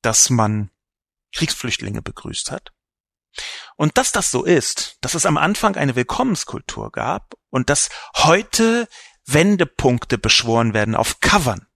dass 0.00 0.30
man 0.30 0.70
Kriegsflüchtlinge 1.32 2.02
begrüßt 2.02 2.50
hat 2.50 2.72
und 3.76 3.98
dass 3.98 4.12
das 4.12 4.30
so 4.30 4.44
ist, 4.44 4.96
dass 5.00 5.14
es 5.14 5.26
am 5.26 5.36
Anfang 5.36 5.76
eine 5.76 5.96
Willkommenskultur 5.96 6.90
gab 6.90 7.34
und 7.50 7.70
dass 7.70 7.88
heute 8.16 8.88
Wendepunkte 9.26 10.18
beschworen 10.18 10.74
werden 10.74 10.94
auf 10.94 11.20
Covern 11.20 11.66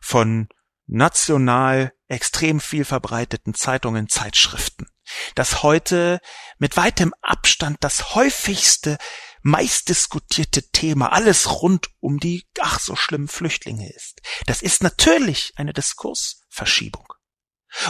von 0.00 0.48
national 0.86 1.92
extrem 2.08 2.60
viel 2.60 2.84
verbreiteten 2.84 3.54
Zeitungen, 3.54 4.08
Zeitschriften, 4.08 4.86
dass 5.34 5.62
heute 5.62 6.20
mit 6.58 6.76
weitem 6.76 7.14
Abstand 7.22 7.78
das 7.80 8.14
häufigste, 8.14 8.98
meistdiskutierte 9.42 10.70
Thema 10.70 11.12
alles 11.12 11.62
rund 11.62 11.88
um 12.00 12.18
die 12.18 12.46
ach 12.60 12.80
so 12.80 12.96
schlimmen 12.96 13.28
Flüchtlinge 13.28 13.90
ist. 13.92 14.20
Das 14.46 14.62
ist 14.62 14.82
natürlich 14.82 15.52
eine 15.56 15.72
Diskursverschiebung. 15.72 17.13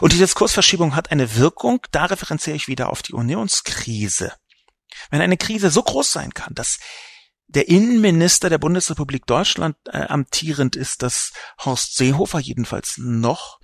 Und 0.01 0.13
die 0.13 0.19
Diskursverschiebung 0.19 0.97
hat 0.97 1.11
eine 1.11 1.37
Wirkung, 1.37 1.81
da 1.91 2.07
referenziere 2.07 2.57
ich 2.57 2.69
wieder 2.69 2.91
auf 2.91 3.03
die 3.03 3.13
Unionskrise. 3.13 4.33
Wenn 5.11 5.21
eine 5.21 5.37
Krise 5.37 5.71
so 5.71 5.83
groß 5.83 6.11
sein 6.11 6.35
kann, 6.35 6.55
dass 6.55 6.79
der 7.47 7.69
Innenminister 7.69 8.49
der 8.49 8.59
Bundesrepublik 8.59 9.27
Deutschland 9.27 9.77
äh, 9.87 9.99
amtierend 9.99 10.77
ist, 10.77 11.03
dass 11.03 11.33
Horst 11.65 11.97
Seehofer 11.97 12.39
jedenfalls 12.39 12.95
noch, 12.97 13.61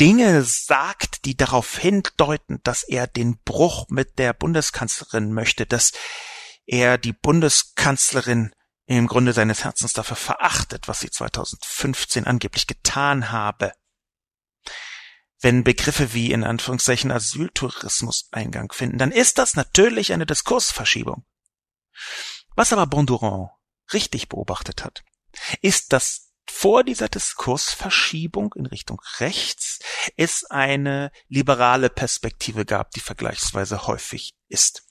Dinge 0.00 0.42
sagt, 0.42 1.24
die 1.24 1.36
darauf 1.36 1.78
hindeuten, 1.78 2.60
dass 2.62 2.82
er 2.82 3.06
den 3.06 3.38
Bruch 3.44 3.86
mit 3.88 4.18
der 4.18 4.34
Bundeskanzlerin 4.34 5.32
möchte, 5.32 5.64
dass 5.64 5.92
er 6.66 6.98
die 6.98 7.14
Bundeskanzlerin 7.14 8.52
im 8.86 9.06
Grunde 9.06 9.32
seines 9.32 9.64
Herzens 9.64 9.94
dafür 9.94 10.16
verachtet, 10.16 10.86
was 10.86 11.00
sie 11.00 11.10
2015 11.10 12.26
angeblich 12.26 12.66
getan 12.66 13.32
habe. 13.32 13.72
Wenn 15.40 15.64
Begriffe 15.64 16.14
wie 16.14 16.32
in 16.32 16.44
Anführungszeichen 16.44 17.10
Asyltourismus 17.10 18.28
Eingang 18.32 18.72
finden, 18.72 18.98
dann 18.98 19.12
ist 19.12 19.38
das 19.38 19.54
natürlich 19.54 20.12
eine 20.12 20.26
Diskursverschiebung. 20.26 21.24
Was 22.54 22.72
aber 22.72 22.86
Bondurant 22.86 23.50
richtig 23.92 24.28
beobachtet 24.28 24.82
hat, 24.82 25.04
ist, 25.60 25.92
dass 25.92 26.32
vor 26.48 26.84
dieser 26.84 27.08
Diskursverschiebung 27.08 28.54
in 28.54 28.66
Richtung 28.66 29.00
rechts 29.18 29.80
es 30.16 30.44
eine 30.44 31.10
liberale 31.28 31.90
Perspektive 31.90 32.64
gab, 32.64 32.92
die 32.92 33.00
vergleichsweise 33.00 33.86
häufig 33.86 34.34
ist. 34.48 34.84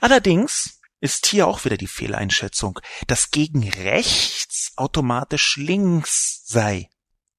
Allerdings 0.00 0.80
ist 1.00 1.26
hier 1.26 1.46
auch 1.46 1.64
wieder 1.64 1.76
die 1.76 1.86
Fehleinschätzung, 1.86 2.78
dass 3.06 3.30
gegen 3.30 3.68
rechts 3.68 4.72
automatisch 4.76 5.56
links 5.56 6.42
sei. 6.46 6.90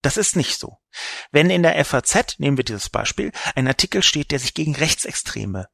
Das 0.01 0.17
ist 0.17 0.35
nicht 0.35 0.59
so. 0.59 0.77
Wenn 1.31 1.49
in 1.49 1.63
der 1.63 1.83
FAZ, 1.85 2.39
nehmen 2.39 2.57
wir 2.57 2.63
dieses 2.63 2.89
Beispiel, 2.89 3.31
ein 3.55 3.67
Artikel 3.67 4.01
steht, 4.03 4.31
der 4.31 4.39
sich 4.39 4.53
gegen 4.53 4.75
Rechtsextreme 4.75 5.67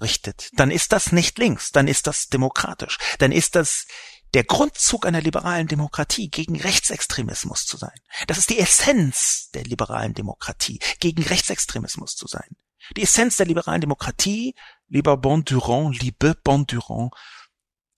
richtet, 0.00 0.50
dann 0.54 0.70
ist 0.70 0.92
das 0.92 1.12
nicht 1.12 1.38
links, 1.38 1.70
dann 1.72 1.88
ist 1.88 2.06
das 2.06 2.26
demokratisch, 2.26 2.98
dann 3.18 3.32
ist 3.32 3.54
das 3.54 3.86
der 4.34 4.44
Grundzug 4.44 5.06
einer 5.06 5.22
liberalen 5.22 5.68
Demokratie, 5.68 6.28
gegen 6.28 6.60
Rechtsextremismus 6.60 7.64
zu 7.64 7.78
sein. 7.78 7.98
Das 8.26 8.36
ist 8.36 8.50
die 8.50 8.58
Essenz 8.58 9.50
der 9.54 9.64
liberalen 9.64 10.12
Demokratie, 10.12 10.80
gegen 11.00 11.22
Rechtsextremismus 11.22 12.16
zu 12.16 12.26
sein. 12.26 12.56
Die 12.96 13.02
Essenz 13.02 13.36
der 13.36 13.46
liberalen 13.46 13.80
Demokratie, 13.80 14.54
lieber 14.88 15.16
Bondurant, 15.16 16.02
liebe 16.02 16.34
Bondurant, 16.44 17.14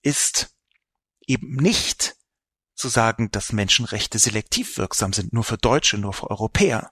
ist 0.03 0.55
eben 1.27 1.57
nicht 1.57 2.15
zu 2.79 2.89
sagen, 2.89 3.31
dass 3.31 3.53
Menschenrechte 3.53 4.19
selektiv 4.19 4.79
wirksam 4.79 5.13
sind, 5.13 5.33
nur 5.33 5.45
für 5.45 5.59
Deutsche, 5.59 5.99
nur 5.99 6.13
für 6.13 6.31
Europäer. 6.31 6.91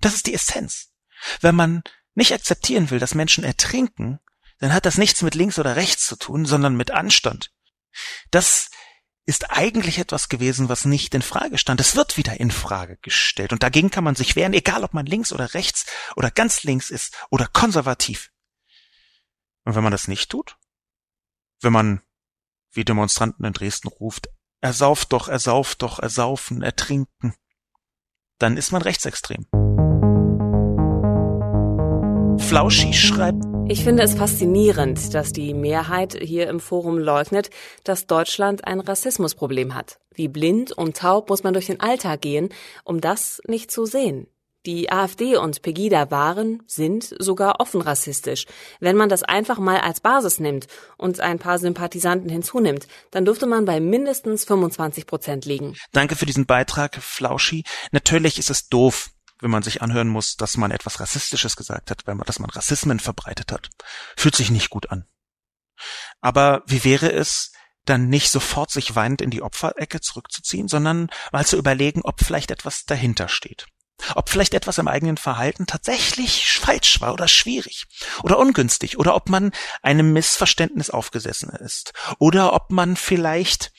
Das 0.00 0.14
ist 0.14 0.26
die 0.26 0.34
Essenz. 0.34 0.92
Wenn 1.40 1.54
man 1.54 1.82
nicht 2.14 2.32
akzeptieren 2.32 2.90
will, 2.90 2.98
dass 2.98 3.14
Menschen 3.14 3.44
ertrinken, 3.44 4.18
dann 4.58 4.72
hat 4.72 4.86
das 4.86 4.98
nichts 4.98 5.22
mit 5.22 5.34
links 5.34 5.58
oder 5.58 5.76
rechts 5.76 6.06
zu 6.06 6.16
tun, 6.16 6.46
sondern 6.46 6.76
mit 6.76 6.90
Anstand. 6.90 7.52
Das 8.30 8.70
ist 9.26 9.50
eigentlich 9.50 9.98
etwas 9.98 10.28
gewesen, 10.28 10.68
was 10.68 10.84
nicht 10.84 11.14
in 11.14 11.22
Frage 11.22 11.58
stand. 11.58 11.80
Es 11.80 11.96
wird 11.96 12.16
wieder 12.16 12.38
in 12.38 12.50
Frage 12.50 12.96
gestellt. 13.02 13.52
Und 13.52 13.62
dagegen 13.62 13.90
kann 13.90 14.04
man 14.04 14.14
sich 14.14 14.36
wehren, 14.36 14.54
egal 14.54 14.84
ob 14.84 14.94
man 14.94 15.04
links 15.04 15.32
oder 15.32 15.52
rechts 15.52 15.84
oder 16.14 16.30
ganz 16.30 16.62
links 16.62 16.90
ist 16.90 17.14
oder 17.28 17.46
konservativ. 17.48 18.30
Und 19.64 19.74
wenn 19.74 19.82
man 19.82 19.90
das 19.90 20.06
nicht 20.06 20.30
tut, 20.30 20.56
wenn 21.60 21.72
man 21.72 22.02
wie 22.70 22.84
Demonstranten 22.84 23.44
in 23.44 23.52
Dresden 23.52 23.88
ruft, 23.88 24.28
ersauft 24.66 25.12
doch, 25.12 25.28
ersauft 25.28 25.82
doch, 25.82 26.00
ersaufen, 26.00 26.60
ertrinken, 26.60 27.34
dann 28.38 28.56
ist 28.56 28.72
man 28.72 28.82
rechtsextrem. 28.82 29.46
Flauschi 32.38 32.92
schreibt, 32.92 33.44
ich 33.68 33.84
finde 33.84 34.02
es 34.02 34.14
faszinierend, 34.14 35.14
dass 35.14 35.32
die 35.32 35.54
Mehrheit 35.54 36.18
hier 36.20 36.48
im 36.48 36.58
Forum 36.58 36.98
leugnet, 36.98 37.50
dass 37.84 38.06
Deutschland 38.08 38.66
ein 38.66 38.80
Rassismusproblem 38.80 39.74
hat. 39.74 40.00
Wie 40.12 40.28
blind 40.28 40.72
und 40.72 40.96
taub 40.96 41.30
muss 41.30 41.44
man 41.44 41.52
durch 41.52 41.66
den 41.66 41.80
Alltag 41.80 42.20
gehen, 42.20 42.48
um 42.84 43.00
das 43.00 43.40
nicht 43.46 43.70
zu 43.70 43.86
sehen. 43.86 44.26
Die 44.66 44.90
AfD 44.90 45.36
und 45.36 45.62
Pegida 45.62 46.10
waren, 46.10 46.60
sind 46.66 47.14
sogar 47.20 47.60
offen 47.60 47.80
rassistisch. 47.80 48.46
Wenn 48.80 48.96
man 48.96 49.08
das 49.08 49.22
einfach 49.22 49.60
mal 49.60 49.78
als 49.78 50.00
Basis 50.00 50.40
nimmt 50.40 50.66
und 50.96 51.20
ein 51.20 51.38
paar 51.38 51.60
Sympathisanten 51.60 52.28
hinzunimmt, 52.28 52.88
dann 53.12 53.24
dürfte 53.24 53.46
man 53.46 53.64
bei 53.64 53.78
mindestens 53.78 54.44
25 54.44 55.06
Prozent 55.06 55.44
liegen. 55.44 55.76
Danke 55.92 56.16
für 56.16 56.26
diesen 56.26 56.46
Beitrag, 56.46 56.96
Flauschi. 56.96 57.62
Natürlich 57.92 58.40
ist 58.40 58.50
es 58.50 58.68
doof, 58.68 59.10
wenn 59.40 59.52
man 59.52 59.62
sich 59.62 59.82
anhören 59.82 60.08
muss, 60.08 60.36
dass 60.36 60.56
man 60.56 60.72
etwas 60.72 60.98
Rassistisches 60.98 61.54
gesagt 61.54 61.92
hat, 61.92 62.08
wenn 62.08 62.16
man, 62.16 62.26
dass 62.26 62.40
man 62.40 62.50
Rassismen 62.50 62.98
verbreitet 62.98 63.52
hat. 63.52 63.68
Fühlt 64.16 64.34
sich 64.34 64.50
nicht 64.50 64.70
gut 64.70 64.90
an. 64.90 65.06
Aber 66.20 66.64
wie 66.66 66.82
wäre 66.82 67.12
es, 67.12 67.52
dann 67.84 68.08
nicht 68.08 68.30
sofort 68.32 68.72
sich 68.72 68.96
weinend 68.96 69.20
in 69.20 69.30
die 69.30 69.42
Opferecke 69.42 70.00
zurückzuziehen, 70.00 70.66
sondern 70.66 71.08
mal 71.30 71.46
zu 71.46 71.56
überlegen, 71.56 72.00
ob 72.02 72.20
vielleicht 72.20 72.50
etwas 72.50 72.84
dahinter 72.84 73.28
steht. 73.28 73.68
Ob 74.14 74.28
vielleicht 74.28 74.54
etwas 74.54 74.78
im 74.78 74.88
eigenen 74.88 75.16
Verhalten 75.16 75.66
tatsächlich 75.66 76.58
falsch 76.58 77.00
war 77.00 77.12
oder 77.12 77.28
schwierig 77.28 77.86
oder 78.22 78.38
ungünstig 78.38 78.98
oder 78.98 79.14
ob 79.14 79.28
man 79.28 79.52
einem 79.82 80.12
Missverständnis 80.12 80.90
aufgesessen 80.90 81.50
ist 81.50 81.92
oder 82.18 82.52
ob 82.52 82.70
man 82.70 82.96
vielleicht 82.96 83.72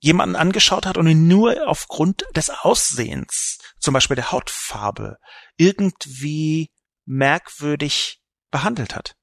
jemanden 0.00 0.36
angeschaut 0.36 0.86
hat 0.86 0.96
und 0.96 1.06
ihn 1.06 1.28
nur 1.28 1.68
aufgrund 1.68 2.24
des 2.34 2.50
Aussehens, 2.50 3.58
zum 3.78 3.94
Beispiel 3.94 4.16
der 4.16 4.32
Hautfarbe, 4.32 5.18
irgendwie 5.58 6.70
merkwürdig 7.04 8.20
behandelt 8.50 8.96
hat. 8.96 9.14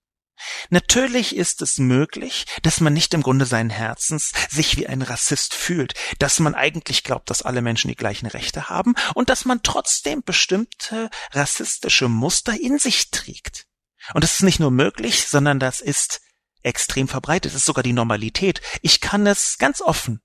Natürlich 0.70 1.36
ist 1.36 1.62
es 1.62 1.78
möglich, 1.78 2.46
dass 2.62 2.80
man 2.80 2.94
nicht 2.94 3.14
im 3.14 3.24
Grunde 3.24 3.46
seinen 3.46 3.70
Herzens 3.70 4.32
sich 4.50 4.78
wie 4.78 4.88
ein 4.88 5.02
Rassist 5.02 5.54
fühlt, 5.54 5.94
dass 6.20 6.40
man 6.40 6.56
eigentlich 6.56 7.04
glaubt, 7.04 7.30
dass 7.30 7.42
alle 7.42 7.62
Menschen 7.62 7.88
die 7.90 7.96
gleichen 7.96 8.28
Rechte 8.28 8.70
haben 8.70 8.96
und 9.16 9.30
dass 9.30 9.46
man 9.46 9.64
trotzdem 9.64 10.24
bestimmte 10.24 11.10
rassistische 11.32 12.08
Muster 12.08 12.60
in 12.60 12.80
sich 12.80 13.10
trägt. 13.12 13.66
Und 14.14 14.24
das 14.24 14.34
ist 14.34 14.44
nicht 14.44 14.60
nur 14.60 14.72
möglich, 14.72 15.28
sondern 15.28 15.60
das 15.60 15.82
ist 15.82 16.22
extrem 16.64 17.08
verbreitet, 17.08 17.52
das 17.54 17.62
ist 17.62 17.66
sogar 17.66 17.84
die 17.84 17.94
Normalität. 17.94 18.62
Ich 18.82 19.02
kann 19.02 19.26
es 19.26 19.58
ganz 19.58 19.82
offen 19.82 20.22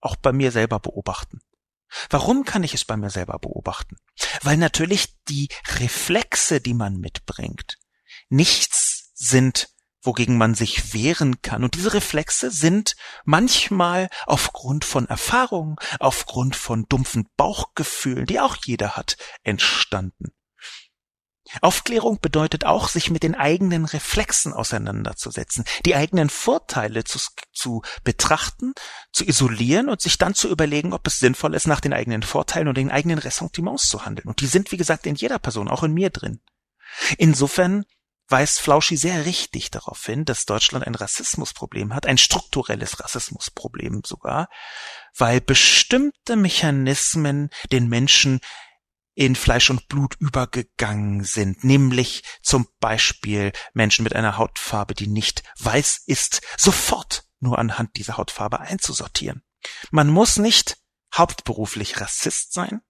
auch 0.00 0.16
bei 0.16 0.32
mir 0.32 0.52
selber 0.52 0.78
beobachten. 0.78 1.40
Warum 2.10 2.44
kann 2.44 2.64
ich 2.64 2.74
es 2.74 2.84
bei 2.84 2.96
mir 2.96 3.10
selber 3.10 3.38
beobachten? 3.38 3.96
Weil 4.42 4.56
natürlich 4.58 5.14
die 5.28 5.48
Reflexe, 5.78 6.60
die 6.60 6.74
man 6.74 6.98
mitbringt, 6.98 7.78
nichts 8.28 8.87
sind, 9.18 9.68
wogegen 10.00 10.38
man 10.38 10.54
sich 10.54 10.94
wehren 10.94 11.42
kann. 11.42 11.64
Und 11.64 11.74
diese 11.74 11.92
Reflexe 11.92 12.50
sind 12.50 12.94
manchmal 13.24 14.08
aufgrund 14.26 14.84
von 14.84 15.06
Erfahrungen, 15.08 15.76
aufgrund 15.98 16.56
von 16.56 16.86
dumpfen 16.88 17.28
Bauchgefühlen, 17.36 18.26
die 18.26 18.40
auch 18.40 18.56
jeder 18.64 18.96
hat, 18.96 19.16
entstanden. 19.42 20.32
Aufklärung 21.62 22.20
bedeutet 22.20 22.66
auch, 22.66 22.88
sich 22.88 23.10
mit 23.10 23.22
den 23.22 23.34
eigenen 23.34 23.86
Reflexen 23.86 24.52
auseinanderzusetzen, 24.52 25.64
die 25.86 25.94
eigenen 25.94 26.28
Vorteile 26.28 27.04
zu, 27.04 27.18
zu, 27.54 27.82
betrachten, 28.04 28.74
zu 29.12 29.24
isolieren 29.24 29.88
und 29.88 30.02
sich 30.02 30.18
dann 30.18 30.34
zu 30.34 30.48
überlegen, 30.48 30.92
ob 30.92 31.06
es 31.06 31.18
sinnvoll 31.18 31.54
ist, 31.54 31.66
nach 31.66 31.80
den 31.80 31.94
eigenen 31.94 32.22
Vorteilen 32.22 32.68
und 32.68 32.76
den 32.76 32.90
eigenen 32.90 33.18
Ressentiments 33.18 33.88
zu 33.88 34.04
handeln. 34.04 34.28
Und 34.28 34.42
die 34.42 34.46
sind, 34.46 34.72
wie 34.72 34.76
gesagt, 34.76 35.06
in 35.06 35.14
jeder 35.14 35.38
Person, 35.38 35.68
auch 35.68 35.82
in 35.82 35.94
mir 35.94 36.10
drin. 36.10 36.40
Insofern 37.16 37.84
weist 38.28 38.60
Flauschi 38.60 38.96
sehr 38.96 39.24
richtig 39.24 39.70
darauf 39.70 40.04
hin, 40.04 40.24
dass 40.24 40.46
Deutschland 40.46 40.86
ein 40.86 40.94
Rassismusproblem 40.94 41.94
hat, 41.94 42.06
ein 42.06 42.18
strukturelles 42.18 43.00
Rassismusproblem 43.00 44.02
sogar, 44.04 44.48
weil 45.16 45.40
bestimmte 45.40 46.36
Mechanismen 46.36 47.50
den 47.72 47.88
Menschen 47.88 48.40
in 49.14 49.34
Fleisch 49.34 49.70
und 49.70 49.88
Blut 49.88 50.14
übergegangen 50.20 51.24
sind, 51.24 51.64
nämlich 51.64 52.22
zum 52.40 52.68
Beispiel 52.78 53.52
Menschen 53.72 54.04
mit 54.04 54.14
einer 54.14 54.36
Hautfarbe, 54.36 54.94
die 54.94 55.08
nicht 55.08 55.42
weiß 55.58 56.02
ist, 56.06 56.40
sofort 56.56 57.24
nur 57.40 57.58
anhand 57.58 57.96
dieser 57.96 58.16
Hautfarbe 58.16 58.60
einzusortieren. 58.60 59.42
Man 59.90 60.08
muss 60.08 60.36
nicht 60.36 60.76
hauptberuflich 61.16 62.00
Rassist 62.00 62.52
sein, 62.52 62.80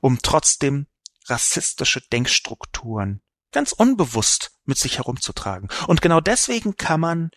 um 0.00 0.20
trotzdem 0.22 0.86
rassistische 1.26 2.00
Denkstrukturen 2.00 3.23
ganz 3.54 3.72
unbewusst 3.72 4.52
mit 4.64 4.78
sich 4.78 4.98
herumzutragen. 4.98 5.70
Und 5.86 6.02
genau 6.02 6.20
deswegen 6.20 6.76
kann 6.76 7.00
man 7.00 7.30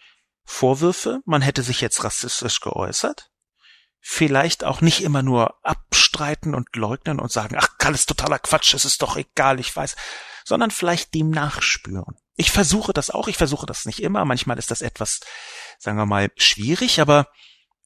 Vorwürfe, 0.44 1.22
man 1.26 1.42
hätte 1.42 1.64
sich 1.64 1.82
jetzt 1.82 2.04
rassistisch 2.04 2.60
geäußert, 2.60 3.30
vielleicht 4.00 4.64
auch 4.64 4.82
nicht 4.82 5.02
immer 5.02 5.22
nur 5.22 5.56
abstreiten 5.64 6.56
und 6.56 6.76
leugnen 6.76 7.20
und 7.20 7.32
sagen, 7.32 7.56
ach, 7.58 7.70
alles 7.80 8.06
totaler 8.06 8.40
Quatsch, 8.40 8.74
es 8.74 8.86
ist 8.86 9.02
doch 9.02 9.16
egal, 9.16 9.60
ich 9.60 9.74
weiß, 9.74 9.96
sondern 10.44 10.72
vielleicht 10.72 11.14
dem 11.14 11.30
nachspüren. 11.30 12.18
Ich 12.36 12.52
versuche 12.52 12.94
das 12.94 13.10
auch, 13.10 13.28
ich 13.28 13.38
versuche 13.38 13.66
das 13.66 13.86
nicht 13.86 14.02
immer, 14.02 14.26
manchmal 14.26 14.58
ist 14.58 14.72
das 14.72 14.82
etwas, 14.82 15.20
sagen 15.80 15.98
wir 15.98 16.06
mal, 16.06 16.32
schwierig, 16.36 17.00
aber 17.02 17.28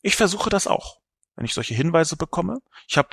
ich 0.02 0.16
versuche 0.16 0.50
das 0.50 0.68
auch, 0.68 0.98
wenn 1.36 1.46
ich 1.46 1.54
solche 1.54 1.74
Hinweise 1.74 2.16
bekomme. 2.18 2.60
Ich 2.88 2.98
habe 2.98 3.10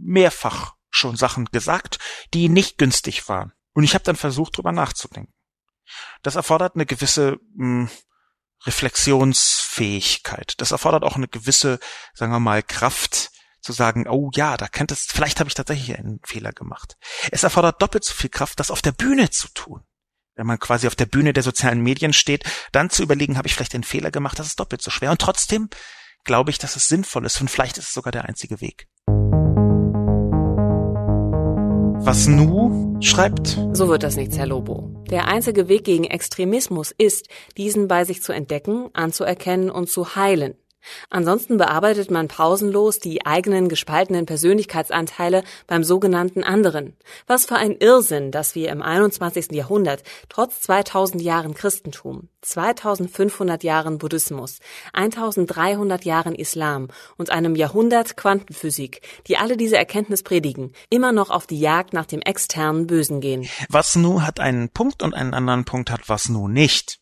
mehrfach 0.00 0.74
schon 0.90 1.16
Sachen 1.16 1.46
gesagt, 1.46 1.98
die 2.34 2.48
nicht 2.48 2.78
günstig 2.78 3.28
waren. 3.28 3.52
Und 3.72 3.84
ich 3.84 3.94
habe 3.94 4.04
dann 4.04 4.16
versucht, 4.16 4.56
drüber 4.56 4.72
nachzudenken. 4.72 5.32
Das 6.22 6.36
erfordert 6.36 6.74
eine 6.74 6.86
gewisse 6.86 7.38
mh, 7.54 7.88
hm, 7.88 7.90
Reflexionsfähigkeit. 8.66 10.54
Das 10.58 10.70
erfordert 10.70 11.02
auch 11.04 11.16
eine 11.16 11.28
gewisse, 11.28 11.78
sagen 12.14 12.32
wir 12.32 12.40
mal, 12.40 12.62
Kraft 12.62 13.30
zu 13.62 13.72
sagen, 13.72 14.06
oh 14.08 14.30
ja, 14.34 14.56
da 14.56 14.68
könnte 14.68 14.94
es, 14.94 15.06
vielleicht 15.06 15.40
habe 15.40 15.48
ich 15.48 15.54
tatsächlich 15.54 15.98
einen 15.98 16.20
Fehler 16.24 16.52
gemacht. 16.52 16.96
Es 17.30 17.42
erfordert 17.42 17.82
doppelt 17.82 18.04
so 18.04 18.14
viel 18.14 18.30
Kraft, 18.30 18.60
das 18.60 18.70
auf 18.70 18.82
der 18.82 18.92
Bühne 18.92 19.30
zu 19.30 19.48
tun. 19.52 19.82
Wenn 20.34 20.46
man 20.46 20.58
quasi 20.58 20.86
auf 20.86 20.94
der 20.94 21.06
Bühne 21.06 21.32
der 21.32 21.42
sozialen 21.42 21.80
Medien 21.82 22.12
steht, 22.12 22.44
dann 22.72 22.88
zu 22.88 23.02
überlegen, 23.02 23.36
habe 23.36 23.48
ich 23.48 23.54
vielleicht 23.54 23.74
einen 23.74 23.84
Fehler 23.84 24.10
gemacht, 24.10 24.38
das 24.38 24.46
ist 24.46 24.60
doppelt 24.60 24.80
so 24.80 24.90
schwer. 24.90 25.10
Und 25.10 25.20
trotzdem 25.20 25.68
glaube 26.24 26.50
ich, 26.50 26.58
dass 26.58 26.76
es 26.76 26.88
sinnvoll 26.88 27.26
ist 27.26 27.40
und 27.40 27.50
vielleicht 27.50 27.76
ist 27.78 27.88
es 27.88 27.94
sogar 27.94 28.12
der 28.12 28.24
einzige 28.24 28.60
Weg. 28.60 28.88
Was 32.02 32.26
Nu 32.26 32.89
schreibt? 33.04 33.58
So 33.72 33.88
wird 33.88 34.02
das 34.02 34.16
nichts, 34.16 34.38
Herr 34.38 34.46
Lobo. 34.46 34.90
Der 35.10 35.26
einzige 35.26 35.68
Weg 35.68 35.84
gegen 35.84 36.04
Extremismus 36.04 36.94
ist, 36.96 37.28
diesen 37.56 37.88
bei 37.88 38.04
sich 38.04 38.22
zu 38.22 38.32
entdecken, 38.32 38.90
anzuerkennen 38.92 39.70
und 39.70 39.88
zu 39.88 40.14
heilen. 40.14 40.54
Ansonsten 41.10 41.56
bearbeitet 41.56 42.10
man 42.10 42.28
pausenlos 42.28 42.98
die 42.98 43.26
eigenen 43.26 43.68
gespaltenen 43.68 44.26
Persönlichkeitsanteile 44.26 45.44
beim 45.66 45.84
sogenannten 45.84 46.42
anderen. 46.42 46.96
Was 47.26 47.46
für 47.46 47.56
ein 47.56 47.76
Irrsinn, 47.76 48.30
dass 48.30 48.54
wir 48.54 48.70
im 48.70 48.82
21. 48.82 49.52
Jahrhundert 49.52 50.02
trotz 50.28 50.60
2000 50.62 51.22
Jahren 51.22 51.54
Christentum, 51.54 52.28
2500 52.42 53.62
Jahren 53.62 53.98
Buddhismus, 53.98 54.60
1300 54.92 56.04
Jahren 56.04 56.34
Islam 56.34 56.88
und 57.16 57.30
einem 57.30 57.56
Jahrhundert 57.56 58.16
Quantenphysik, 58.16 59.02
die 59.26 59.36
alle 59.36 59.56
diese 59.56 59.76
Erkenntnis 59.76 60.22
predigen, 60.22 60.72
immer 60.88 61.12
noch 61.12 61.30
auf 61.30 61.46
die 61.46 61.60
Jagd 61.60 61.92
nach 61.92 62.06
dem 62.06 62.22
externen 62.22 62.86
Bösen 62.86 63.20
gehen. 63.20 63.48
Was 63.68 63.96
nu 63.96 64.22
hat 64.22 64.40
einen 64.40 64.70
Punkt 64.70 65.02
und 65.02 65.14
einen 65.14 65.34
anderen 65.34 65.64
Punkt 65.64 65.90
hat 65.90 66.08
was 66.08 66.28
nu 66.28 66.48
nicht. 66.48 66.98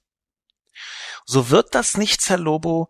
So 1.25 1.51
wird 1.51 1.75
das 1.75 1.99
nichts, 1.99 2.31
Herr 2.31 2.39
Lobo, 2.39 2.89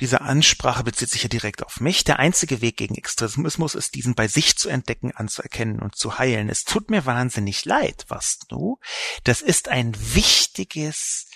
diese 0.00 0.20
Ansprache 0.20 0.84
bezieht 0.84 1.10
sich 1.10 1.22
ja 1.22 1.28
direkt 1.28 1.64
auf 1.64 1.80
mich. 1.80 2.04
Der 2.04 2.18
einzige 2.18 2.60
Weg 2.60 2.76
gegen 2.76 2.94
Extremismus 2.94 3.74
ist, 3.74 3.94
diesen 3.94 4.14
bei 4.14 4.28
sich 4.28 4.56
zu 4.56 4.68
entdecken, 4.68 5.12
anzuerkennen 5.12 5.80
und 5.80 5.96
zu 5.96 6.18
heilen. 6.18 6.48
Es 6.48 6.64
tut 6.64 6.90
mir 6.90 7.04
wahnsinnig 7.06 7.64
leid, 7.64 8.04
was 8.08 8.38
du. 8.48 8.78
Das 9.24 9.42
ist 9.42 9.68
ein 9.68 9.94
wichtiges 10.14 11.26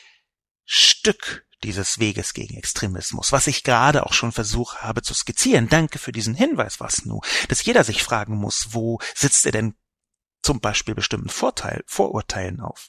Stück 0.64 1.46
dieses 1.64 1.98
Weges 1.98 2.34
gegen 2.34 2.56
Extremismus, 2.56 3.32
was 3.32 3.46
ich 3.46 3.62
gerade 3.62 4.04
auch 4.06 4.12
schon 4.12 4.32
versucht 4.32 4.82
habe 4.82 5.02
zu 5.02 5.14
skizzieren. 5.14 5.68
Danke 5.68 5.98
für 5.98 6.12
diesen 6.12 6.34
Hinweis, 6.34 6.80
was 6.80 7.04
nu, 7.04 7.20
dass 7.48 7.64
jeder 7.64 7.84
sich 7.84 8.02
fragen 8.02 8.36
muss, 8.36 8.68
wo 8.70 8.98
sitzt 9.14 9.46
er 9.46 9.52
denn 9.52 9.74
zum 10.42 10.60
Beispiel 10.60 10.94
bestimmten 10.94 11.28
Vorteil, 11.28 11.84
Vorurteilen 11.86 12.60
auf. 12.60 12.88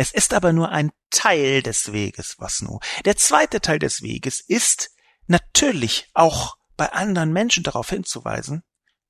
Es 0.00 0.12
ist 0.12 0.32
aber 0.32 0.54
nur 0.54 0.70
ein 0.70 0.92
Teil 1.10 1.62
des 1.62 1.92
Weges, 1.92 2.36
was 2.38 2.62
nur. 2.62 2.80
Der 3.04 3.18
zweite 3.18 3.60
Teil 3.60 3.78
des 3.78 4.00
Weges 4.00 4.40
ist 4.40 4.92
natürlich 5.26 6.08
auch 6.14 6.56
bei 6.78 6.90
anderen 6.94 7.34
Menschen 7.34 7.64
darauf 7.64 7.90
hinzuweisen, 7.90 8.62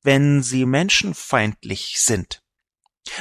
wenn 0.03 0.43
sie 0.43 0.67
menschenfeindlich 0.67 1.95
sind. 2.01 2.43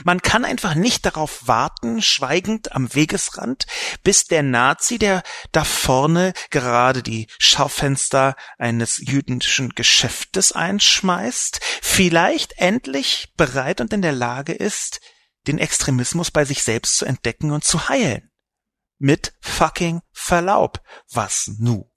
Man 0.03 0.19
kann 0.23 0.45
einfach 0.45 0.73
nicht 0.73 1.05
darauf 1.05 1.47
warten, 1.47 2.01
schweigend 2.01 2.71
am 2.71 2.95
Wegesrand, 2.95 3.67
bis 4.03 4.25
der 4.25 4.41
Nazi, 4.41 4.97
der 4.97 5.21
da 5.51 5.63
vorne 5.63 6.33
gerade 6.49 7.03
die 7.03 7.27
Schaufenster 7.37 8.35
eines 8.57 8.97
jüdischen 8.97 9.75
Geschäftes 9.75 10.53
einschmeißt, 10.53 11.59
vielleicht 11.83 12.53
endlich 12.57 13.31
bereit 13.37 13.79
und 13.79 13.93
in 13.93 14.01
der 14.01 14.13
Lage 14.13 14.53
ist, 14.53 15.01
den 15.47 15.57
Extremismus 15.57 16.31
bei 16.31 16.45
sich 16.45 16.63
selbst 16.63 16.97
zu 16.97 17.05
entdecken 17.05 17.51
und 17.51 17.63
zu 17.63 17.89
heilen. 17.89 18.31
Mit 18.97 19.33
fucking 19.39 20.01
Verlaub. 20.11 20.81
Was 21.11 21.51
nu? 21.57 21.89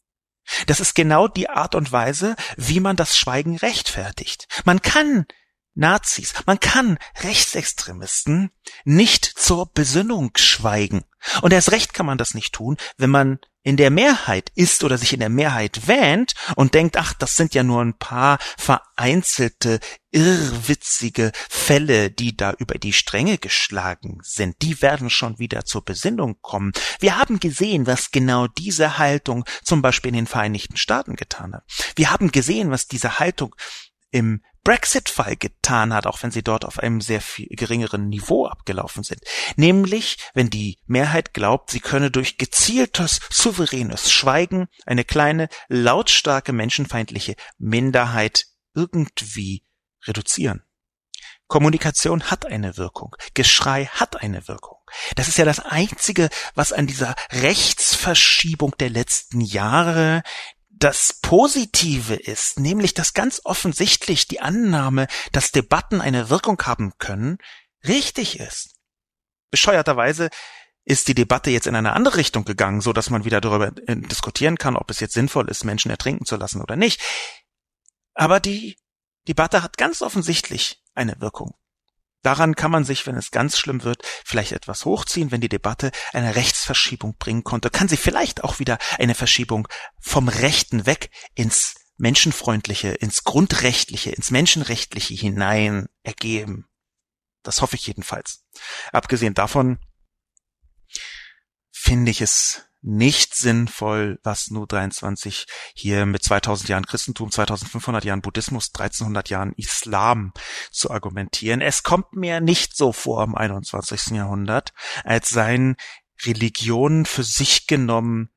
Das 0.67 0.81
ist 0.81 0.95
genau 0.95 1.29
die 1.29 1.49
Art 1.49 1.75
und 1.75 1.93
Weise, 1.93 2.37
wie 2.57 2.81
man 2.81 2.97
das 2.97 3.17
Schweigen 3.17 3.57
rechtfertigt. 3.57 4.47
Man 4.65 4.83
kann 4.83 5.27
Nazis, 5.75 6.35
man 6.47 6.61
kann 6.61 6.99
Rechtsextremisten 7.23 8.51
nicht 8.85 9.25
zur 9.25 9.71
Besinnung 9.73 10.33
schweigen. 10.37 11.05
Und 11.41 11.53
erst 11.53 11.73
recht 11.73 11.95
kann 11.95 12.07
man 12.07 12.19
das 12.19 12.35
nicht 12.35 12.53
tun, 12.53 12.77
wenn 12.97 13.11
man 13.11 13.39
in 13.65 13.77
der 13.77 13.91
Mehrheit 13.91 14.51
ist 14.57 14.83
oder 14.83 14.99
sich 14.99 15.13
in 15.13 15.21
der 15.21 15.29
Mehrheit 15.29 15.87
wähnt 15.87 16.35
und 16.57 16.75
denkt, 16.75 16.97
ach, 16.97 17.15
das 17.15 17.37
sind 17.37 17.55
ja 17.55 17.63
nur 17.63 17.81
ein 17.81 17.97
paar 17.97 18.39
vereinzelte, 18.59 19.79
irrwitzige 20.11 21.31
Fälle, 21.49 22.11
die 22.11 22.37
da 22.37 22.53
über 22.59 22.75
die 22.75 22.93
Stränge 22.93 23.39
geschlagen 23.39 24.19
sind. 24.23 24.57
Die 24.63 24.83
werden 24.83 25.11
schon 25.11 25.39
wieder 25.39 25.65
zur 25.65 25.85
Besinnung 25.85 26.39
kommen. 26.41 26.73
Wir 26.99 27.17
haben 27.17 27.39
gesehen, 27.39 27.87
was 27.87 28.11
genau 28.11 28.49
diese 28.49 28.99
Haltung 28.99 29.45
zum 29.63 29.81
Beispiel 29.81 30.09
in 30.09 30.17
den 30.17 30.27
Vereinigten 30.27 30.77
Staaten 30.77 31.15
getan 31.15 31.55
hat. 31.55 31.65
Wir 31.95 32.11
haben 32.11 32.33
gesehen, 32.33 32.71
was 32.71 32.89
diese 32.89 33.21
Haltung 33.21 33.55
im 34.11 34.43
Brexit-Fall 34.65 35.37
getan 35.37 35.93
hat, 35.93 36.07
auch 36.07 36.23
wenn 36.23 36.31
sie 36.31 36.43
dort 36.43 36.65
auf 36.65 36.79
einem 36.79 37.01
sehr 37.01 37.21
viel 37.21 37.49
geringeren 37.51 38.09
Niveau 38.09 38.47
abgelaufen 38.47 39.03
sind. 39.03 39.21
Nämlich, 39.57 40.19
wenn 40.35 40.51
die 40.51 40.79
Mehrheit 40.87 41.35
glaubt, 41.35 41.71
sie 41.71 41.81
könne 41.81 42.11
durch 42.11 42.39
gezieltes, 42.39 43.21
souveränes 43.31 44.13
Schweigen 44.13 44.69
eine 44.87 45.05
kleine, 45.05 45.49
lautstarke, 45.69 46.53
menschenfeindliche 46.53 47.35
Minderheit 47.59 48.47
irgendwie 48.75 49.65
reduzieren. 50.07 50.63
Kommunikation 51.53 52.31
hat 52.31 52.47
eine 52.47 52.79
Wirkung. 52.79 53.15
Geschrei 53.35 53.85
hat 53.85 54.23
eine 54.23 54.49
Wirkung. 54.49 54.79
Das 55.17 55.29
ist 55.29 55.37
ja 55.37 55.45
das 55.45 55.61
Einzige, 55.61 56.31
was 56.55 56.73
an 56.73 56.87
dieser 56.87 57.15
Rechtsverschiebung 57.31 58.75
der 58.79 58.89
letzten 58.89 59.43
Jahre 59.43 60.23
das 60.83 61.13
Positive 61.23 62.15
ist, 62.15 62.59
nämlich 62.59 62.93
dass 62.93 63.15
ganz 63.15 63.41
offensichtlich 63.45 64.27
die 64.27 64.41
Annahme, 64.41 65.07
dass 65.31 65.53
Debatten 65.53 66.01
eine 66.01 66.29
Wirkung 66.29 66.61
haben 66.63 66.93
können, 66.99 67.39
richtig 67.87 68.41
ist. 68.41 68.75
Bescheuerterweise 69.53 70.29
ist 70.85 71.07
die 71.07 71.15
Debatte 71.15 71.51
jetzt 71.51 71.69
in 71.69 71.77
eine 71.77 71.93
andere 71.93 72.17
Richtung 72.17 72.45
gegangen, 72.45 72.81
so 72.81 72.93
dass 72.93 73.11
man 73.11 73.25
wieder 73.25 73.41
darüber 73.41 73.71
äh, 73.87 73.95
diskutieren 73.95 74.57
kann, 74.57 74.75
ob 74.75 74.91
es 74.91 74.99
jetzt 74.99 75.15
sinnvoll 75.15 75.49
ist, 75.49 75.63
Menschen 75.63 75.91
ertrinken 75.91 76.25
zu 76.25 76.35
lassen 76.37 76.61
oder 76.61 76.75
nicht. 76.75 77.01
Aber 78.15 78.41
die 78.41 78.77
Debatte 79.29 79.63
hat 79.63 79.77
ganz 79.77 80.03
offensichtlich 80.03 80.83
eine 80.95 81.21
Wirkung. 81.21 81.55
Daran 82.23 82.55
kann 82.55 82.71
man 82.71 82.85
sich, 82.85 83.07
wenn 83.07 83.17
es 83.17 83.31
ganz 83.31 83.59
schlimm 83.59 83.83
wird, 83.83 84.03
vielleicht 84.25 84.53
etwas 84.53 84.85
hochziehen, 84.85 85.31
wenn 85.31 85.41
die 85.41 85.49
Debatte 85.49 85.91
eine 86.13 86.37
Rechtsverschiebung 86.37 87.17
bringen 87.19 87.45
konnte, 87.45 87.69
kann 87.69 87.89
sie 87.89 87.97
vielleicht 87.97 88.45
auch 88.45 88.59
wieder 88.59 88.79
eine 88.99 89.15
Verschiebung 89.15 89.69
vom 90.01 90.29
Rechten 90.29 90.87
weg 90.87 91.11
ins 91.35 91.75
Menschenfreundliche, 91.97 92.91
ins 92.91 93.25
Grundrechtliche, 93.25 94.11
ins 94.11 94.31
Menschenrechtliche 94.31 95.15
hinein 95.15 95.89
ergeben. 96.03 96.69
Das 97.43 97.61
hoffe 97.61 97.77
ich 97.77 97.87
jedenfalls. 97.87 98.45
Abgesehen 98.93 99.35
davon 99.35 99.79
finde 101.71 102.11
ich 102.11 102.21
es 102.21 102.65
nicht 102.83 103.35
sinnvoll, 103.35 104.19
was 104.25 104.51
nur 104.51 104.67
23 104.67 105.47
hier 105.75 106.05
mit 106.05 106.23
2000 106.25 106.69
Jahren 106.69 106.87
Christentum, 106.87 107.31
2500 107.31 108.05
Jahren 108.05 108.23
Buddhismus, 108.23 108.71
1300 108.75 109.31
Jahren 109.31 109.53
Islam 109.57 110.33
zu 110.71 110.91
argumentieren. 110.91 111.61
Es 111.61 111.85
kommt 111.85 112.13
mir 112.13 112.41
nicht 112.41 112.77
so 112.77 112.93
vor 112.93 113.23
im 113.23 113.37
21. 113.37 114.17
Jahrhundert, 114.17 114.73
als 115.05 115.31
seien 115.31 115.77
Religionen 116.25 117.07
für 117.07 117.23
sich 117.23 117.67
genommen 117.67 118.31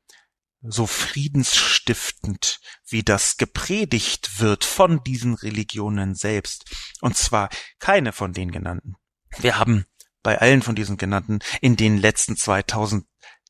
so 0.68 0.88
friedensstiftend, 0.88 2.60
wie 2.88 3.04
das 3.04 3.38
gepredigt 3.38 4.39
wird 4.39 4.64
von 4.64 5.04
diesen 5.04 5.36
Religionen 5.36 6.16
selbst. 6.16 6.66
Und 7.02 7.18
zwar 7.18 7.50
keine 7.80 8.14
von 8.14 8.34
den 8.34 8.52
genannten. 8.52 8.96
Wir 9.38 9.60
haben 9.60 9.86
bei 10.24 10.39
allen 10.39 10.64
von 10.64 10.76
diesen 10.76 10.98
genannten 10.98 11.39
in 11.62 11.76
den 11.76 11.98
letzten 11.98 12.36
2000 12.36 13.06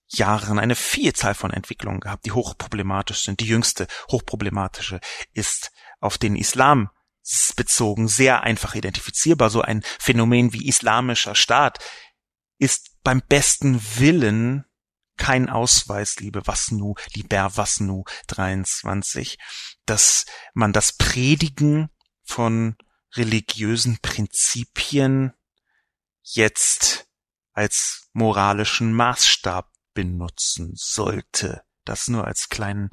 Jahren 0.07 0.59
eine 0.59 0.75
Vielzahl 0.75 1.33
von 1.33 1.51
Entwicklungen 1.51 1.99
gehabt, 1.99 2.25
die 2.25 2.31
hochproblematisch 2.31 3.23
sind. 3.23 3.39
Die 3.39 3.47
jüngste 3.47 3.87
hochproblematische 4.11 4.99
ist 5.33 5.71
auf 5.99 6.17
den 6.17 6.35
Islam 6.35 6.89
bezogen 7.55 8.07
sehr 8.07 8.43
einfach 8.43 8.75
identifizierbar. 8.75 9.49
So 9.49 9.61
ein 9.61 9.81
Phänomen 9.99 10.53
wie 10.53 10.67
islamischer 10.67 11.35
Staat 11.35 11.79
ist 12.59 13.01
beim 13.03 13.21
besten 13.27 13.81
Willen 13.97 14.65
kein 15.17 15.49
Ausweis, 15.49 16.17
liebe 16.17 16.45
Wasnu, 16.45 16.95
lieber 17.13 17.55
Wasnu 17.55 18.03
23, 18.27 19.37
dass 19.85 20.25
man 20.53 20.73
das 20.73 20.93
Predigen 20.93 21.89
von 22.23 22.75
religiösen 23.13 23.99
Prinzipien 24.01 25.33
jetzt 26.21 27.07
als 27.53 28.09
moralischen 28.11 28.93
Maßstab 28.93 29.71
benutzen 29.95 30.73
sollte. 30.75 31.63
Das 31.85 32.07
nur 32.07 32.27
als 32.27 32.49
kleinen 32.49 32.91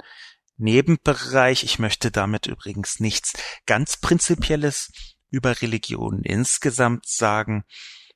Nebenbereich. 0.57 1.63
Ich 1.63 1.77
möchte 1.77 2.09
damit 2.09 2.47
übrigens 2.47 2.99
nichts 2.99 3.33
ganz 3.67 3.97
Prinzipielles 3.97 4.91
über 5.29 5.61
Religionen 5.61 6.23
insgesamt 6.23 7.05
sagen. 7.07 7.65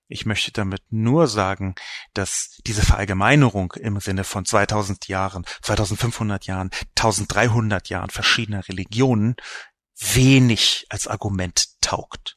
Ich 0.08 0.26
möchte 0.26 0.52
damit 0.52 0.82
nur 0.90 1.28
sagen, 1.28 1.76
dass 2.14 2.58
diese 2.66 2.82
Verallgemeinerung 2.82 3.74
im 3.74 4.00
Sinne 4.00 4.24
von 4.24 4.46
2000 4.46 5.08
Jahren, 5.08 5.46
2500 5.62 6.46
Jahren, 6.46 6.70
1300 6.98 7.90
Jahren 7.90 8.10
verschiedener 8.10 8.68
Religionen 8.70 9.36
wenig 10.00 10.86
als 10.90 11.08
Argument 11.08 11.66
taugt. 11.82 12.36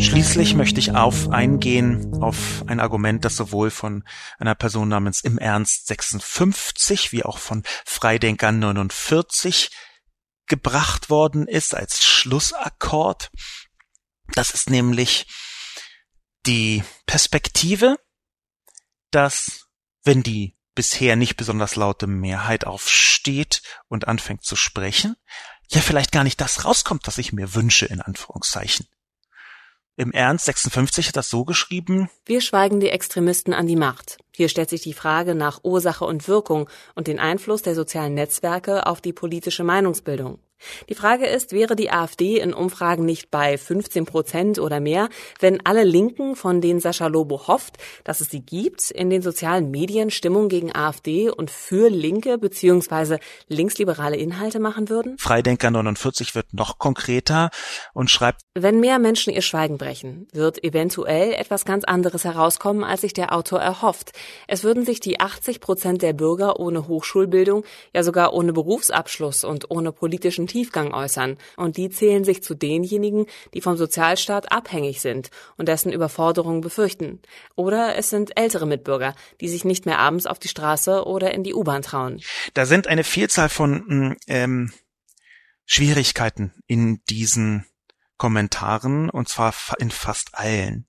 Schließlich 0.00 0.54
möchte 0.54 0.78
ich 0.78 0.92
auf 0.92 1.30
eingehen 1.30 2.22
auf 2.22 2.62
ein 2.68 2.78
Argument, 2.78 3.24
das 3.24 3.36
sowohl 3.36 3.70
von 3.70 4.04
einer 4.38 4.54
Person 4.54 4.88
namens 4.88 5.20
Im 5.20 5.38
Ernst 5.38 5.88
56 5.88 7.10
wie 7.10 7.24
auch 7.24 7.38
von 7.38 7.64
Freidenker 7.84 8.52
49 8.52 9.70
gebracht 10.46 11.10
worden 11.10 11.48
ist 11.48 11.74
als 11.74 12.04
Schlussakkord. 12.04 13.30
Das 14.34 14.50
ist 14.50 14.70
nämlich 14.70 15.26
die 16.46 16.84
Perspektive, 17.06 17.98
dass 19.10 19.66
wenn 20.04 20.22
die 20.22 20.56
bisher 20.74 21.16
nicht 21.16 21.36
besonders 21.36 21.74
laute 21.74 22.06
Mehrheit 22.06 22.66
aufsteht 22.66 23.62
und 23.88 24.06
anfängt 24.06 24.44
zu 24.44 24.54
sprechen, 24.54 25.16
ja 25.70 25.80
vielleicht 25.80 26.12
gar 26.12 26.22
nicht 26.22 26.40
das 26.40 26.64
rauskommt, 26.64 27.06
was 27.06 27.18
ich 27.18 27.32
mir 27.32 27.54
wünsche, 27.54 27.86
in 27.86 28.00
Anführungszeichen. 28.00 28.86
Im 29.98 30.12
Ernst 30.12 30.44
56 30.44 31.08
hat 31.08 31.16
das 31.16 31.28
so 31.28 31.44
geschrieben. 31.44 32.08
Wir 32.24 32.40
schweigen 32.40 32.78
die 32.78 32.90
Extremisten 32.90 33.52
an 33.52 33.66
die 33.66 33.74
Macht. 33.74 34.18
Hier 34.32 34.48
stellt 34.48 34.70
sich 34.70 34.80
die 34.82 34.92
Frage 34.92 35.34
nach 35.34 35.64
Ursache 35.64 36.04
und 36.04 36.28
Wirkung 36.28 36.70
und 36.94 37.08
den 37.08 37.18
Einfluss 37.18 37.62
der 37.62 37.74
sozialen 37.74 38.14
Netzwerke 38.14 38.86
auf 38.86 39.00
die 39.00 39.12
politische 39.12 39.64
Meinungsbildung. 39.64 40.38
Die 40.88 40.94
Frage 40.94 41.26
ist, 41.26 41.52
wäre 41.52 41.76
die 41.76 41.90
AfD 41.90 42.38
in 42.38 42.52
Umfragen 42.52 43.04
nicht 43.04 43.30
bei 43.30 43.56
15 43.56 44.04
Prozent 44.04 44.58
oder 44.58 44.80
mehr, 44.80 45.08
wenn 45.40 45.64
alle 45.64 45.84
Linken, 45.84 46.36
von 46.36 46.60
denen 46.60 46.80
Sascha 46.80 47.06
Lobo 47.06 47.46
hofft, 47.46 47.76
dass 48.04 48.20
es 48.20 48.30
sie 48.30 48.40
gibt, 48.40 48.90
in 48.90 49.10
den 49.10 49.22
sozialen 49.22 49.70
Medien 49.70 50.10
Stimmung 50.10 50.48
gegen 50.48 50.74
AfD 50.74 51.30
und 51.30 51.50
für 51.50 51.88
linke 51.88 52.38
bzw. 52.38 53.18
linksliberale 53.48 54.16
Inhalte 54.16 54.58
machen 54.60 54.88
würden? 54.88 55.16
Freidenker 55.18 55.70
49 55.70 56.34
wird 56.34 56.52
noch 56.52 56.78
konkreter 56.78 57.50
und 57.94 58.10
schreibt, 58.10 58.40
wenn 58.54 58.80
mehr 58.80 58.98
Menschen 58.98 59.32
ihr 59.32 59.42
Schweigen 59.42 59.78
brechen, 59.78 60.26
wird 60.32 60.64
eventuell 60.64 61.32
etwas 61.32 61.64
ganz 61.64 61.84
anderes 61.84 62.24
herauskommen, 62.24 62.82
als 62.82 63.02
sich 63.02 63.12
der 63.12 63.32
Autor 63.32 63.60
erhofft. 63.60 64.12
Es 64.48 64.64
würden 64.64 64.84
sich 64.84 64.98
die 64.98 65.20
80 65.20 65.60
Prozent 65.60 66.02
der 66.02 66.12
Bürger 66.12 66.58
ohne 66.58 66.88
Hochschulbildung, 66.88 67.64
ja 67.94 68.02
sogar 68.02 68.32
ohne 68.32 68.52
Berufsabschluss 68.52 69.44
und 69.44 69.70
ohne 69.70 69.92
politischen 69.92 70.47
Tiefgang 70.48 70.92
äußern, 70.92 71.36
und 71.56 71.76
die 71.76 71.90
zählen 71.90 72.24
sich 72.24 72.42
zu 72.42 72.54
denjenigen, 72.54 73.26
die 73.54 73.60
vom 73.60 73.76
Sozialstaat 73.76 74.50
abhängig 74.50 75.00
sind 75.00 75.30
und 75.56 75.68
dessen 75.68 75.92
Überforderungen 75.92 76.60
befürchten. 76.60 77.20
Oder 77.54 77.96
es 77.96 78.10
sind 78.10 78.36
ältere 78.36 78.66
Mitbürger, 78.66 79.14
die 79.40 79.48
sich 79.48 79.64
nicht 79.64 79.86
mehr 79.86 79.98
abends 79.98 80.26
auf 80.26 80.38
die 80.38 80.48
Straße 80.48 81.04
oder 81.04 81.32
in 81.32 81.44
die 81.44 81.54
U-Bahn 81.54 81.82
trauen. 81.82 82.20
Da 82.54 82.66
sind 82.66 82.88
eine 82.88 83.04
Vielzahl 83.04 83.48
von 83.48 83.84
mm, 83.86 84.16
ähm, 84.26 84.72
Schwierigkeiten 85.64 86.54
in 86.66 87.02
diesen 87.08 87.66
Kommentaren, 88.16 89.10
und 89.10 89.28
zwar 89.28 89.54
in 89.78 89.90
fast 89.90 90.30
allen. 90.32 90.87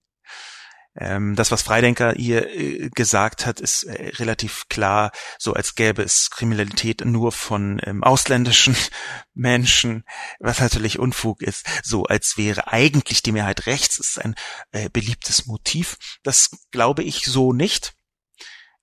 Ähm, 1.00 1.36
das, 1.36 1.50
was 1.50 1.62
Freidenker 1.62 2.14
hier 2.14 2.54
äh, 2.54 2.90
gesagt 2.90 3.46
hat, 3.46 3.62
ist 3.62 3.84
äh, 3.84 4.10
relativ 4.18 4.68
klar, 4.68 5.12
so 5.38 5.54
als 5.54 5.76
gäbe 5.76 6.04
es 6.04 6.30
Kriminalität 6.30 7.06
nur 7.06 7.32
von 7.32 7.80
ähm, 7.86 8.04
ausländischen 8.04 8.76
Menschen, 9.34 10.04
was 10.40 10.60
natürlich 10.60 11.00
Unfug 11.00 11.42
ist, 11.42 11.66
so 11.84 12.04
als 12.04 12.38
wäre 12.38 12.68
eigentlich 12.68 13.24
die 13.24 13.32
Mehrheit 13.32 13.66
rechts, 13.66 13.98
ist 13.98 14.20
ein 14.20 14.36
äh, 14.72 14.90
beliebtes 14.90 15.46
Motiv. 15.46 15.98
Das 16.22 16.50
glaube 16.72 17.04
ich 17.04 17.24
so 17.24 17.54
nicht. 17.54 17.94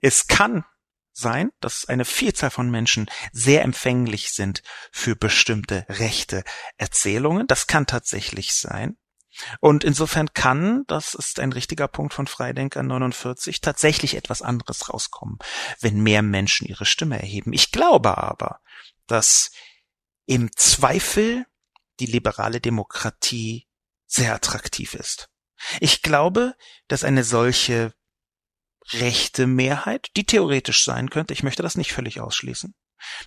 Es 0.01 0.27
kann 0.27 0.65
sein, 1.13 1.51
dass 1.61 1.87
eine 1.87 2.07
Vielzahl 2.07 2.51
von 2.51 2.71
Menschen 2.71 3.11
sehr 3.33 3.63
empfänglich 3.63 4.33
sind 4.33 4.63
für 4.91 5.17
bestimmte 5.17 5.85
rechte 5.91 6.45
Erzählungen. 6.79 7.47
Das 7.47 7.67
kann 7.67 7.87
tatsächlich 7.87 8.55
sein. 8.55 8.97
Und 9.61 9.85
insofern 9.85 10.33
kann, 10.33 10.85
das 10.87 11.15
ist 11.15 11.41
ein 11.41 11.53
richtiger 11.53 11.89
Punkt 11.89 12.15
von 12.15 12.27
Freidenker 12.27 12.83
49, 12.83 13.61
tatsächlich 13.61 14.17
etwas 14.17 14.43
anderes 14.43 14.93
rauskommen, 14.93 15.39
wenn 15.81 16.03
mehr 16.03 16.23
Menschen 16.23 16.67
ihre 16.67 16.87
Stimme 16.87 17.21
erheben. 17.21 17.53
Ich 17.53 17.73
glaube 17.73 18.19
aber, 18.19 18.61
dass 19.07 19.51
im 20.27 20.51
Zweifel 20.57 21.47
die 22.01 22.07
liberale 22.07 22.61
Demokratie 22.61 23.67
sehr 24.07 24.35
attraktiv 24.35 24.95
ist. 24.95 25.29
Ich 25.81 26.03
glaube, 26.03 26.55
dass 26.89 27.05
eine 27.05 27.25
solche 27.25 27.95
rechte 28.93 29.47
Mehrheit, 29.47 30.11
die 30.17 30.25
theoretisch 30.25 30.85
sein 30.85 31.11
könnte, 31.11 31.33
ich 31.33 31.43
möchte 31.43 31.63
das 31.63 31.77
nicht 31.77 31.93
völlig 31.93 32.21
ausschließen, 32.21 32.75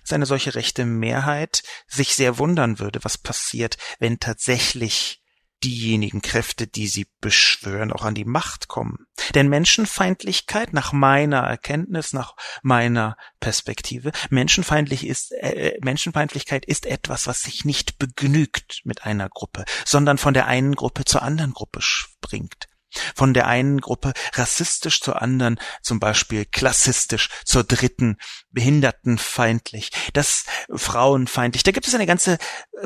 dass 0.02 0.12
eine 0.12 0.26
solche 0.26 0.54
rechte 0.54 0.84
Mehrheit 0.86 1.62
sich 1.86 2.14
sehr 2.14 2.38
wundern 2.38 2.78
würde, 2.78 3.00
was 3.02 3.18
passiert, 3.18 3.76
wenn 3.98 4.20
tatsächlich 4.20 5.19
diejenigen 5.62 6.22
Kräfte, 6.22 6.66
die 6.66 6.86
sie 6.86 7.06
beschwören, 7.20 7.92
auch 7.92 8.04
an 8.04 8.14
die 8.14 8.24
Macht 8.24 8.68
kommen. 8.68 9.06
Denn 9.34 9.48
Menschenfeindlichkeit, 9.48 10.72
nach 10.72 10.92
meiner 10.92 11.40
Erkenntnis, 11.40 12.12
nach 12.12 12.34
meiner 12.62 13.16
Perspektive, 13.40 14.12
Menschenfeindlich 14.30 15.06
ist, 15.06 15.32
äh, 15.32 15.78
Menschenfeindlichkeit 15.82 16.64
ist 16.64 16.86
etwas, 16.86 17.26
was 17.26 17.42
sich 17.42 17.64
nicht 17.64 17.98
begnügt 17.98 18.80
mit 18.84 19.04
einer 19.04 19.28
Gruppe, 19.28 19.64
sondern 19.84 20.18
von 20.18 20.34
der 20.34 20.46
einen 20.46 20.74
Gruppe 20.74 21.04
zur 21.04 21.22
anderen 21.22 21.52
Gruppe 21.52 21.80
springt. 21.82 22.69
Von 23.14 23.34
der 23.34 23.46
einen 23.46 23.80
Gruppe 23.80 24.12
rassistisch 24.34 25.00
zur 25.00 25.22
anderen, 25.22 25.58
zum 25.82 26.00
Beispiel 26.00 26.44
klassistisch 26.44 27.28
zur 27.44 27.64
dritten, 27.64 28.16
behindertenfeindlich, 28.50 29.90
das 30.12 30.44
frauenfeindlich. 30.74 31.62
Da 31.62 31.72
gibt 31.72 31.86
es 31.86 31.94
eine 31.94 32.06
ganze 32.06 32.38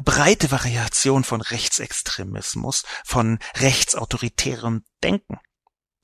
breite 0.02 0.50
Variation 0.50 1.24
von 1.24 1.40
Rechtsextremismus, 1.40 2.84
von 3.04 3.38
rechtsautoritärem 3.56 4.84
Denken. 5.02 5.38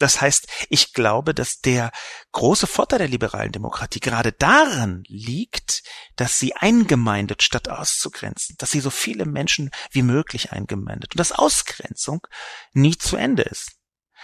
Das 0.00 0.22
heißt, 0.22 0.48
ich 0.70 0.94
glaube, 0.94 1.34
dass 1.34 1.60
der 1.60 1.92
große 2.32 2.66
Vorteil 2.66 3.00
der 3.00 3.08
liberalen 3.08 3.52
Demokratie 3.52 4.00
gerade 4.00 4.32
darin 4.32 5.02
liegt, 5.06 5.82
dass 6.16 6.38
sie 6.38 6.56
eingemeindet 6.56 7.42
statt 7.42 7.68
auszugrenzen, 7.68 8.56
dass 8.58 8.70
sie 8.70 8.80
so 8.80 8.88
viele 8.88 9.26
Menschen 9.26 9.70
wie 9.90 10.02
möglich 10.02 10.52
eingemeindet 10.52 11.12
und 11.12 11.18
dass 11.18 11.32
Ausgrenzung 11.32 12.26
nie 12.72 12.96
zu 12.96 13.16
Ende 13.16 13.42
ist 13.42 13.79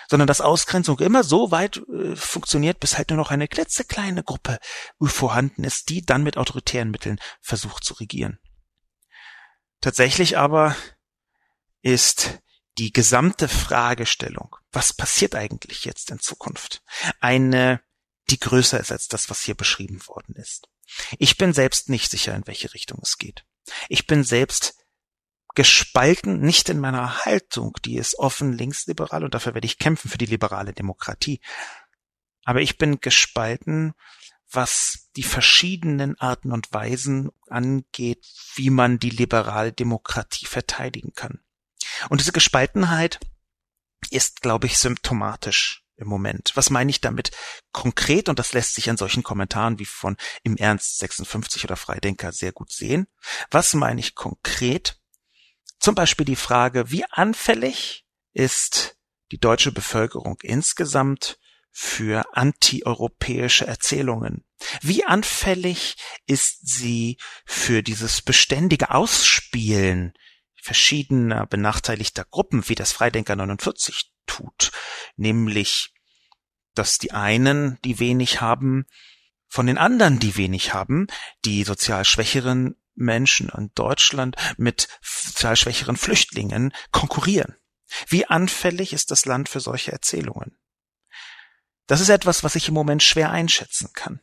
sondern 0.08 0.26
dass 0.26 0.40
Ausgrenzung 0.40 0.98
immer 1.00 1.24
so 1.24 1.50
weit 1.50 1.82
äh, 1.92 2.16
funktioniert, 2.16 2.80
bis 2.80 2.96
halt 2.96 3.10
nur 3.10 3.18
noch 3.18 3.30
eine 3.30 3.48
klitzekleine 3.48 4.22
Gruppe 4.22 4.58
vorhanden 5.00 5.64
ist, 5.64 5.88
die 5.88 6.04
dann 6.04 6.22
mit 6.22 6.36
autoritären 6.36 6.90
Mitteln 6.90 7.18
versucht 7.40 7.84
zu 7.84 7.94
regieren. 7.94 8.38
Tatsächlich 9.80 10.38
aber 10.38 10.76
ist 11.82 12.40
die 12.78 12.92
gesamte 12.92 13.48
Fragestellung, 13.48 14.56
was 14.70 14.92
passiert 14.92 15.34
eigentlich 15.34 15.84
jetzt 15.84 16.10
in 16.10 16.20
Zukunft, 16.20 16.82
eine, 17.20 17.80
die 18.28 18.38
größer 18.38 18.78
ist 18.78 18.92
als 18.92 19.08
das, 19.08 19.30
was 19.30 19.40
hier 19.40 19.54
beschrieben 19.54 20.06
worden 20.06 20.34
ist. 20.36 20.68
Ich 21.18 21.36
bin 21.36 21.52
selbst 21.52 21.88
nicht 21.88 22.10
sicher, 22.10 22.34
in 22.34 22.46
welche 22.46 22.74
Richtung 22.74 23.00
es 23.02 23.18
geht. 23.18 23.44
Ich 23.88 24.06
bin 24.06 24.24
selbst 24.24 24.74
gespalten, 25.56 26.40
nicht 26.40 26.68
in 26.68 26.78
meiner 26.78 27.24
Haltung, 27.24 27.76
die 27.84 27.96
ist 27.96 28.18
offen 28.18 28.52
linksliberal 28.52 29.24
und 29.24 29.34
dafür 29.34 29.54
werde 29.54 29.66
ich 29.66 29.78
kämpfen 29.78 30.08
für 30.08 30.18
die 30.18 30.26
liberale 30.26 30.72
Demokratie. 30.72 31.40
Aber 32.44 32.60
ich 32.60 32.78
bin 32.78 33.00
gespalten, 33.00 33.94
was 34.48 35.08
die 35.16 35.24
verschiedenen 35.24 36.16
Arten 36.20 36.52
und 36.52 36.72
Weisen 36.72 37.30
angeht, 37.48 38.24
wie 38.54 38.70
man 38.70 39.00
die 39.00 39.10
liberale 39.10 39.72
Demokratie 39.72 40.46
verteidigen 40.46 41.12
kann. 41.14 41.40
Und 42.08 42.20
diese 42.20 42.32
Gespaltenheit 42.32 43.18
ist, 44.10 44.42
glaube 44.42 44.66
ich, 44.66 44.78
symptomatisch 44.78 45.82
im 45.96 46.06
Moment. 46.06 46.52
Was 46.54 46.70
meine 46.70 46.90
ich 46.90 47.00
damit 47.00 47.30
konkret? 47.72 48.28
Und 48.28 48.38
das 48.38 48.52
lässt 48.52 48.74
sich 48.74 48.90
an 48.90 48.98
solchen 48.98 49.22
Kommentaren 49.22 49.78
wie 49.78 49.86
von 49.86 50.16
im 50.42 50.56
Ernst 50.56 50.98
56 50.98 51.64
oder 51.64 51.76
Freidenker 51.76 52.30
sehr 52.32 52.52
gut 52.52 52.70
sehen. 52.70 53.08
Was 53.50 53.74
meine 53.74 54.00
ich 54.00 54.14
konkret? 54.14 55.00
Zum 55.78 55.94
Beispiel 55.94 56.26
die 56.26 56.36
Frage, 56.36 56.90
wie 56.90 57.04
anfällig 57.10 58.06
ist 58.32 58.96
die 59.32 59.38
deutsche 59.38 59.72
Bevölkerung 59.72 60.38
insgesamt 60.42 61.38
für 61.70 62.24
antieuropäische 62.34 63.66
Erzählungen? 63.66 64.44
Wie 64.80 65.04
anfällig 65.04 65.96
ist 66.26 66.66
sie 66.66 67.18
für 67.44 67.82
dieses 67.82 68.22
beständige 68.22 68.90
Ausspielen 68.90 70.14
verschiedener 70.54 71.46
benachteiligter 71.46 72.24
Gruppen, 72.24 72.68
wie 72.68 72.74
das 72.74 72.92
Freidenker 72.92 73.36
49 73.36 74.12
tut, 74.26 74.72
nämlich, 75.16 75.94
dass 76.74 76.98
die 76.98 77.12
einen, 77.12 77.78
die 77.84 78.00
wenig 78.00 78.40
haben, 78.40 78.86
von 79.48 79.66
den 79.66 79.78
anderen, 79.78 80.18
die 80.18 80.36
wenig 80.36 80.74
haben, 80.74 81.06
die 81.44 81.62
sozial 81.62 82.04
Schwächeren 82.04 82.74
Menschen 82.96 83.48
in 83.50 83.70
Deutschland 83.74 84.36
mit 84.56 84.88
sozialschwächeren 85.02 85.96
Flüchtlingen 85.96 86.72
konkurrieren. 86.90 87.56
Wie 88.08 88.26
anfällig 88.26 88.92
ist 88.92 89.10
das 89.10 89.26
Land 89.26 89.48
für 89.48 89.60
solche 89.60 89.92
Erzählungen? 89.92 90.58
Das 91.86 92.00
ist 92.00 92.08
etwas, 92.08 92.42
was 92.42 92.56
ich 92.56 92.68
im 92.68 92.74
Moment 92.74 93.02
schwer 93.02 93.30
einschätzen 93.30 93.90
kann. 93.92 94.20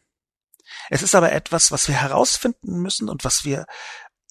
Es 0.89 1.01
ist 1.01 1.15
aber 1.15 1.31
etwas, 1.31 1.71
was 1.71 1.87
wir 1.87 1.95
herausfinden 1.95 2.81
müssen 2.81 3.09
und 3.09 3.23
was 3.23 3.45
wir 3.45 3.65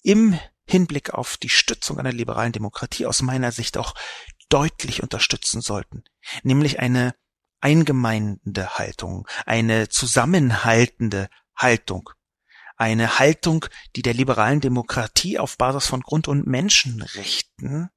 im 0.03 0.39
Hinblick 0.65 1.13
auf 1.13 1.37
die 1.37 1.49
Stützung 1.49 1.99
einer 1.99 2.11
liberalen 2.11 2.51
Demokratie 2.51 3.05
aus 3.05 3.21
meiner 3.21 3.51
Sicht 3.51 3.77
auch 3.77 3.95
deutlich 4.49 5.01
unterstützen 5.01 5.61
sollten, 5.61 6.03
nämlich 6.43 6.79
eine 6.79 7.15
eingemeindende 7.59 8.77
Haltung, 8.77 9.27
eine 9.45 9.89
zusammenhaltende 9.89 11.29
Haltung, 11.55 12.09
eine 12.75 13.19
Haltung, 13.19 13.65
die 13.95 14.01
der 14.01 14.13
liberalen 14.13 14.61
Demokratie 14.61 15.39
auf 15.39 15.57
Basis 15.57 15.87
von 15.87 16.01
Grund- 16.01 16.27
und 16.27 16.47
Menschenrechten 16.47 17.89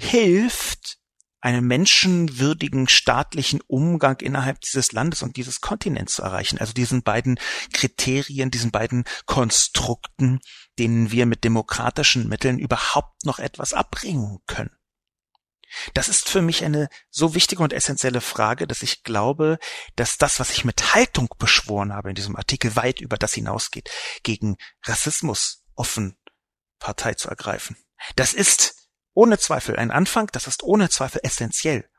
hilft, 0.00 0.98
einen 1.40 1.66
menschenwürdigen 1.66 2.88
staatlichen 2.88 3.60
Umgang 3.66 4.20
innerhalb 4.20 4.60
dieses 4.60 4.92
Landes 4.92 5.22
und 5.22 5.36
dieses 5.36 5.60
Kontinents 5.60 6.14
zu 6.14 6.22
erreichen. 6.22 6.58
Also 6.58 6.72
diesen 6.72 7.02
beiden 7.02 7.38
Kriterien, 7.72 8.50
diesen 8.50 8.72
beiden 8.72 9.04
Konstrukten, 9.26 10.40
denen 10.78 11.12
wir 11.12 11.26
mit 11.26 11.44
demokratischen 11.44 12.28
Mitteln 12.28 12.58
überhaupt 12.58 13.24
noch 13.24 13.38
etwas 13.38 13.72
abbringen 13.72 14.38
können. 14.46 14.77
Das 15.94 16.08
ist 16.08 16.28
für 16.28 16.42
mich 16.42 16.64
eine 16.64 16.88
so 17.10 17.34
wichtige 17.34 17.62
und 17.62 17.72
essentielle 17.72 18.20
Frage, 18.20 18.66
dass 18.66 18.82
ich 18.82 19.02
glaube, 19.02 19.58
dass 19.96 20.18
das, 20.18 20.40
was 20.40 20.50
ich 20.50 20.64
mit 20.64 20.94
Haltung 20.94 21.28
beschworen 21.38 21.92
habe 21.92 22.10
in 22.10 22.14
diesem 22.14 22.36
Artikel, 22.36 22.76
weit 22.76 23.00
über 23.00 23.16
das 23.16 23.34
hinausgeht, 23.34 23.90
gegen 24.22 24.56
Rassismus 24.84 25.64
offen 25.74 26.16
Partei 26.78 27.14
zu 27.14 27.28
ergreifen. 27.28 27.76
Das 28.16 28.32
ist 28.32 28.88
ohne 29.14 29.38
Zweifel 29.38 29.76
ein 29.76 29.90
Anfang, 29.90 30.28
das 30.32 30.46
ist 30.46 30.62
ohne 30.62 30.90
Zweifel 30.90 31.20
essentiell. 31.24 31.90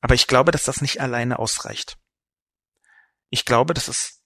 Aber 0.00 0.14
ich 0.14 0.26
glaube, 0.26 0.50
dass 0.50 0.64
das 0.64 0.80
nicht 0.80 1.00
alleine 1.00 1.38
ausreicht. 1.38 1.98
Ich 3.30 3.44
glaube, 3.44 3.74
dass 3.74 3.88
es 3.88 4.21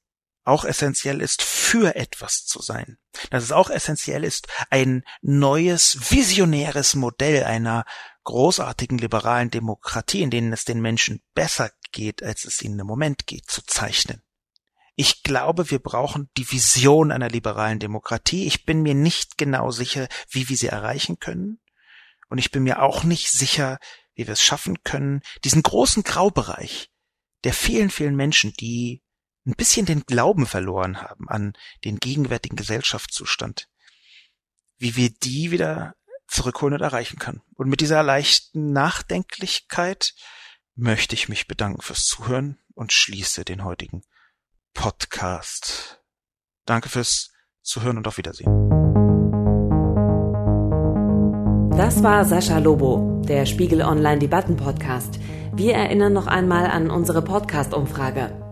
auch 0.46 0.64
essentiell 0.64 1.20
ist, 1.20 1.42
für 1.42 1.96
etwas 1.96 2.44
zu 2.44 2.62
sein. 2.62 2.98
Dass 3.30 3.42
es 3.42 3.52
auch 3.52 3.70
essentiell 3.70 4.24
ist, 4.24 4.48
ein 4.70 5.02
neues, 5.20 6.10
visionäres 6.10 6.94
Modell 6.94 7.44
einer 7.44 7.84
großartigen 8.24 8.98
liberalen 8.98 9.50
Demokratie, 9.50 10.22
in 10.22 10.30
denen 10.30 10.52
es 10.52 10.64
den 10.64 10.80
Menschen 10.80 11.22
besser 11.34 11.70
geht, 11.92 12.22
als 12.22 12.44
es 12.44 12.62
ihnen 12.62 12.78
im 12.78 12.86
Moment 12.86 13.26
geht, 13.26 13.50
zu 13.50 13.62
zeichnen. 13.64 14.22
Ich 14.94 15.22
glaube, 15.22 15.70
wir 15.70 15.78
brauchen 15.78 16.30
die 16.36 16.50
Vision 16.50 17.12
einer 17.12 17.28
liberalen 17.28 17.78
Demokratie. 17.78 18.46
Ich 18.46 18.64
bin 18.64 18.82
mir 18.82 18.94
nicht 18.94 19.36
genau 19.36 19.70
sicher, 19.70 20.08
wie 20.30 20.48
wir 20.48 20.56
sie 20.56 20.68
erreichen 20.68 21.18
können. 21.18 21.60
Und 22.28 22.38
ich 22.38 22.50
bin 22.50 22.62
mir 22.62 22.82
auch 22.82 23.04
nicht 23.04 23.30
sicher, 23.30 23.78
wie 24.14 24.26
wir 24.26 24.32
es 24.32 24.42
schaffen 24.42 24.82
können, 24.82 25.20
diesen 25.44 25.62
großen 25.62 26.02
Graubereich 26.02 26.90
der 27.44 27.52
vielen, 27.52 27.90
vielen 27.90 28.16
Menschen, 28.16 28.52
die 28.54 29.02
ein 29.46 29.54
bisschen 29.54 29.86
den 29.86 30.02
Glauben 30.02 30.46
verloren 30.46 31.00
haben 31.00 31.28
an 31.28 31.54
den 31.84 31.98
gegenwärtigen 31.98 32.56
Gesellschaftszustand, 32.56 33.68
wie 34.76 34.96
wir 34.96 35.10
die 35.10 35.50
wieder 35.50 35.94
zurückholen 36.26 36.74
und 36.74 36.82
erreichen 36.82 37.18
können. 37.18 37.42
Und 37.54 37.68
mit 37.68 37.80
dieser 37.80 38.02
leichten 38.02 38.72
Nachdenklichkeit 38.72 40.14
möchte 40.74 41.14
ich 41.14 41.28
mich 41.28 41.46
bedanken 41.46 41.80
fürs 41.80 42.04
Zuhören 42.04 42.58
und 42.74 42.92
schließe 42.92 43.44
den 43.44 43.64
heutigen 43.64 44.02
Podcast. 44.74 46.02
Danke 46.66 46.88
fürs 46.88 47.30
Zuhören 47.62 47.96
und 47.96 48.08
auf 48.08 48.18
Wiedersehen. 48.18 48.50
Das 51.76 52.02
war 52.02 52.24
Sascha 52.24 52.58
Lobo, 52.58 53.22
der 53.28 53.46
Spiegel 53.46 53.82
Online 53.82 54.18
Debatten 54.18 54.56
Podcast. 54.56 55.20
Wir 55.54 55.74
erinnern 55.74 56.12
noch 56.12 56.26
einmal 56.26 56.66
an 56.66 56.90
unsere 56.90 57.22
Podcast-Umfrage. 57.22 58.45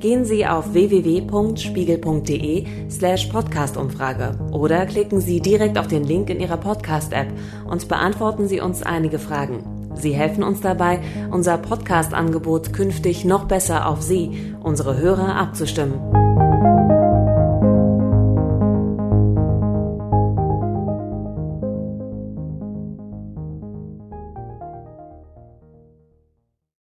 Gehen 0.00 0.24
Sie 0.24 0.46
auf 0.46 0.72
www.spiegel.de 0.72 2.64
slash 2.88 3.26
Podcast-Umfrage 3.26 4.38
oder 4.52 4.86
klicken 4.86 5.20
Sie 5.20 5.40
direkt 5.40 5.76
auf 5.76 5.88
den 5.88 6.04
Link 6.04 6.30
in 6.30 6.38
Ihrer 6.40 6.56
Podcast-App 6.56 7.28
und 7.68 7.88
beantworten 7.88 8.46
Sie 8.46 8.60
uns 8.60 8.82
einige 8.82 9.18
Fragen. 9.18 9.90
Sie 9.94 10.12
helfen 10.12 10.44
uns 10.44 10.60
dabei, 10.60 11.00
unser 11.32 11.58
Podcast-Angebot 11.58 12.72
künftig 12.72 13.24
noch 13.24 13.46
besser 13.46 13.88
auf 13.88 14.00
Sie, 14.02 14.54
unsere 14.62 14.96
Hörer, 14.98 15.34
abzustimmen. 15.34 16.47